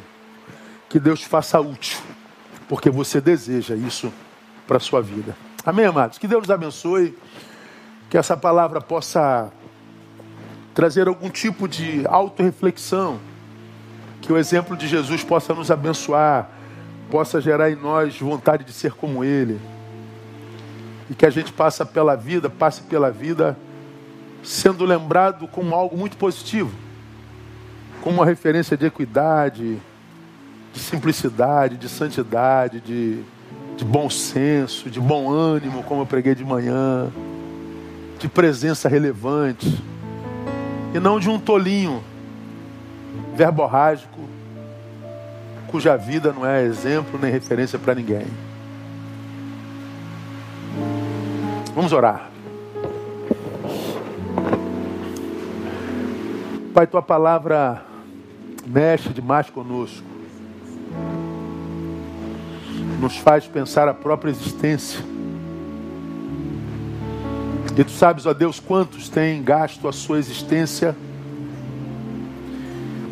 Que 0.89 1.01
Deus 1.01 1.19
te 1.19 1.27
faça 1.27 1.59
útil, 1.59 1.99
porque 2.69 2.89
você 2.89 3.21
deseja 3.21 3.75
isso 3.75 4.13
para 4.65 4.77
a 4.77 4.81
sua 4.81 5.03
vida. 5.03 5.37
Amém, 5.65 5.85
amados? 5.85 6.19
Que 6.19 6.27
Deus 6.27 6.41
nos 6.41 6.51
abençoe, 6.51 7.17
que 8.11 8.19
essa 8.19 8.37
palavra 8.37 8.81
possa 8.81 9.53
trazer 10.75 11.07
algum 11.07 11.31
tipo 11.31 11.69
de 11.69 12.05
autorreflexão, 12.09 13.21
que 14.21 14.33
o 14.33 14.37
exemplo 14.37 14.77
de 14.77 14.89
Jesus 14.89 15.23
possa 15.23 15.55
nos 15.55 15.71
abençoar, 15.71 16.51
possa 17.09 17.41
gerar 17.41 17.71
em 17.71 17.77
nós 17.77 18.19
vontade 18.19 18.65
de 18.65 18.73
ser 18.73 18.95
como 18.95 19.23
Ele, 19.23 19.61
e 21.09 21.15
que 21.15 21.25
a 21.25 21.31
gente 21.31 21.53
passe 21.53 21.85
pela 21.85 22.17
vida, 22.17 22.51
passe 22.51 22.83
pela 22.83 23.13
vida 23.13 23.57
sendo 24.43 24.85
lembrado 24.85 25.47
como 25.47 25.77
algo 25.77 25.97
muito 25.97 26.17
positivo, 26.17 26.75
como 28.01 28.17
uma 28.17 28.27
referência 28.27 28.77
de 28.77 28.87
equidade, 28.87 29.81
de 30.73 30.81
simplicidade, 30.81 31.77
de 31.77 31.89
santidade, 31.89 32.81
de 32.81 33.23
de 33.77 33.85
bom 33.85 34.09
senso, 34.11 34.91
de 34.91 35.01
bom 35.01 35.31
ânimo, 35.31 35.83
como 35.83 36.03
eu 36.03 36.07
preguei 36.07 36.35
de 36.35 36.45
manhã, 36.45 37.11
de 38.19 38.29
presença 38.29 38.89
relevante, 38.89 39.83
e 40.95 41.01
não 41.01 41.19
de 41.19 41.29
um 41.29 41.39
tolinho 41.39 42.03
verborrágico, 43.35 44.21
cuja 45.69 45.97
vida 45.97 46.33
não 46.33 46.47
é 46.47 46.63
exemplo 46.63 47.19
nem 47.21 47.33
referência 47.33 47.79
para 47.79 47.95
ninguém. 47.95 48.27
Vamos 51.75 51.93
orar. 51.93 52.31
Pai, 56.75 56.87
tua 56.87 57.03
palavra 57.03 57.83
mexe 58.67 59.09
demais 59.11 59.49
conosco 59.51 60.12
nos 63.03 63.17
faz 63.17 63.49
pensar 63.49 63.89
a 63.89 63.95
própria 63.95 64.31
existência. 64.31 65.01
E 67.77 67.83
tu 67.83 67.91
sabes, 67.91 68.27
ó 68.27 68.33
Deus, 68.33 68.61
quantos 68.61 69.09
têm 69.09 69.43
gasto 69.43 69.89
a 69.89 69.93
sua 69.93 70.21
existência 70.21 70.95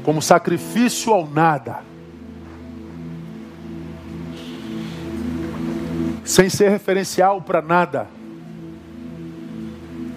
como 0.04 0.22
sacrifício 0.22 1.12
ao 1.12 1.28
nada, 1.28 1.80
sem 6.24 6.48
ser 6.48 6.70
referencial 6.70 7.42
para 7.42 7.60
nada, 7.60 8.06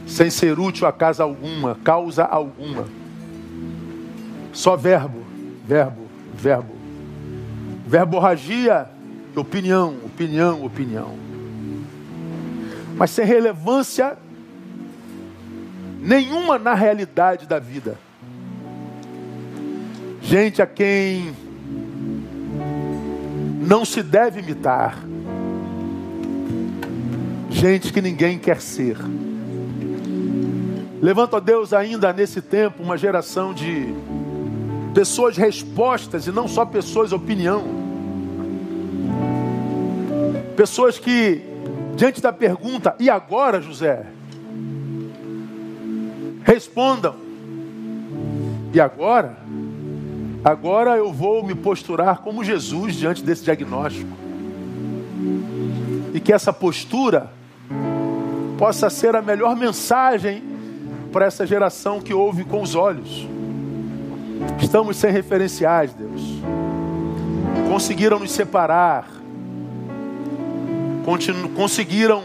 sem 0.05 0.29
ser 0.29 0.59
útil 0.59 0.85
a 0.85 0.93
casa 0.93 1.23
alguma, 1.23 1.79
causa 1.83 2.23
alguma. 2.23 2.85
Só 4.51 4.75
verbo, 4.75 5.23
verbo, 5.65 6.03
verbo. 6.35 6.75
Verborragia, 7.87 8.92
opinião, 9.35 9.97
opinião, 10.05 10.63
opinião. 10.63 11.17
Mas 12.95 13.11
sem 13.11 13.25
relevância 13.25 14.17
nenhuma 15.99 16.59
na 16.59 16.73
realidade 16.73 17.47
da 17.47 17.59
vida. 17.59 17.97
Gente 20.21 20.61
a 20.61 20.67
quem 20.67 21.33
não 23.61 23.85
se 23.85 24.03
deve 24.03 24.41
imitar. 24.41 24.97
Gente 27.49 27.93
que 27.93 28.01
ninguém 28.01 28.37
quer 28.37 28.59
ser. 28.61 28.97
Levanta, 31.01 31.37
a 31.37 31.39
Deus, 31.39 31.73
ainda 31.73 32.13
nesse 32.13 32.41
tempo, 32.41 32.81
uma 32.81 32.97
geração 32.97 33.53
de 33.53 33.93
pessoas 34.93 35.35
respostas 35.35 36.27
e 36.27 36.31
não 36.31 36.47
só 36.47 36.65
pessoas 36.65 37.11
opinião. 37.11 37.82
Pessoas 40.55 40.99
que, 40.99 41.41
diante 41.95 42.21
da 42.21 42.31
pergunta, 42.31 42.95
e 42.99 43.09
agora, 43.09 43.61
José? 43.61 44.05
Respondam. 46.43 47.15
E 48.73 48.79
agora? 48.79 49.37
Agora 50.43 50.97
eu 50.97 51.11
vou 51.13 51.43
me 51.43 51.55
posturar 51.55 52.19
como 52.19 52.43
Jesus 52.43 52.95
diante 52.95 53.23
desse 53.23 53.43
diagnóstico. 53.43 54.11
E 56.13 56.19
que 56.19 56.33
essa 56.33 56.51
postura 56.51 57.31
possa 58.57 58.89
ser 58.89 59.15
a 59.15 59.21
melhor 59.21 59.55
mensagem 59.55 60.43
para 61.11 61.25
essa 61.25 61.45
geração 61.45 62.01
que 62.01 62.13
ouve 62.13 62.43
com 62.43 62.61
os 62.61 62.75
olhos. 62.75 63.27
Estamos 64.61 64.97
sem 64.97 65.11
referenciais, 65.11 65.93
Deus. 65.93 66.21
Conseguiram 67.69 68.19
nos 68.19 68.31
separar. 68.31 69.22
Conseguiram 71.55 72.23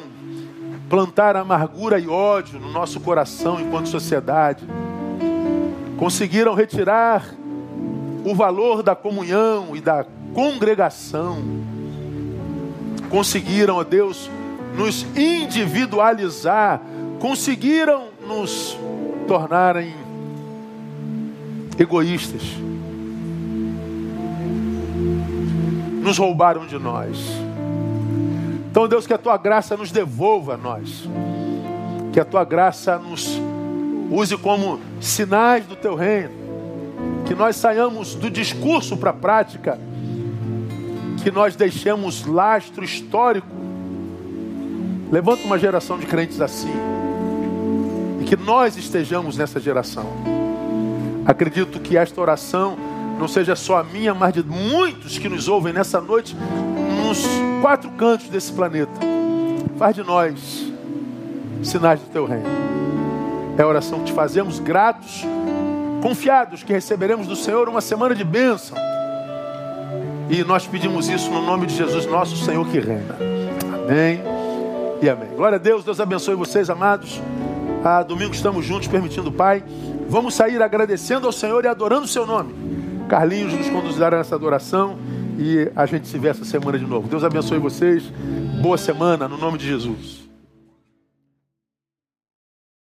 plantar 0.88 1.36
amargura 1.36 1.98
e 1.98 2.08
ódio 2.08 2.58
no 2.58 2.70
nosso 2.70 3.00
coração 3.00 3.60
enquanto 3.60 3.88
sociedade. 3.88 4.64
Conseguiram 5.98 6.54
retirar 6.54 7.34
o 8.24 8.34
valor 8.34 8.82
da 8.82 8.94
comunhão 8.94 9.74
e 9.74 9.80
da 9.80 10.06
congregação. 10.32 11.38
Conseguiram, 13.10 13.76
ó 13.76 13.84
Deus, 13.84 14.30
nos 14.76 15.04
individualizar. 15.16 16.80
Conseguiram 17.18 18.08
nos 18.26 18.78
tornarem 19.26 19.94
egoístas. 21.78 22.42
Nos 26.02 26.16
roubaram 26.16 26.66
de 26.66 26.78
nós. 26.78 27.47
Então, 28.70 28.88
Deus, 28.88 29.06
que 29.06 29.12
a 29.12 29.18
tua 29.18 29.36
graça 29.36 29.76
nos 29.76 29.90
devolva 29.90 30.54
a 30.54 30.56
nós. 30.56 31.08
Que 32.12 32.20
a 32.20 32.24
tua 32.24 32.44
graça 32.44 32.98
nos 32.98 33.40
use 34.10 34.36
como 34.36 34.80
sinais 35.00 35.66
do 35.66 35.76
teu 35.76 35.94
reino. 35.94 36.34
Que 37.26 37.34
nós 37.34 37.56
saiamos 37.56 38.14
do 38.14 38.30
discurso 38.30 38.96
para 38.96 39.10
a 39.10 39.14
prática. 39.14 39.78
Que 41.22 41.30
nós 41.30 41.56
deixemos 41.56 42.26
lastro 42.26 42.84
histórico. 42.84 43.48
Levanta 45.10 45.44
uma 45.44 45.58
geração 45.58 45.98
de 45.98 46.06
crentes 46.06 46.40
assim 46.40 46.98
que 48.28 48.36
nós 48.36 48.76
estejamos 48.76 49.38
nessa 49.38 49.58
geração. 49.58 50.04
Acredito 51.24 51.80
que 51.80 51.96
esta 51.96 52.20
oração 52.20 52.76
não 53.18 53.26
seja 53.26 53.56
só 53.56 53.78
a 53.78 53.82
minha, 53.82 54.12
mas 54.12 54.34
de 54.34 54.42
muitos 54.42 55.16
que 55.16 55.30
nos 55.30 55.48
ouvem 55.48 55.72
nessa 55.72 55.98
noite, 55.98 56.36
nos 57.08 57.26
quatro 57.62 57.90
cantos 57.92 58.28
desse 58.28 58.52
planeta. 58.52 58.92
Faz 59.78 59.96
de 59.96 60.02
nós 60.02 60.70
sinais 61.62 61.98
do 62.00 62.06
teu 62.10 62.26
reino. 62.26 62.44
É 63.56 63.62
a 63.62 63.66
oração 63.66 64.00
que 64.00 64.06
te 64.06 64.12
fazemos, 64.12 64.58
gratos, 64.58 65.24
confiados 66.02 66.62
que 66.62 66.72
receberemos 66.72 67.26
do 67.26 67.34
Senhor 67.34 67.66
uma 67.66 67.80
semana 67.80 68.14
de 68.14 68.24
bênção. 68.24 68.76
E 70.28 70.44
nós 70.44 70.66
pedimos 70.66 71.08
isso 71.08 71.30
no 71.30 71.40
nome 71.40 71.66
de 71.66 71.74
Jesus, 71.74 72.04
nosso 72.04 72.36
Senhor 72.44 72.66
que 72.68 72.78
reina. 72.78 73.16
Amém 73.72 74.20
e 75.00 75.08
amém. 75.08 75.30
Glória 75.34 75.56
a 75.56 75.58
Deus, 75.58 75.84
Deus 75.84 75.98
abençoe 76.00 76.34
vocês, 76.34 76.68
amados. 76.68 77.22
Ah, 77.82 78.02
domingo 78.02 78.34
estamos 78.34 78.66
juntos, 78.66 78.86
permitindo 78.86 79.30
o 79.30 79.32
Pai. 79.32 79.64
Vamos 80.10 80.34
sair 80.34 80.62
agradecendo 80.62 81.26
ao 81.26 81.32
Senhor 81.32 81.64
e 81.64 81.68
adorando 81.68 82.04
o 82.04 82.08
seu 82.08 82.26
nome. 82.26 82.54
Carlinhos 83.08 83.54
nos 83.54 83.70
conduzirá 83.70 84.10
nessa 84.10 84.34
adoração 84.34 84.98
e 85.38 85.70
a 85.74 85.86
gente 85.86 86.08
se 86.08 86.18
vê 86.18 86.28
essa 86.28 86.44
semana 86.44 86.78
de 86.78 86.84
novo. 86.84 87.08
Deus 87.08 87.22
abençoe 87.22 87.58
vocês. 87.58 88.02
Boa 88.60 88.76
semana, 88.76 89.28
no 89.28 89.38
nome 89.38 89.56
de 89.56 89.66
Jesus. 89.66 90.27